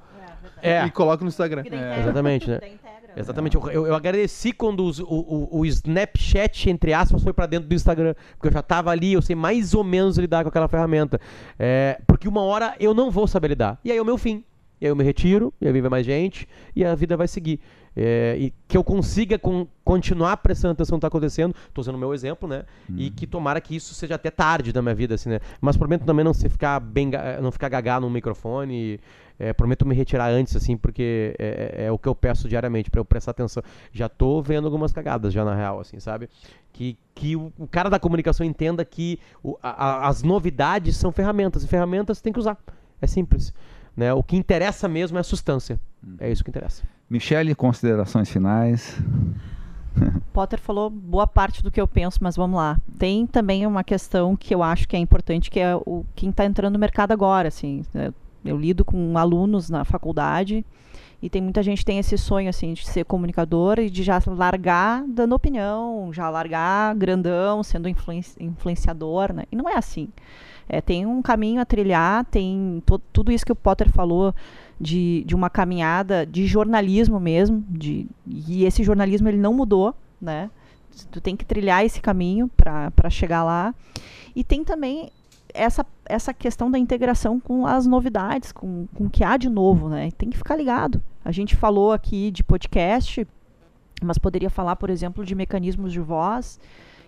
É, 0.61 0.83
E 0.85 0.91
coloca 0.91 1.23
no 1.23 1.27
Instagram. 1.29 1.63
exatamente, 1.99 2.49
né? 2.49 2.59
Exatamente. 3.15 3.55
Eu, 3.55 3.69
eu- 3.69 3.93
agradeci 3.93 4.51
quando 4.51 4.83
os- 4.85 4.97
o, 4.97 5.05
o- 5.05 5.59
o 5.59 5.65
Snapchat, 5.67 6.67
entre 6.71 6.93
aspas, 6.93 7.21
foi 7.21 7.31
pra 7.31 7.45
dentro 7.45 7.69
do 7.69 7.75
Instagram. 7.75 8.15
Porque 8.35 8.47
eu 8.47 8.51
já 8.51 8.63
tava 8.63 8.89
ali, 8.89 9.13
eu 9.13 9.21
sei 9.21 9.35
mais 9.35 9.75
ou 9.75 9.83
menos 9.83 10.17
lidar 10.17 10.41
com 10.43 10.49
aquela 10.49 10.67
ferramenta. 10.67 11.21
É, 11.59 11.99
porque 12.07 12.27
uma 12.27 12.41
hora 12.41 12.73
eu 12.79 12.91
não 12.93 13.11
vou 13.11 13.27
saber 13.27 13.49
lidar. 13.49 13.77
E 13.85 13.91
aí 13.91 13.97
é 13.97 14.01
o 14.01 14.05
meu 14.05 14.17
fim. 14.17 14.43
E 14.81 14.85
aí 14.85 14.91
eu 14.91 14.95
me 14.95 15.03
retiro, 15.03 15.53
e 15.61 15.67
aí 15.67 15.71
vive 15.71 15.87
mais 15.89 16.05
gente, 16.05 16.47
e 16.75 16.83
a 16.83 16.95
vida 16.95 17.15
vai 17.15 17.27
seguir. 17.27 17.59
É, 17.95 18.35
e 18.39 18.53
que 18.67 18.75
eu 18.75 18.83
consiga 18.83 19.37
con- 19.37 19.67
continuar 19.83 20.37
prestando 20.37 20.71
atenção 20.71 20.95
no 20.95 20.99
que 20.99 21.01
tá 21.01 21.07
acontecendo, 21.07 21.53
tô 21.73 21.81
usando 21.81 21.95
o 21.95 21.97
meu 21.99 22.13
exemplo, 22.13 22.47
né? 22.49 22.63
E 22.97 23.11
que 23.11 23.27
tomara 23.27 23.61
que 23.61 23.75
isso 23.75 23.93
seja 23.93 24.15
até 24.15 24.31
tarde 24.31 24.73
da 24.73 24.81
minha 24.81 24.95
vida, 24.95 25.13
assim, 25.15 25.29
né? 25.29 25.39
Mas 25.61 25.77
prometo 25.77 26.03
também 26.03 26.25
não 26.25 26.33
se 26.33 26.49
ficar 26.49 26.79
bem, 26.79 27.11
não 27.41 27.51
ficar 27.51 27.69
gagá 27.69 27.99
no 27.99 28.09
microfone. 28.09 28.99
É, 29.39 29.51
prometo 29.51 29.85
me 29.85 29.95
retirar 29.95 30.29
antes, 30.29 30.55
assim, 30.55 30.77
porque 30.77 31.35
é, 31.39 31.73
é- 31.79 31.85
é 31.85 31.91
o 31.91 31.97
que 31.97 32.07
eu 32.07 32.13
peço 32.15 32.47
diariamente, 32.47 32.89
pra 32.91 32.99
eu 33.01 33.05
prestar 33.05 33.31
atenção. 33.31 33.63
Já 33.91 34.07
tô 34.07 34.41
vendo 34.41 34.65
algumas 34.65 34.91
cagadas, 34.93 35.33
já 35.33 35.43
na 35.43 35.55
real, 35.55 35.79
assim, 35.79 35.99
sabe? 35.99 36.29
Que, 36.71 36.95
que 37.15 37.35
o, 37.35 37.51
o 37.57 37.67
cara 37.67 37.89
da 37.89 37.99
comunicação 37.99 38.45
entenda 38.45 38.85
que 38.85 39.19
o- 39.43 39.57
a- 39.61 40.07
as 40.07 40.21
novidades 40.23 40.95
são 40.97 41.11
ferramentas, 41.11 41.63
e 41.63 41.67
ferramentas 41.67 42.21
tem 42.21 42.31
que 42.31 42.39
usar. 42.39 42.57
É 43.01 43.07
simples. 43.07 43.51
Né? 43.97 44.13
O 44.13 44.23
que 44.23 44.35
interessa 44.37 44.87
mesmo 44.87 45.17
é 45.17 45.21
a 45.21 45.23
substância. 45.23 45.79
É 46.19 46.31
isso 46.31 46.43
que 46.43 46.49
interessa. 46.49 46.83
Michele, 47.09 47.53
considerações 47.53 48.29
finais. 48.29 48.99
Potter 50.31 50.59
falou 50.59 50.89
boa 50.89 51.27
parte 51.27 51.61
do 51.61 51.69
que 51.69 51.79
eu 51.79 51.87
penso, 51.87 52.17
mas 52.21 52.35
vamos 52.35 52.57
lá. 52.57 52.77
Tem 52.97 53.27
também 53.27 53.67
uma 53.67 53.83
questão 53.83 54.35
que 54.35 54.53
eu 54.53 54.63
acho 54.63 54.87
que 54.87 54.95
é 54.95 54.99
importante, 54.99 55.51
que 55.51 55.59
é 55.59 55.75
o 55.75 56.03
quem 56.15 56.29
está 56.31 56.45
entrando 56.45 56.73
no 56.73 56.79
mercado 56.79 57.11
agora, 57.11 57.47
assim. 57.47 57.83
né? 57.93 58.11
Eu 58.43 58.57
lido 58.57 58.83
com 58.83 59.17
alunos 59.17 59.69
na 59.69 59.85
faculdade 59.85 60.65
e 61.21 61.29
tem 61.29 61.41
muita 61.41 61.63
gente 61.63 61.79
que 61.79 61.85
tem 61.85 61.99
esse 61.99 62.17
sonho 62.17 62.49
assim 62.49 62.73
de 62.73 62.85
ser 62.85 63.05
comunicador 63.05 63.79
e 63.79 63.89
de 63.89 64.03
já 64.03 64.21
largar 64.27 65.03
dando 65.07 65.33
opinião, 65.33 66.11
já 66.11 66.29
largar 66.29 66.93
grandão, 66.95 67.63
sendo 67.63 67.87
influenci- 67.87 68.35
influenciador, 68.43 69.31
né? 69.31 69.43
E 69.51 69.55
não 69.55 69.69
é 69.69 69.77
assim. 69.77 70.09
É, 70.67 70.81
tem 70.81 71.05
um 71.05 71.21
caminho 71.21 71.61
a 71.61 71.65
trilhar, 71.65 72.25
tem 72.25 72.81
tudo 73.11 73.31
isso 73.31 73.45
que 73.45 73.51
o 73.51 73.55
Potter 73.55 73.89
falou 73.89 74.33
de, 74.79 75.23
de 75.25 75.35
uma 75.35 75.49
caminhada 75.49 76.25
de 76.25 76.45
jornalismo 76.45 77.19
mesmo, 77.19 77.63
de, 77.69 78.07
e 78.27 78.65
esse 78.65 78.83
jornalismo 78.83 79.27
ele 79.29 79.37
não 79.37 79.53
mudou, 79.53 79.95
né? 80.21 80.49
Tu 81.11 81.19
tem 81.19 81.35
que 81.35 81.45
trilhar 81.45 81.83
esse 81.83 81.99
caminho 81.99 82.49
para 82.55 83.09
chegar 83.09 83.43
lá. 83.43 83.73
E 84.35 84.43
tem 84.43 84.63
também 84.63 85.11
essa, 85.53 85.85
essa 86.05 86.33
questão 86.33 86.69
da 86.69 86.77
integração 86.77 87.39
com 87.39 87.65
as 87.65 87.85
novidades, 87.85 88.51
com, 88.51 88.87
com 88.93 89.05
o 89.05 89.09
que 89.09 89.23
há 89.23 89.37
de 89.37 89.49
novo, 89.49 89.89
né? 89.89 90.09
Tem 90.17 90.29
que 90.29 90.37
ficar 90.37 90.55
ligado. 90.55 91.01
A 91.23 91.31
gente 91.31 91.55
falou 91.55 91.91
aqui 91.91 92.31
de 92.31 92.43
podcast, 92.43 93.25
mas 94.03 94.17
poderia 94.17 94.49
falar, 94.49 94.75
por 94.75 94.89
exemplo, 94.89 95.23
de 95.25 95.33
mecanismos 95.33 95.91
de 95.91 95.99
voz, 95.99 96.59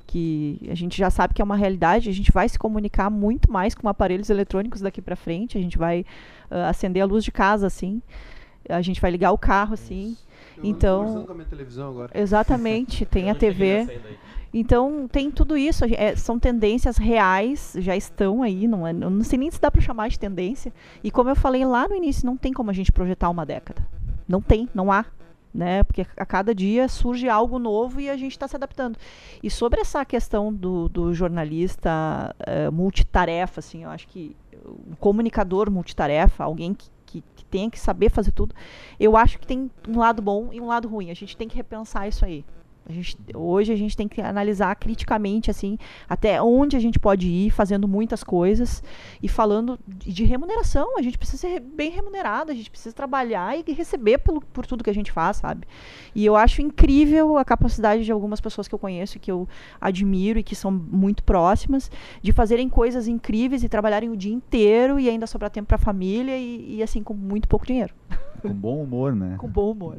que 0.08 0.60
a 0.70 0.76
gente 0.76 0.98
já 0.98 1.10
sabe 1.10 1.34
que 1.34 1.42
é 1.42 1.46
uma 1.46 1.56
realidade, 1.56 2.10
a 2.10 2.14
gente 2.14 2.32
vai 2.32 2.48
se 2.48 2.58
comunicar 2.58 3.10
muito 3.10 3.52
mais 3.52 3.74
com 3.74 3.90
aparelhos 3.90 4.30
eletrônicos 4.30 4.82
daqui 4.82 5.02
para 5.02 5.16
frente, 5.16 5.58
a 5.58 5.62
gente 5.62 5.78
vai 5.78 6.06
ah, 6.50 6.70
acender 6.70 7.02
a 7.02 7.06
luz 7.06 7.24
de 7.24 7.32
casa 7.32 7.68
assim, 7.68 8.02
a 8.70 8.82
gente 8.82 9.00
vai 9.02 9.12
ligar 9.12 9.32
o 9.32 9.38
carro 9.38 9.74
assim. 9.74 10.18
Eu 10.58 10.66
Então- 10.66 11.24
com 11.26 11.32
a 11.32 11.36
minha 11.36 11.48
televisão 11.48 11.90
agora. 11.90 12.12
Exatamente, 12.14 13.06
tem 13.06 13.30
a 13.30 13.36
TV. 13.36 13.88
Então 14.54 15.06
tem 15.12 15.30
tudo 15.30 15.58
isso, 15.58 15.84
é, 15.84 16.16
são 16.16 16.40
tendências 16.40 16.96
reais, 16.98 17.74
já 17.78 17.96
estão 17.96 18.42
aí, 18.42 18.68
não, 18.68 18.88
é, 18.88 18.94
não 18.94 19.22
sei 19.22 19.38
nem 19.38 19.52
se 19.52 19.60
dá 19.60 19.70
para 19.70 19.82
chamar 19.82 20.08
de 20.08 20.18
tendência. 20.18 20.72
E 21.04 21.12
como 21.12 21.30
eu 21.30 21.36
falei 21.36 21.66
lá 21.66 21.88
no 21.90 21.96
início, 21.96 22.26
não 22.26 22.38
tem 22.38 22.54
como 22.54 22.70
a 22.70 22.74
gente 22.74 22.90
projetar 22.92 23.30
uma 23.30 23.46
década. 23.46 23.86
Não 24.28 24.42
tem, 24.42 24.70
não 24.74 24.92
há. 24.92 25.06
Né? 25.54 25.84
Porque 25.84 26.06
a 26.18 26.26
cada 26.26 26.54
dia 26.54 26.90
surge 26.90 27.30
algo 27.30 27.58
novo 27.58 28.02
e 28.02 28.10
a 28.10 28.18
gente 28.18 28.32
está 28.34 28.46
se 28.46 28.58
adaptando. 28.58 28.98
E 29.42 29.50
sobre 29.50 29.80
essa 29.80 30.04
questão 30.04 30.54
do, 30.54 30.90
do 30.90 31.14
jornalista 31.14 32.36
eh, 32.40 32.70
multitarefa, 32.70 33.62
assim, 33.62 33.84
eu 33.84 33.90
acho 33.90 34.06
que 34.10 34.36
um 34.66 34.96
comunicador 34.96 35.72
multitarefa, 35.72 36.44
alguém 36.44 36.74
que, 36.74 36.90
que, 37.06 37.24
que 37.36 37.46
tenha 37.46 37.70
que 37.70 37.80
saber 37.80 38.10
fazer 38.10 38.32
tudo, 38.32 38.56
eu 39.00 39.16
acho 39.16 39.40
que 39.40 39.48
tem 39.48 39.70
um 39.88 39.98
lado 39.98 40.22
bom 40.22 40.50
e 40.52 40.60
um 40.60 40.68
lado 40.68 40.88
ruim. 40.88 41.12
A 41.12 41.14
gente 41.14 41.38
tem 41.38 41.48
que 41.48 41.56
repensar 41.56 42.08
isso 42.08 42.26
aí. 42.26 42.46
A 42.88 42.92
gente, 42.92 43.18
hoje 43.34 43.74
a 43.74 43.76
gente 43.76 43.98
tem 43.98 44.08
que 44.08 44.22
analisar 44.22 44.76
criticamente 44.76 45.50
assim 45.50 45.76
até 46.08 46.40
onde 46.40 46.78
a 46.78 46.80
gente 46.80 47.00
pode 47.00 47.28
ir 47.28 47.50
fazendo 47.50 47.88
muitas 47.88 48.24
coisas 48.24 48.84
e 49.24 49.28
falando 49.28 49.80
de, 49.88 50.24
remuneração. 50.24 50.98
A 50.98 51.02
gente 51.02 51.18
precisa 51.18 51.38
ser 51.40 51.60
bem 51.60 51.90
remunerado, 51.90 52.52
a 52.52 52.56
gente 52.56 52.70
precisa 52.70 52.94
trabalhar 52.94 53.58
e 53.58 53.74
receber 53.74 54.20
pelo, 54.20 54.40
por 54.40 54.68
tudo 54.68 54.84
que 54.84 54.90
a 54.90 54.94
gente 54.94 55.12
faz, 55.12 55.38
sabe? 55.38 55.68
E 56.14 56.24
eu 56.24 56.36
acho 56.36 56.62
incrível 56.62 57.38
a 57.38 57.44
capacidade 57.44 58.06
de 58.06 58.12
algumas 58.12 58.40
pessoas 58.40 58.68
que 58.68 58.76
eu 58.76 58.80
conheço, 58.80 59.20
que 59.20 59.32
eu 59.32 59.50
admiro 59.82 60.38
e 60.38 60.44
que 60.44 60.56
são 60.56 60.72
muito 60.72 61.24
próximas, 61.24 61.90
de 62.22 62.32
fazerem 62.32 62.70
coisas 62.70 63.08
incríveis 63.08 63.64
e 63.64 63.70
trabalharem 63.70 64.10
o 64.10 64.18
dia 64.18 64.34
inteiro 64.34 65.00
e 65.00 65.10
ainda 65.10 65.26
sobrar 65.26 65.50
tempo 65.50 65.68
para 65.68 65.78
a 65.78 65.80
família 65.80 66.38
e, 66.38 66.76
e 66.76 66.84
assim 66.84 67.02
com 67.02 67.16
muito 67.16 67.48
pouco 67.48 67.66
dinheiro, 67.66 67.94
Com 68.42 68.54
bom 68.54 68.84
humor, 68.84 69.16
né? 69.16 69.38
com 69.40 69.48
bom 69.48 69.72
humor. 69.72 69.98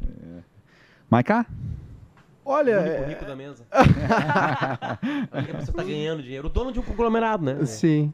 Maiká? 1.09 1.45
Olha, 2.49 2.77
O 2.77 2.81
único 2.81 3.03
é- 3.03 3.07
rico 3.07 3.25
da 3.25 3.35
mesa. 3.35 3.65
a 3.71 4.97
pessoa 5.57 5.75
tá 5.75 5.83
ganhando 5.83 6.23
dinheiro. 6.23 6.47
O 6.47 6.49
dono 6.49 6.71
de 6.71 6.79
um 6.79 6.83
conglomerado, 6.83 7.43
né? 7.43 7.65
sim. 7.65 8.13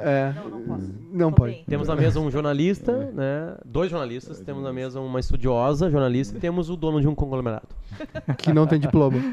É. 0.00 0.32
Não, 0.34 0.48
não 0.48 0.62
posso. 0.62 0.94
Não 1.12 1.32
pode. 1.32 1.64
Temos 1.68 1.88
na 1.88 1.96
mesa 1.96 2.18
um 2.18 2.30
jornalista, 2.30 3.10
né? 3.12 3.56
Dois 3.64 3.90
jornalistas. 3.90 4.40
Temos 4.40 4.62
na 4.62 4.72
mesa 4.72 5.00
uma 5.00 5.20
estudiosa 5.20 5.90
jornalista 5.90 6.36
e 6.36 6.40
temos 6.40 6.70
o 6.70 6.76
dono 6.76 7.00
de 7.00 7.08
um 7.08 7.14
conglomerado. 7.14 7.68
Que 8.38 8.52
não 8.52 8.66
tem 8.66 8.80
diploma. 8.80 9.18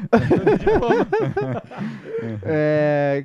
É, 2.42 3.24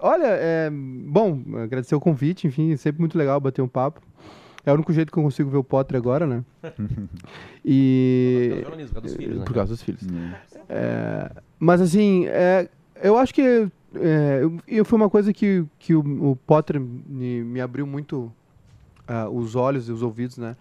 olha, 0.00 0.26
é, 0.26 0.70
bom, 0.70 1.42
agradecer 1.62 1.94
o 1.94 2.00
convite, 2.00 2.46
enfim, 2.46 2.72
é 2.72 2.76
sempre 2.76 3.00
muito 3.00 3.18
legal 3.18 3.40
bater 3.40 3.60
um 3.60 3.68
papo. 3.68 4.00
É 4.64 4.70
o 4.70 4.74
único 4.74 4.92
jeito 4.92 5.10
que 5.12 5.18
eu 5.18 5.22
consigo 5.22 5.48
ver 5.50 5.56
o 5.56 5.64
Potter 5.64 5.96
agora, 5.96 6.26
né? 6.26 6.44
E. 7.64 8.50
Por 8.50 8.50
causa 8.50 8.60
do 8.60 8.62
jornalismo, 8.62 8.94
por 8.94 8.94
causa 8.94 9.02
dos 9.02 9.14
filhos, 9.16 9.38
né? 9.38 9.44
Por 9.44 9.54
causa 9.54 9.72
dos 9.72 9.82
filhos. 9.82 10.02
É, 10.68 11.30
mas 11.58 11.80
assim, 11.80 12.26
é, 12.26 12.68
eu 13.02 13.16
acho 13.18 13.34
que 13.34 13.40
é, 13.42 14.38
eu- 14.42 14.58
eu- 14.68 14.84
foi 14.84 14.96
uma 14.98 15.10
coisa 15.10 15.32
que, 15.32 15.64
que 15.78 15.94
o, 15.94 16.00
o 16.30 16.36
Potter 16.36 16.80
me, 16.80 17.42
me 17.42 17.60
abriu 17.60 17.86
muito 17.86 18.32
ah, 19.08 19.28
os 19.28 19.56
olhos 19.56 19.88
e 19.88 19.92
os 19.92 20.02
ouvidos, 20.02 20.38
né? 20.38 20.56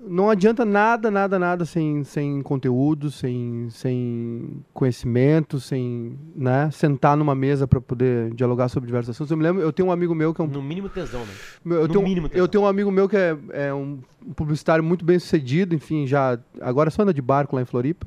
Não 0.00 0.30
adianta 0.30 0.64
nada, 0.64 1.10
nada, 1.10 1.38
nada 1.40 1.64
sem, 1.64 2.04
sem 2.04 2.40
conteúdo, 2.40 3.10
sem, 3.10 3.66
sem 3.70 4.62
conhecimento, 4.72 5.58
sem 5.58 6.16
né, 6.36 6.70
sentar 6.70 7.16
numa 7.16 7.34
mesa 7.34 7.66
para 7.66 7.80
poder 7.80 8.32
dialogar 8.32 8.68
sobre 8.68 8.86
diversos 8.86 9.10
assuntos. 9.16 9.30
Eu 9.32 9.36
me 9.36 9.42
lembro, 9.42 9.60
eu 9.60 9.72
tenho 9.72 9.88
um 9.88 9.92
amigo 9.92 10.14
meu 10.14 10.32
que 10.32 10.40
é 10.40 10.44
um 10.44 10.48
No 10.48 10.62
mínimo 10.62 10.88
tesão, 10.88 11.20
né? 11.26 11.32
eu, 11.66 11.82
No 11.82 11.88
tenho, 11.88 12.02
mínimo, 12.04 12.26
eu 12.28 12.30
tesão. 12.30 12.48
tenho 12.48 12.64
um 12.64 12.66
amigo 12.68 12.92
meu 12.92 13.08
que 13.08 13.16
é, 13.16 13.36
é 13.50 13.74
um 13.74 13.98
publicitário 14.36 14.84
muito 14.84 15.04
bem 15.04 15.18
sucedido, 15.18 15.74
enfim, 15.74 16.06
já 16.06 16.38
agora 16.60 16.90
só 16.90 17.02
anda 17.02 17.12
de 17.12 17.20
barco 17.20 17.56
lá 17.56 17.62
em 17.62 17.66
Floripa. 17.66 18.06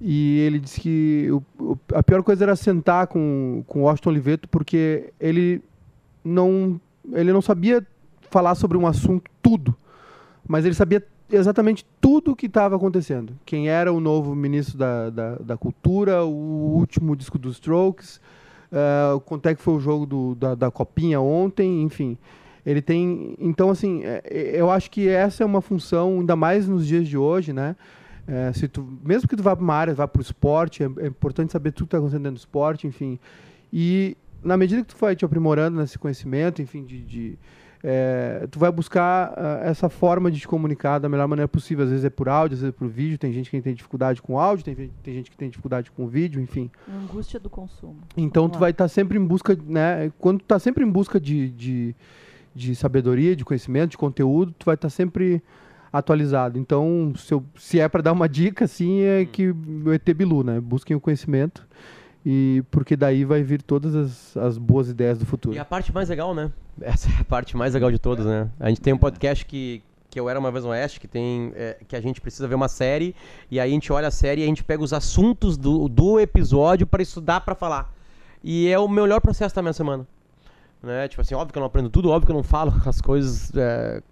E 0.00 0.38
ele 0.40 0.60
disse 0.60 0.80
que 0.80 1.28
o- 1.32 1.42
o- 1.72 1.78
a 1.94 2.02
pior 2.02 2.22
coisa 2.22 2.44
era 2.44 2.54
sentar 2.56 3.08
com, 3.08 3.64
com 3.66 3.80
o 3.80 3.82
Washington 3.84 4.10
Oliveto 4.10 4.48
porque 4.48 5.12
ele 5.20 5.60
não, 6.24 6.80
ele 7.12 7.32
não 7.32 7.42
sabia 7.42 7.84
falar 8.30 8.54
sobre 8.54 8.78
um 8.78 8.86
assunto 8.86 9.28
tudo, 9.42 9.76
mas 10.46 10.64
ele 10.64 10.74
sabia 10.74 11.04
exatamente 11.30 11.84
tudo 12.00 12.32
o 12.32 12.36
que 12.36 12.46
estava 12.46 12.76
acontecendo. 12.76 13.34
Quem 13.44 13.68
era 13.68 13.92
o 13.92 14.00
novo 14.00 14.34
ministro 14.34 14.76
da, 14.76 15.10
da, 15.10 15.34
da 15.36 15.56
Cultura, 15.56 16.24
o 16.24 16.74
último 16.76 17.16
disco 17.16 17.38
dos 17.38 17.54
Strokes, 17.54 18.20
uh, 18.70 19.20
quanto 19.20 19.48
é 19.48 19.54
que 19.54 19.62
foi 19.62 19.74
o 19.74 19.80
jogo 19.80 20.06
do, 20.06 20.34
da, 20.34 20.54
da 20.54 20.70
Copinha 20.70 21.20
ontem, 21.20 21.82
enfim. 21.82 22.18
Ele 22.64 22.80
tem. 22.80 23.34
Então, 23.40 23.70
assim, 23.70 24.02
é, 24.04 24.22
eu 24.54 24.70
acho 24.70 24.90
que 24.90 25.08
essa 25.08 25.42
é 25.42 25.46
uma 25.46 25.60
função, 25.60 26.20
ainda 26.20 26.36
mais 26.36 26.68
nos 26.68 26.86
dias 26.86 27.08
de 27.08 27.18
hoje, 27.18 27.52
né? 27.52 27.74
É, 28.26 28.52
se 28.52 28.68
tu, 28.68 28.86
mesmo 29.04 29.28
que 29.28 29.34
tu 29.34 29.42
vá 29.42 29.56
para 29.56 29.64
uma 29.64 29.74
área, 29.74 29.94
vá 29.94 30.06
para 30.06 30.20
o 30.20 30.22
esporte, 30.22 30.82
é, 30.82 30.86
é, 31.00 31.06
importante 31.08 31.52
saber 31.52 31.72
tudo 31.72 31.86
que 31.86 31.88
está 31.88 31.98
acontecendo 31.98 32.22
dentro 32.22 32.36
do 32.36 32.38
esporte, 32.38 32.86
enfim. 32.86 33.18
E 33.72 34.16
na 34.44 34.56
medida 34.56 34.82
que 34.82 34.94
tu 34.94 35.00
vai 35.00 35.16
te 35.16 35.24
aprimorando 35.24 35.80
nesse 35.80 35.98
conhecimento, 35.98 36.62
enfim, 36.62 36.84
de, 36.84 37.02
de 37.02 37.38
é, 37.84 38.46
tu 38.48 38.60
vai 38.60 38.70
buscar 38.70 39.32
uh, 39.32 39.64
essa 39.64 39.88
forma 39.88 40.30
de 40.30 40.38
te 40.38 40.46
comunicar 40.46 41.00
da 41.00 41.08
melhor 41.08 41.26
maneira 41.26 41.48
possível. 41.48 41.84
Às 41.84 41.90
vezes 41.90 42.04
é 42.04 42.10
por 42.10 42.28
áudio, 42.28 42.54
às 42.54 42.60
vezes 42.60 42.74
é 42.74 42.78
por 42.78 42.86
vídeo. 42.86 43.18
Tem 43.18 43.32
gente 43.32 43.50
que 43.50 43.60
tem 43.60 43.74
dificuldade 43.74 44.22
com 44.22 44.38
áudio, 44.38 44.64
tem, 44.64 44.90
tem 45.02 45.14
gente 45.14 45.30
que 45.30 45.36
tem 45.36 45.50
dificuldade 45.50 45.90
com 45.90 46.06
vídeo, 46.06 46.40
enfim. 46.40 46.70
Angústia 46.88 47.40
do 47.40 47.50
consumo. 47.50 47.96
Então 48.16 48.44
Vamos 48.44 48.52
tu 48.52 48.54
lá. 48.54 48.60
vai 48.60 48.70
estar 48.70 48.84
tá 48.84 48.88
sempre 48.88 49.18
em 49.18 49.24
busca, 49.24 49.58
né? 49.66 50.12
Quando 50.18 50.38
tu 50.38 50.44
tá 50.44 50.60
sempre 50.60 50.84
em 50.84 50.90
busca 50.90 51.18
de, 51.18 51.50
de, 51.50 51.96
de 52.54 52.76
sabedoria, 52.76 53.34
de 53.34 53.44
conhecimento, 53.44 53.90
de 53.90 53.98
conteúdo, 53.98 54.54
tu 54.56 54.66
vai 54.66 54.76
estar 54.76 54.86
tá 54.86 54.90
sempre 54.90 55.42
atualizado. 55.92 56.60
Então, 56.60 57.12
se, 57.16 57.34
eu, 57.34 57.44
se 57.56 57.80
é 57.80 57.88
para 57.88 58.00
dar 58.00 58.12
uma 58.12 58.28
dica, 58.28 58.64
assim, 58.64 59.00
é 59.00 59.22
hum. 59.22 59.26
que 59.26 59.50
o 59.50 59.92
ET 59.92 60.08
Bilu, 60.14 60.44
né? 60.44 60.60
Busquem 60.60 60.96
o 60.96 61.00
conhecimento 61.00 61.66
e 62.24 62.62
porque 62.70 62.96
daí 62.96 63.24
vai 63.24 63.42
vir 63.42 63.62
todas 63.62 63.94
as, 63.94 64.36
as 64.36 64.58
boas 64.58 64.88
ideias 64.88 65.18
do 65.18 65.26
futuro. 65.26 65.56
E 65.56 65.58
a 65.58 65.64
parte 65.64 65.92
mais 65.92 66.08
legal, 66.08 66.34
né? 66.34 66.50
Essa 66.80 67.08
é 67.10 67.20
a 67.20 67.24
parte 67.24 67.56
mais 67.56 67.74
legal 67.74 67.90
de 67.90 67.98
todas, 67.98 68.24
né? 68.24 68.48
A 68.58 68.68
gente 68.68 68.80
tem 68.80 68.92
um 68.92 68.98
podcast 68.98 69.44
que, 69.44 69.82
que 70.08 70.18
eu 70.18 70.28
era 70.28 70.38
uma 70.38 70.50
vez 70.50 70.64
no 70.64 70.70
Oeste, 70.70 71.00
que 71.00 71.08
tem 71.08 71.52
é, 71.54 71.78
que 71.86 71.96
a 71.96 72.00
gente 72.00 72.20
precisa 72.20 72.46
ver 72.46 72.54
uma 72.54 72.68
série 72.68 73.14
e 73.50 73.58
aí 73.58 73.70
a 73.70 73.74
gente 73.74 73.92
olha 73.92 74.08
a 74.08 74.12
série 74.12 74.42
e 74.42 74.44
a 74.44 74.46
gente 74.46 74.62
pega 74.62 74.82
os 74.82 74.92
assuntos 74.92 75.56
do, 75.56 75.88
do 75.88 76.20
episódio 76.20 76.86
para 76.86 77.02
estudar 77.02 77.40
para 77.40 77.54
falar. 77.54 77.92
E 78.42 78.68
é 78.68 78.78
o 78.78 78.88
melhor 78.88 79.20
processo 79.20 79.54
da 79.54 79.62
minha 79.62 79.72
semana. 79.72 80.06
Né? 80.82 81.06
Tipo 81.06 81.22
assim, 81.22 81.34
óbvio 81.34 81.52
que 81.52 81.58
eu 81.58 81.60
não 81.60 81.66
aprendo 81.66 81.88
tudo, 81.88 82.10
óbvio 82.10 82.26
que 82.26 82.32
eu 82.32 82.36
não 82.36 82.42
falo 82.42 82.74
as 82.84 83.00
coisas 83.00 83.52
é, 83.54 84.02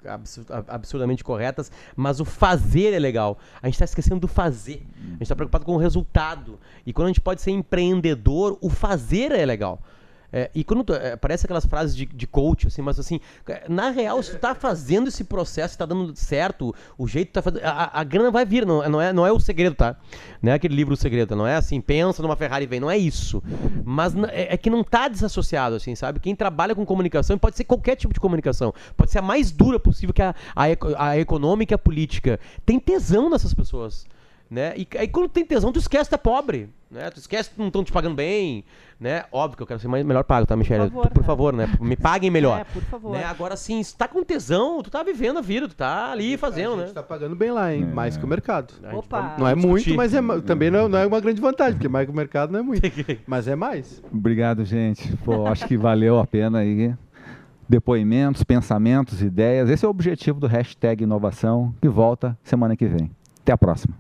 absurdamente 0.68 1.24
corretas, 1.24 1.70
mas 1.96 2.20
o 2.20 2.24
fazer 2.24 2.92
é 2.92 2.98
legal. 2.98 3.38
A 3.60 3.66
gente 3.66 3.74
está 3.74 3.84
esquecendo 3.84 4.20
do 4.20 4.28
fazer. 4.28 4.86
A 4.96 5.10
gente 5.12 5.22
está 5.22 5.34
preocupado 5.34 5.64
com 5.64 5.74
o 5.74 5.78
resultado. 5.78 6.58
E 6.86 6.92
quando 6.92 7.06
a 7.06 7.08
gente 7.08 7.20
pode 7.20 7.42
ser 7.42 7.50
empreendedor, 7.50 8.56
o 8.60 8.70
fazer 8.70 9.32
é 9.32 9.44
legal. 9.44 9.82
É, 10.32 10.50
e 10.54 10.62
quando 10.62 10.84
tu, 10.84 10.94
é, 10.94 11.16
parece 11.16 11.46
aquelas 11.46 11.66
frases 11.66 11.96
de, 11.96 12.06
de 12.06 12.26
coach, 12.26 12.68
assim, 12.68 12.82
mas 12.82 12.98
assim, 12.98 13.20
na 13.68 13.90
real, 13.90 14.22
se 14.22 14.32
tu 14.32 14.38
tá 14.38 14.54
fazendo 14.54 15.08
esse 15.08 15.24
processo, 15.24 15.76
tá 15.76 15.84
dando 15.86 16.14
certo, 16.16 16.74
o 16.96 17.06
jeito 17.06 17.28
que 17.28 17.34
tá 17.34 17.42
fazendo. 17.42 17.64
A, 17.64 18.00
a 18.00 18.04
grana 18.04 18.30
vai 18.30 18.44
vir, 18.44 18.64
não, 18.64 18.88
não, 18.88 19.00
é, 19.00 19.12
não 19.12 19.26
é 19.26 19.32
o 19.32 19.40
segredo, 19.40 19.74
tá? 19.74 19.96
Não 20.40 20.52
é 20.52 20.54
aquele 20.54 20.74
livro 20.74 20.94
O 20.94 20.96
Segredo, 20.96 21.36
não 21.36 21.46
é 21.46 21.56
assim, 21.56 21.80
pensa 21.80 22.22
numa 22.22 22.36
Ferrari 22.36 22.64
e 22.64 22.68
vem, 22.68 22.80
não 22.80 22.90
é 22.90 22.96
isso. 22.96 23.42
Mas 23.84 24.14
é, 24.30 24.54
é, 24.54 24.56
que 24.56 24.70
não 24.70 24.84
tá 24.84 25.08
desassociado, 25.08 25.76
assim, 25.76 25.94
sabe? 25.94 26.20
Quem 26.20 26.34
trabalha 26.34 26.74
com 26.74 26.84
comunicação, 26.86 27.36
pode 27.36 27.56
ser 27.56 27.64
qualquer 27.64 27.96
tipo 27.96 28.14
de 28.14 28.20
comunicação, 28.20 28.72
pode 28.96 29.10
ser 29.10 29.18
a 29.18 29.22
mais 29.22 29.50
dura 29.50 29.78
possível 29.78 30.14
que 30.14 30.22
a, 30.22 30.34
a, 30.54 31.08
a 31.08 31.18
econômica 31.18 31.74
e 31.74 31.76
a 31.76 31.78
política. 31.78 32.38
Tem 32.64 32.78
tesão 32.78 33.28
nessas 33.28 33.52
pessoas. 33.52 34.06
Né? 34.50 34.74
E 34.76 34.88
aí 34.98 35.06
quando 35.06 35.28
tem 35.28 35.44
tesão, 35.44 35.70
tu 35.70 35.78
esquece 35.78 36.08
que 36.08 36.14
é 36.16 36.18
pobre, 36.18 36.68
né? 36.90 37.08
Tu 37.10 37.18
esquece 37.20 37.50
que 37.50 37.58
não 37.58 37.68
estão 37.68 37.84
te 37.84 37.92
pagando 37.92 38.16
bem, 38.16 38.64
né? 38.98 39.22
Óbvio 39.30 39.56
que 39.56 39.62
eu 39.62 39.66
quero 39.66 39.78
ser 39.78 39.86
mais, 39.86 40.04
melhor 40.04 40.24
pago, 40.24 40.44
tá, 40.44 40.56
Michelle? 40.56 40.90
Por 40.90 40.90
favor, 40.90 41.06
tu, 41.06 41.14
por 41.14 41.24
favor 41.24 41.52
né? 41.52 41.68
Me 41.80 41.96
paguem 41.96 42.32
melhor. 42.32 42.60
É, 42.60 42.64
por 42.64 42.82
favor. 42.82 43.12
Né? 43.12 43.22
Agora 43.22 43.56
sim, 43.56 43.80
se 43.80 43.96
tá 43.96 44.08
com 44.08 44.24
tesão, 44.24 44.82
tu 44.82 44.90
tá 44.90 45.04
vivendo 45.04 45.38
a 45.38 45.40
vida, 45.40 45.68
tu 45.68 45.76
tá 45.76 46.10
ali 46.10 46.36
fazendo, 46.36 46.74
né? 46.74 46.82
A 46.82 46.86
gente 46.86 46.94
tá 46.96 47.02
pagando 47.02 47.36
bem 47.36 47.52
lá, 47.52 47.72
hein? 47.72 47.84
É. 47.84 47.94
Mais 47.94 48.16
que 48.16 48.24
o 48.24 48.26
mercado. 48.26 48.74
Opa. 48.92 49.36
Não 49.38 49.46
é 49.46 49.54
muito, 49.54 49.94
mas 49.94 50.12
é, 50.12 50.20
também 50.44 50.68
não, 50.68 50.88
não, 50.88 50.98
é 50.98 51.06
uma 51.06 51.20
grande 51.20 51.40
vantagem, 51.40 51.74
porque 51.74 51.88
mais 51.88 52.06
que 52.06 52.12
o 52.12 52.16
mercado 52.16 52.50
não 52.50 52.58
é 52.58 52.62
muito. 52.62 52.82
mas 53.28 53.46
é 53.46 53.54
mais. 53.54 54.02
Obrigado, 54.12 54.64
gente. 54.64 55.16
Pô, 55.18 55.46
acho 55.46 55.64
que 55.68 55.76
valeu 55.76 56.18
a 56.18 56.26
pena 56.26 56.58
aí 56.58 56.92
depoimentos, 57.68 58.42
pensamentos, 58.42 59.22
ideias. 59.22 59.70
Esse 59.70 59.84
é 59.84 59.88
o 59.88 59.92
objetivo 59.92 60.40
do 60.40 60.48
hashtag 60.48 61.04
inovação, 61.04 61.72
que 61.80 61.88
volta 61.88 62.36
semana 62.42 62.76
que 62.76 62.86
vem. 62.86 63.12
Até 63.42 63.52
a 63.52 63.56
próxima. 63.56 63.94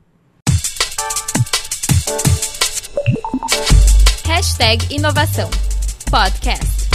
Hashtag 4.40 4.86
Inovação. 4.88 5.50
Podcast. 6.10 6.88